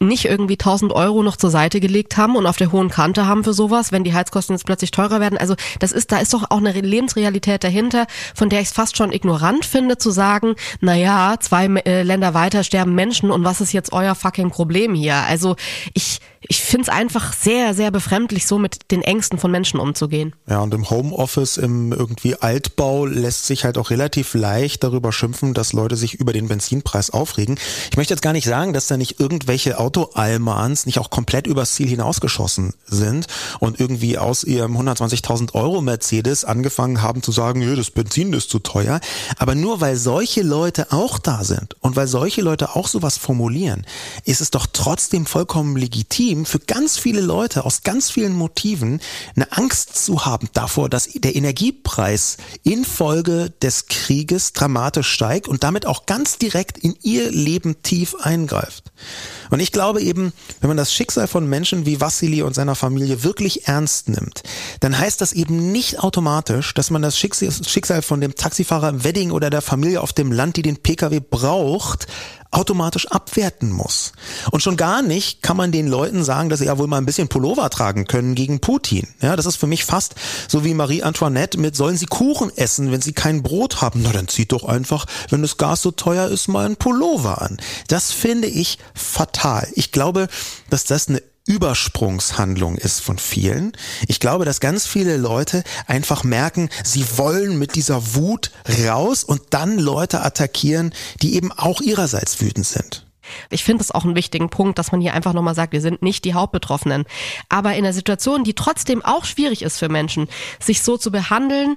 nicht 0.00 0.24
irgendwie 0.26 0.54
1000 0.54 0.92
Euro 0.92 1.22
noch 1.22 1.36
zur 1.36 1.50
Seite 1.50 1.80
gelegt 1.80 2.16
haben 2.16 2.36
und 2.36 2.46
auf 2.46 2.56
der 2.56 2.72
hohen 2.72 2.90
Kante 2.90 3.26
haben 3.26 3.44
für 3.44 3.52
sowas, 3.52 3.92
wenn 3.92 4.04
die 4.04 4.14
Heizkosten 4.14 4.54
jetzt 4.54 4.66
plötzlich 4.66 4.90
teurer 4.90 5.20
werden. 5.20 5.38
Also 5.38 5.54
das 5.78 5.92
ist, 5.92 6.12
da 6.12 6.18
ist 6.18 6.34
doch 6.34 6.50
auch 6.50 6.58
eine 6.58 6.72
Lebensrealität 6.72 7.64
dahinter, 7.64 8.06
von 8.34 8.48
der 8.48 8.60
ich 8.60 8.68
es 8.68 8.72
fast 8.72 8.96
schon 8.96 9.12
ignorant 9.12 9.64
finde, 9.64 9.98
zu 9.98 10.10
sagen, 10.10 10.54
na 10.80 10.94
ja, 10.94 11.36
zwei 11.40 11.66
äh, 11.66 12.02
Länder 12.02 12.34
weiter 12.34 12.64
sterben 12.64 12.94
Menschen 12.94 13.30
und 13.30 13.44
was 13.44 13.60
ist 13.60 13.72
jetzt 13.72 13.92
euer 13.92 14.14
fucking 14.14 14.50
Problem 14.50 14.94
hier? 14.94 15.16
Also 15.16 15.56
ich, 15.94 16.20
ich 16.40 16.60
finde 16.60 16.82
es 16.82 16.88
einfach 16.88 17.32
sehr, 17.32 17.74
sehr 17.74 17.90
befremdlich, 17.90 18.46
so 18.46 18.58
mit 18.58 18.90
den 18.90 19.02
Ängsten 19.02 19.38
von 19.38 19.50
Menschen 19.50 19.80
umzugehen. 19.80 20.34
Ja, 20.48 20.60
und 20.60 20.74
im 20.74 20.88
Homeoffice, 20.90 21.56
im 21.56 21.92
irgendwie 21.92 22.36
Altbau 22.36 23.06
lässt 23.06 23.46
sich 23.46 23.64
halt 23.64 23.78
auch 23.78 23.90
relativ 23.90 24.34
leicht 24.34 24.84
darüber 24.84 25.12
schimpfen, 25.12 25.54
dass 25.54 25.72
Leute 25.72 25.96
sich 25.96 26.14
über 26.14 26.32
den 26.32 26.48
Benzinpreis 26.48 27.10
aufregen. 27.10 27.58
Ich 27.90 27.96
möchte 27.96 28.14
jetzt 28.14 28.22
gar 28.22 28.32
nicht 28.32 28.46
sagen, 28.46 28.72
dass 28.72 28.86
da 28.86 28.96
nicht 28.96 29.18
irgendwelche 29.18 29.78
Auto-Almans 29.78 30.86
nicht 30.86 30.98
auch 30.98 31.10
komplett 31.10 31.46
übers 31.46 31.74
Ziel 31.74 31.88
hinausgeschossen 31.88 32.74
sind 32.86 33.26
und 33.58 33.80
irgendwie 33.80 34.18
aus 34.18 34.44
ihrem 34.44 34.76
120.000 34.76 35.54
Euro 35.54 35.80
Mercedes 35.80 36.44
angefangen 36.44 37.02
haben 37.02 37.22
zu 37.22 37.32
sagen, 37.32 37.64
das 37.76 37.90
Benzin 37.90 38.32
ist 38.32 38.50
zu 38.50 38.58
teuer. 38.58 39.00
Aber 39.38 39.54
nur 39.54 39.80
weil 39.80 39.96
solche 39.96 40.42
Leute 40.42 40.92
auch 40.92 41.18
da 41.18 41.44
sind 41.44 41.76
und 41.80 41.96
weil 41.96 42.06
solche 42.06 42.42
Leute 42.42 42.76
auch 42.76 42.88
sowas 42.88 43.18
formulieren, 43.18 43.84
ist 44.24 44.40
es 44.40 44.50
doch 44.50 44.66
trotzdem 44.72 45.26
vollkommen 45.26 45.76
legitim 45.76 46.35
für 46.44 46.58
ganz 46.58 46.98
viele 46.98 47.20
Leute 47.20 47.64
aus 47.64 47.82
ganz 47.82 48.10
vielen 48.10 48.34
Motiven 48.34 49.00
eine 49.34 49.50
Angst 49.52 50.04
zu 50.04 50.26
haben 50.26 50.48
davor, 50.52 50.88
dass 50.88 51.08
der 51.12 51.36
Energiepreis 51.36 52.36
infolge 52.62 53.50
des 53.62 53.86
Krieges 53.86 54.52
dramatisch 54.52 55.08
steigt 55.08 55.48
und 55.48 55.64
damit 55.64 55.86
auch 55.86 56.06
ganz 56.06 56.38
direkt 56.38 56.78
in 56.78 56.96
ihr 57.02 57.30
Leben 57.30 57.82
tief 57.82 58.14
eingreift. 58.16 58.92
Und 59.50 59.60
ich 59.60 59.72
glaube 59.72 60.00
eben, 60.00 60.32
wenn 60.60 60.68
man 60.68 60.76
das 60.76 60.92
Schicksal 60.92 61.28
von 61.28 61.48
Menschen 61.48 61.86
wie 61.86 62.00
Vassili 62.00 62.42
und 62.42 62.54
seiner 62.54 62.74
Familie 62.74 63.22
wirklich 63.22 63.68
ernst 63.68 64.08
nimmt, 64.08 64.42
dann 64.80 64.98
heißt 64.98 65.20
das 65.20 65.32
eben 65.32 65.70
nicht 65.72 66.00
automatisch, 66.00 66.74
dass 66.74 66.90
man 66.90 67.02
das 67.02 67.18
Schicksal 67.18 68.02
von 68.02 68.20
dem 68.20 68.34
Taxifahrer 68.34 68.88
im 68.88 69.04
Wedding 69.04 69.30
oder 69.30 69.50
der 69.50 69.62
Familie 69.62 70.00
auf 70.00 70.12
dem 70.12 70.32
Land, 70.32 70.56
die 70.56 70.62
den 70.62 70.76
Pkw 70.76 71.20
braucht, 71.20 72.06
automatisch 72.50 73.06
abwerten 73.08 73.70
muss. 73.70 74.12
Und 74.50 74.62
schon 74.62 74.76
gar 74.76 75.02
nicht 75.02 75.42
kann 75.42 75.56
man 75.56 75.72
den 75.72 75.86
Leuten 75.86 76.24
sagen, 76.24 76.48
dass 76.48 76.60
sie 76.60 76.66
ja 76.66 76.78
wohl 76.78 76.86
mal 76.86 76.98
ein 76.98 77.06
bisschen 77.06 77.28
Pullover 77.28 77.68
tragen 77.70 78.06
können 78.06 78.34
gegen 78.34 78.60
Putin. 78.60 79.08
Ja, 79.20 79.36
das 79.36 79.46
ist 79.46 79.56
für 79.56 79.66
mich 79.66 79.84
fast 79.84 80.14
so 80.48 80.64
wie 80.64 80.74
Marie 80.74 81.02
Antoinette 81.02 81.58
mit 81.58 81.76
sollen 81.76 81.96
sie 81.96 82.06
Kuchen 82.06 82.50
essen, 82.56 82.92
wenn 82.92 83.00
sie 83.00 83.12
kein 83.12 83.42
Brot 83.42 83.80
haben. 83.80 84.02
Na, 84.02 84.12
dann 84.12 84.28
zieht 84.28 84.52
doch 84.52 84.64
einfach, 84.64 85.06
wenn 85.30 85.42
das 85.42 85.56
Gas 85.56 85.82
so 85.82 85.90
teuer 85.90 86.28
ist, 86.28 86.48
mal 86.48 86.66
ein 86.66 86.76
Pullover 86.76 87.42
an. 87.42 87.58
Das 87.88 88.12
finde 88.12 88.48
ich 88.48 88.78
fatal. 88.94 89.68
Ich 89.74 89.92
glaube, 89.92 90.28
dass 90.70 90.84
das 90.84 91.08
eine 91.08 91.22
Übersprungshandlung 91.46 92.76
ist 92.76 93.00
von 93.00 93.18
vielen. 93.18 93.72
Ich 94.08 94.20
glaube, 94.20 94.44
dass 94.44 94.60
ganz 94.60 94.86
viele 94.86 95.16
Leute 95.16 95.62
einfach 95.86 96.24
merken, 96.24 96.68
sie 96.84 97.06
wollen 97.16 97.58
mit 97.58 97.76
dieser 97.76 98.14
Wut 98.14 98.50
raus 98.86 99.24
und 99.24 99.40
dann 99.50 99.78
Leute 99.78 100.22
attackieren, 100.22 100.92
die 101.22 101.34
eben 101.34 101.52
auch 101.52 101.80
ihrerseits 101.80 102.40
wütend 102.40 102.66
sind. 102.66 103.06
Ich 103.50 103.64
finde 103.64 103.82
es 103.82 103.90
auch 103.90 104.04
einen 104.04 104.14
wichtigen 104.14 104.50
Punkt, 104.50 104.78
dass 104.78 104.92
man 104.92 105.00
hier 105.00 105.14
einfach 105.14 105.32
nochmal 105.32 105.54
sagt, 105.54 105.72
wir 105.72 105.80
sind 105.80 106.02
nicht 106.02 106.24
die 106.24 106.34
Hauptbetroffenen. 106.34 107.04
Aber 107.48 107.70
in 107.72 107.84
einer 107.84 107.92
Situation, 107.92 108.44
die 108.44 108.54
trotzdem 108.54 109.04
auch 109.04 109.24
schwierig 109.24 109.62
ist 109.62 109.78
für 109.78 109.88
Menschen, 109.88 110.28
sich 110.60 110.82
so 110.82 110.96
zu 110.96 111.10
behandeln, 111.10 111.76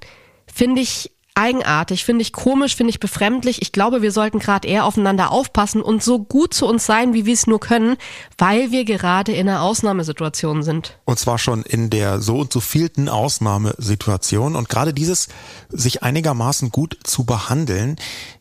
finde 0.51 0.81
ich 0.81 1.11
eigenartig, 1.39 2.03
finde 2.03 2.21
ich 2.21 2.33
komisch, 2.33 2.75
finde 2.75 2.91
ich 2.91 2.99
befremdlich. 2.99 3.61
Ich 3.61 3.71
glaube, 3.71 4.01
wir 4.01 4.11
sollten 4.11 4.39
gerade 4.39 4.67
eher 4.67 4.85
aufeinander 4.85 5.31
aufpassen 5.31 5.81
und 5.81 6.03
so 6.03 6.19
gut 6.19 6.53
zu 6.53 6.67
uns 6.67 6.85
sein, 6.85 7.13
wie 7.13 7.25
wir 7.25 7.33
es 7.33 7.47
nur 7.47 7.59
können, 7.59 7.95
weil 8.37 8.71
wir 8.71 8.83
gerade 8.83 9.31
in 9.31 9.47
einer 9.47 9.61
Ausnahmesituation 9.61 10.63
sind. 10.63 10.97
Und 11.05 11.17
zwar 11.17 11.39
schon 11.39 11.63
in 11.63 11.89
der 11.89 12.21
so 12.21 12.37
und 12.39 12.51
so 12.51 12.59
vielten 12.59 13.07
Ausnahmesituation. 13.07 14.55
Und 14.55 14.69
gerade 14.69 14.93
dieses, 14.93 15.29
sich 15.69 16.03
einigermaßen 16.03 16.71
gut 16.71 16.97
zu 17.03 17.23
behandeln, 17.23 17.95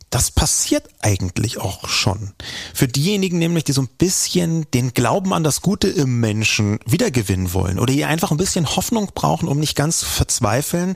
das 0.09 0.31
passiert 0.31 0.87
eigentlich 1.01 1.59
auch 1.59 1.87
schon. 1.87 2.33
Für 2.73 2.87
diejenigen 2.87 3.37
nämlich, 3.37 3.63
die 3.63 3.73
so 3.73 3.83
ein 3.83 3.89
bisschen 3.97 4.65
den 4.71 4.93
Glauben 4.93 5.33
an 5.33 5.43
das 5.43 5.61
Gute 5.61 5.87
im 5.87 6.19
Menschen 6.19 6.79
wiedergewinnen 6.85 7.53
wollen 7.53 7.79
oder 7.79 7.93
die 7.93 8.05
einfach 8.05 8.31
ein 8.31 8.37
bisschen 8.37 8.75
Hoffnung 8.75 9.11
brauchen, 9.13 9.47
um 9.47 9.59
nicht 9.59 9.75
ganz 9.75 9.99
zu 9.99 10.05
verzweifeln, 10.05 10.95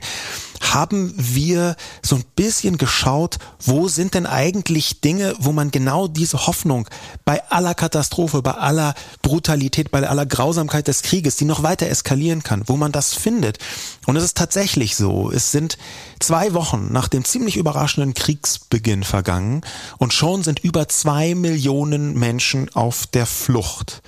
haben 0.72 1.12
wir 1.16 1.76
so 2.02 2.16
ein 2.16 2.24
bisschen 2.36 2.78
geschaut, 2.78 3.38
wo 3.60 3.88
sind 3.88 4.14
denn 4.14 4.26
eigentlich 4.26 5.00
Dinge, 5.00 5.34
wo 5.38 5.52
man 5.52 5.70
genau 5.70 6.08
diese 6.08 6.46
Hoffnung 6.46 6.88
bei 7.24 7.42
aller 7.50 7.74
Katastrophe, 7.74 8.40
bei 8.40 8.52
aller 8.52 8.94
Brutalität, 9.22 9.90
bei 9.90 10.08
aller 10.08 10.26
Grausamkeit 10.26 10.88
des 10.88 11.02
Krieges, 11.02 11.36
die 11.36 11.44
noch 11.44 11.62
weiter 11.62 11.88
eskalieren 11.88 12.42
kann, 12.42 12.62
wo 12.66 12.76
man 12.76 12.92
das 12.92 13.14
findet. 13.14 13.58
Und 14.06 14.16
es 14.16 14.24
ist 14.24 14.36
tatsächlich 14.36 14.96
so, 14.96 15.30
es 15.30 15.50
sind 15.50 15.76
zwei 16.20 16.54
Wochen 16.54 16.92
nach 16.92 17.08
dem 17.08 17.24
ziemlich 17.24 17.56
überraschenden 17.56 18.14
Kriegsbeginn 18.14 19.02
vergangen 19.02 19.62
und 19.98 20.12
schon 20.12 20.42
sind 20.42 20.60
über 20.60 20.88
zwei 20.88 21.34
Millionen 21.34 22.18
Menschen 22.18 22.74
auf 22.74 23.06
der 23.06 23.26
Flucht. 23.26 24.02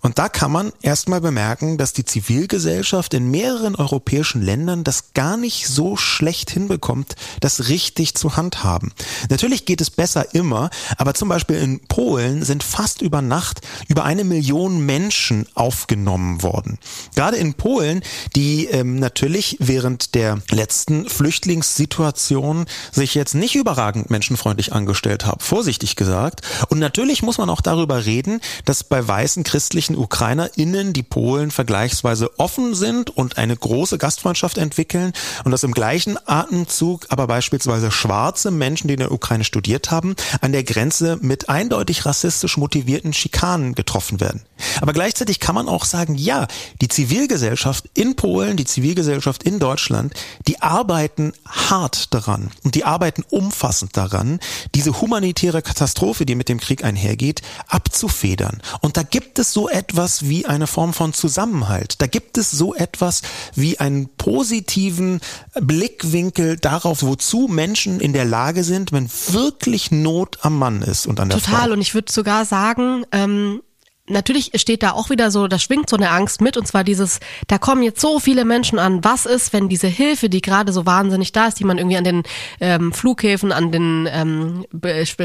Und 0.00 0.18
da 0.18 0.28
kann 0.28 0.50
man 0.50 0.72
erstmal 0.82 1.20
bemerken, 1.20 1.78
dass 1.78 1.92
die 1.92 2.04
Zivilgesellschaft 2.04 3.14
in 3.14 3.30
mehreren 3.30 3.74
europäischen 3.74 4.42
Ländern 4.42 4.84
das 4.84 5.12
gar 5.14 5.36
nicht 5.36 5.66
so 5.66 5.96
schlecht 5.96 6.50
hinbekommt, 6.50 7.16
das 7.40 7.68
richtig 7.68 8.14
zu 8.14 8.36
handhaben. 8.36 8.92
Natürlich 9.28 9.66
geht 9.66 9.80
es 9.80 9.90
besser 9.90 10.34
immer, 10.34 10.70
aber 10.96 11.14
zum 11.14 11.28
Beispiel 11.28 11.56
in 11.56 11.80
Polen 11.80 12.42
sind 12.44 12.62
fast 12.62 13.02
über 13.02 13.22
Nacht 13.22 13.60
über 13.88 14.04
eine 14.04 14.24
Million 14.24 14.84
Menschen 14.84 15.46
aufgenommen 15.54 16.42
worden. 16.42 16.78
Gerade 17.14 17.36
in 17.36 17.54
Polen, 17.54 18.02
die 18.36 18.66
ähm, 18.66 18.96
natürlich 18.96 19.56
während 19.60 20.14
der 20.14 20.38
letzten 20.50 21.08
Flüchtlingssituation 21.08 22.66
sich 22.92 23.14
jetzt 23.14 23.34
nicht 23.34 23.54
überragend 23.54 24.10
menschenfreundlich 24.10 24.72
angestellt 24.72 25.26
haben, 25.26 25.40
vorsichtig 25.40 25.96
gesagt. 25.96 26.42
Und 26.68 26.78
natürlich 26.78 27.22
muss 27.22 27.38
man 27.38 27.50
auch 27.50 27.60
darüber 27.60 28.04
reden, 28.04 28.40
dass 28.64 28.84
bei 28.84 29.06
weißen 29.06 29.44
christlichen 29.44 29.89
etlichen 29.90 29.96
UkrainerInnen, 29.96 30.92
die 30.92 31.02
Polen 31.02 31.50
vergleichsweise 31.50 32.38
offen 32.38 32.74
sind 32.74 33.10
und 33.10 33.38
eine 33.38 33.56
große 33.56 33.98
Gastfreundschaft 33.98 34.58
entwickeln 34.58 35.12
und 35.44 35.50
dass 35.50 35.62
im 35.62 35.72
gleichen 35.72 36.18
Atemzug 36.26 37.06
aber 37.08 37.26
beispielsweise 37.26 37.90
schwarze 37.90 38.50
Menschen, 38.50 38.88
die 38.88 38.94
in 38.94 39.00
der 39.00 39.12
Ukraine 39.12 39.44
studiert 39.44 39.90
haben, 39.90 40.14
an 40.40 40.52
der 40.52 40.64
Grenze 40.64 41.18
mit 41.20 41.48
eindeutig 41.48 42.06
rassistisch 42.06 42.56
motivierten 42.56 43.12
Schikanen 43.12 43.74
getroffen 43.74 44.20
werden. 44.20 44.42
Aber 44.80 44.92
gleichzeitig 44.92 45.40
kann 45.40 45.54
man 45.54 45.68
auch 45.68 45.84
sagen, 45.84 46.14
ja, 46.14 46.46
die 46.80 46.88
Zivilgesellschaft 46.88 47.86
in 47.94 48.16
Polen, 48.16 48.56
die 48.56 48.64
Zivilgesellschaft 48.64 49.42
in 49.42 49.58
Deutschland, 49.58 50.14
die 50.46 50.60
arbeiten 50.62 51.32
hart 51.46 52.14
daran 52.14 52.50
und 52.64 52.74
die 52.74 52.84
arbeiten 52.84 53.24
umfassend 53.30 53.96
daran, 53.96 54.40
diese 54.74 55.00
humanitäre 55.00 55.62
Katastrophe, 55.62 56.26
die 56.26 56.34
mit 56.34 56.48
dem 56.48 56.60
Krieg 56.60 56.84
einhergeht, 56.84 57.42
abzufedern. 57.68 58.60
Und 58.80 58.96
da 58.96 59.02
gibt 59.02 59.38
es 59.38 59.52
so 59.52 59.68
etwas 59.80 60.28
wie 60.28 60.44
eine 60.44 60.66
Form 60.66 60.92
von 60.92 61.14
Zusammenhalt. 61.14 62.02
Da 62.02 62.06
gibt 62.06 62.36
es 62.36 62.50
so 62.50 62.74
etwas 62.74 63.22
wie 63.54 63.80
einen 63.80 64.10
positiven 64.18 65.20
Blickwinkel 65.58 66.56
darauf, 66.56 67.02
wozu 67.02 67.48
Menschen 67.48 67.98
in 67.98 68.12
der 68.12 68.26
Lage 68.26 68.62
sind, 68.62 68.92
wenn 68.92 69.10
wirklich 69.28 69.90
Not 69.90 70.38
am 70.42 70.58
Mann 70.58 70.82
ist 70.82 71.06
und 71.06 71.18
an 71.18 71.30
der 71.30 71.38
Total. 71.38 71.68
Frau. 71.68 71.72
Und 71.72 71.80
ich 71.80 71.94
würde 71.94 72.12
sogar 72.12 72.44
sagen, 72.44 73.04
ähm, 73.10 73.62
natürlich 74.10 74.50
steht 74.56 74.82
da 74.82 74.92
auch 74.92 75.10
wieder 75.10 75.30
so, 75.30 75.48
da 75.48 75.58
schwingt 75.58 75.88
so 75.88 75.96
eine 75.96 76.10
Angst 76.10 76.40
mit 76.40 76.56
und 76.56 76.66
zwar 76.66 76.84
dieses, 76.84 77.20
da 77.46 77.58
kommen 77.58 77.82
jetzt 77.82 78.00
so 78.00 78.18
viele 78.18 78.44
Menschen 78.44 78.78
an. 78.78 79.02
Was 79.04 79.26
ist, 79.26 79.52
wenn 79.52 79.68
diese 79.68 79.86
Hilfe, 79.86 80.28
die 80.28 80.40
gerade 80.40 80.72
so 80.72 80.86
wahnsinnig 80.86 81.32
da 81.32 81.46
ist, 81.46 81.58
die 81.60 81.64
man 81.64 81.78
irgendwie 81.78 81.96
an 81.96 82.04
den 82.04 82.22
ähm, 82.60 82.92
Flughäfen, 82.92 83.52
an 83.52 83.72
den 83.72 84.08
ähm, 84.10 84.66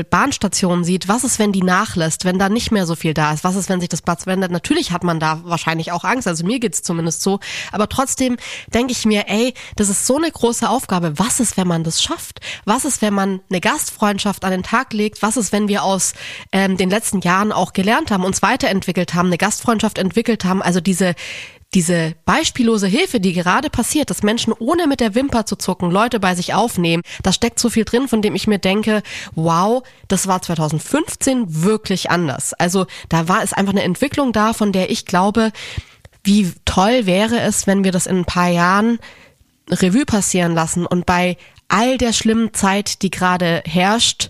Bahnstationen 0.09 0.83
sieht, 0.83 1.07
was 1.07 1.23
ist, 1.23 1.39
wenn 1.39 1.51
die 1.51 1.63
nachlässt, 1.63 2.25
wenn 2.25 2.39
da 2.39 2.49
nicht 2.49 2.71
mehr 2.71 2.85
so 2.85 2.95
viel 2.95 3.13
da 3.13 3.33
ist? 3.33 3.43
Was 3.43 3.55
ist, 3.55 3.69
wenn 3.69 3.79
sich 3.79 3.89
das 3.89 4.01
Platz 4.01 4.25
wendet? 4.27 4.51
Natürlich 4.51 4.91
hat 4.91 5.03
man 5.03 5.19
da 5.19 5.41
wahrscheinlich 5.43 5.91
auch 5.91 6.03
Angst, 6.03 6.27
also 6.27 6.45
mir 6.45 6.59
geht's 6.59 6.83
zumindest 6.83 7.21
so, 7.21 7.39
aber 7.71 7.89
trotzdem 7.89 8.37
denke 8.73 8.91
ich 8.91 9.05
mir, 9.05 9.25
ey, 9.27 9.53
das 9.75 9.89
ist 9.89 10.05
so 10.05 10.17
eine 10.17 10.31
große 10.31 10.69
Aufgabe. 10.69 11.17
Was 11.17 11.39
ist, 11.39 11.57
wenn 11.57 11.67
man 11.67 11.83
das 11.83 12.01
schafft? 12.01 12.39
Was 12.65 12.85
ist, 12.85 13.01
wenn 13.01 13.13
man 13.13 13.41
eine 13.49 13.61
Gastfreundschaft 13.61 14.45
an 14.45 14.51
den 14.51 14.63
Tag 14.63 14.93
legt? 14.93 15.21
Was 15.21 15.37
ist, 15.37 15.51
wenn 15.51 15.67
wir 15.67 15.83
aus 15.83 16.13
ähm, 16.51 16.77
den 16.77 16.89
letzten 16.89 17.21
Jahren 17.21 17.51
auch 17.51 17.73
gelernt 17.73 18.11
haben, 18.11 18.23
uns 18.23 18.41
weiter 18.41 18.69
entwickelt 18.75 19.13
haben, 19.13 19.27
eine 19.27 19.37
Gastfreundschaft 19.37 19.97
entwickelt 19.97 20.45
haben, 20.45 20.61
also 20.61 20.79
diese 20.79 21.15
diese 21.73 22.13
beispiellose 22.23 22.87
Hilfe, 22.87 23.19
die 23.19 23.33
gerade 23.33 23.69
passiert, 23.69 24.09
dass 24.09 24.23
Menschen 24.23 24.53
ohne 24.53 24.87
mit 24.87 25.01
der 25.01 25.13
Wimper 25.13 25.45
zu 25.45 25.57
zucken 25.57 25.91
Leute 25.91 26.21
bei 26.21 26.33
sich 26.33 26.53
aufnehmen, 26.53 27.03
da 27.21 27.33
steckt 27.33 27.59
so 27.59 27.69
viel 27.69 27.83
drin, 27.83 28.07
von 28.07 28.21
dem 28.21 28.33
ich 28.33 28.47
mir 28.47 28.59
denke, 28.59 29.03
wow, 29.33 29.83
das 30.07 30.27
war 30.27 30.41
2015 30.41 31.63
wirklich 31.63 32.09
anders. 32.09 32.53
Also 32.53 32.85
da 33.09 33.27
war 33.27 33.43
es 33.43 33.51
einfach 33.51 33.73
eine 33.73 33.83
Entwicklung 33.83 34.31
da, 34.31 34.53
von 34.53 34.71
der 34.71 34.89
ich 34.89 35.05
glaube, 35.05 35.51
wie 36.23 36.53
toll 36.63 37.05
wäre 37.05 37.41
es, 37.41 37.67
wenn 37.67 37.83
wir 37.83 37.91
das 37.91 38.07
in 38.07 38.19
ein 38.19 38.25
paar 38.25 38.49
Jahren 38.49 38.97
Revue 39.69 40.05
passieren 40.05 40.53
lassen 40.53 40.85
und 40.85 41.05
bei 41.05 41.37
all 41.67 41.97
der 41.97 42.13
schlimmen 42.13 42.53
Zeit, 42.53 43.01
die 43.01 43.09
gerade 43.09 43.63
herrscht, 43.65 44.29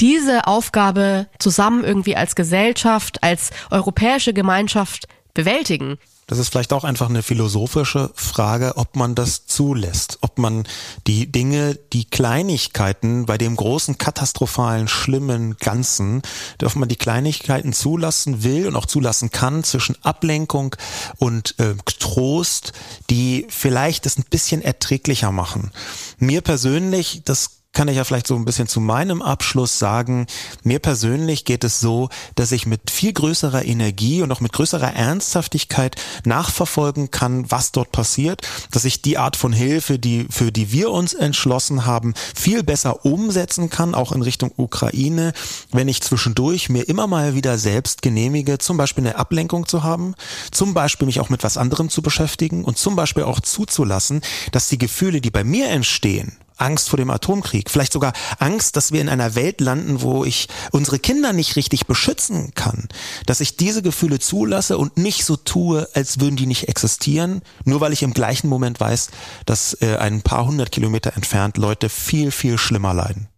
diese 0.00 0.46
Aufgabe 0.46 1.26
zusammen 1.38 1.84
irgendwie 1.84 2.16
als 2.16 2.34
Gesellschaft, 2.34 3.22
als 3.22 3.50
europäische 3.70 4.32
Gemeinschaft 4.32 5.08
bewältigen? 5.34 5.98
Das 6.28 6.38
ist 6.38 6.50
vielleicht 6.50 6.74
auch 6.74 6.84
einfach 6.84 7.08
eine 7.08 7.22
philosophische 7.22 8.10
Frage, 8.14 8.76
ob 8.76 8.96
man 8.96 9.14
das 9.14 9.46
zulässt, 9.46 10.18
ob 10.20 10.36
man 10.38 10.64
die 11.06 11.32
Dinge, 11.32 11.78
die 11.94 12.04
Kleinigkeiten 12.04 13.24
bei 13.24 13.38
dem 13.38 13.56
großen, 13.56 13.96
katastrophalen, 13.96 14.88
schlimmen 14.88 15.56
Ganzen, 15.56 16.20
ob 16.62 16.76
man 16.76 16.90
die 16.90 16.96
Kleinigkeiten 16.96 17.72
zulassen 17.72 18.44
will 18.44 18.66
und 18.66 18.76
auch 18.76 18.84
zulassen 18.84 19.30
kann 19.30 19.64
zwischen 19.64 19.96
Ablenkung 20.04 20.76
und 21.16 21.58
äh, 21.60 21.74
Trost, 21.98 22.74
die 23.08 23.46
vielleicht 23.48 24.04
es 24.04 24.18
ein 24.18 24.26
bisschen 24.28 24.60
erträglicher 24.60 25.32
machen. 25.32 25.72
Mir 26.18 26.42
persönlich, 26.42 27.22
das 27.24 27.57
kann 27.78 27.86
ich 27.86 27.96
ja 27.96 28.02
vielleicht 28.02 28.26
so 28.26 28.34
ein 28.34 28.44
bisschen 28.44 28.66
zu 28.66 28.80
meinem 28.80 29.22
Abschluss 29.22 29.78
sagen, 29.78 30.26
mir 30.64 30.80
persönlich 30.80 31.44
geht 31.44 31.62
es 31.62 31.78
so, 31.78 32.08
dass 32.34 32.50
ich 32.50 32.66
mit 32.66 32.90
viel 32.90 33.12
größerer 33.12 33.64
Energie 33.64 34.20
und 34.20 34.32
auch 34.32 34.40
mit 34.40 34.52
größerer 34.52 34.94
Ernsthaftigkeit 34.94 35.94
nachverfolgen 36.24 37.12
kann, 37.12 37.48
was 37.52 37.70
dort 37.70 37.92
passiert, 37.92 38.42
dass 38.72 38.84
ich 38.84 39.00
die 39.00 39.16
Art 39.16 39.36
von 39.36 39.52
Hilfe, 39.52 40.00
die, 40.00 40.26
für 40.28 40.50
die 40.50 40.72
wir 40.72 40.90
uns 40.90 41.14
entschlossen 41.14 41.86
haben, 41.86 42.14
viel 42.34 42.64
besser 42.64 43.04
umsetzen 43.04 43.70
kann, 43.70 43.94
auch 43.94 44.10
in 44.10 44.22
Richtung 44.22 44.50
Ukraine, 44.56 45.32
wenn 45.70 45.86
ich 45.86 46.00
zwischendurch 46.00 46.70
mir 46.70 46.82
immer 46.88 47.06
mal 47.06 47.36
wieder 47.36 47.58
selbst 47.58 48.02
genehmige, 48.02 48.58
zum 48.58 48.76
Beispiel 48.76 49.06
eine 49.06 49.14
Ablenkung 49.14 49.68
zu 49.68 49.84
haben, 49.84 50.16
zum 50.50 50.74
Beispiel 50.74 51.06
mich 51.06 51.20
auch 51.20 51.28
mit 51.28 51.44
was 51.44 51.56
anderem 51.56 51.90
zu 51.90 52.02
beschäftigen 52.02 52.64
und 52.64 52.76
zum 52.76 52.96
Beispiel 52.96 53.22
auch 53.22 53.38
zuzulassen, 53.38 54.22
dass 54.50 54.68
die 54.68 54.78
Gefühle, 54.78 55.20
die 55.20 55.30
bei 55.30 55.44
mir 55.44 55.68
entstehen, 55.68 56.36
Angst 56.58 56.90
vor 56.90 56.96
dem 56.96 57.10
Atomkrieg, 57.10 57.70
vielleicht 57.70 57.92
sogar 57.92 58.12
Angst, 58.38 58.76
dass 58.76 58.92
wir 58.92 59.00
in 59.00 59.08
einer 59.08 59.34
Welt 59.34 59.60
landen, 59.60 60.02
wo 60.02 60.24
ich 60.24 60.48
unsere 60.70 60.98
Kinder 60.98 61.32
nicht 61.32 61.56
richtig 61.56 61.86
beschützen 61.86 62.52
kann, 62.54 62.88
dass 63.26 63.40
ich 63.40 63.56
diese 63.56 63.82
Gefühle 63.82 64.18
zulasse 64.18 64.78
und 64.78 64.96
nicht 64.96 65.24
so 65.24 65.36
tue, 65.36 65.88
als 65.94 66.20
würden 66.20 66.36
die 66.36 66.46
nicht 66.46 66.68
existieren, 66.68 67.42
nur 67.64 67.80
weil 67.80 67.92
ich 67.92 68.02
im 68.02 68.12
gleichen 68.12 68.48
Moment 68.48 68.80
weiß, 68.80 69.10
dass 69.46 69.74
äh, 69.80 69.96
ein 69.96 70.22
paar 70.22 70.46
hundert 70.46 70.72
Kilometer 70.72 71.14
entfernt 71.16 71.56
Leute 71.56 71.88
viel, 71.88 72.30
viel 72.30 72.58
schlimmer 72.58 72.94
leiden. 72.94 73.28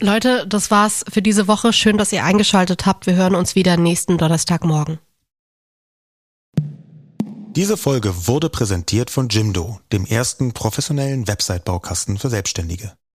Leute, 0.00 0.46
das 0.48 0.70
war's 0.70 1.04
für 1.08 1.22
diese 1.22 1.46
Woche. 1.46 1.72
Schön, 1.72 1.96
dass 1.96 2.12
ihr 2.12 2.24
eingeschaltet 2.24 2.86
habt. 2.86 3.06
Wir 3.06 3.14
hören 3.14 3.36
uns 3.36 3.54
wieder 3.54 3.76
nächsten 3.76 4.18
Donnerstagmorgen. 4.18 4.98
Diese 7.54 7.76
Folge 7.76 8.26
wurde 8.26 8.48
präsentiert 8.48 9.10
von 9.10 9.28
Jimdo, 9.28 9.78
dem 9.92 10.06
ersten 10.06 10.52
professionellen 10.54 11.28
Website-Baukasten 11.28 12.16
für 12.16 12.30
Selbstständige. 12.30 12.94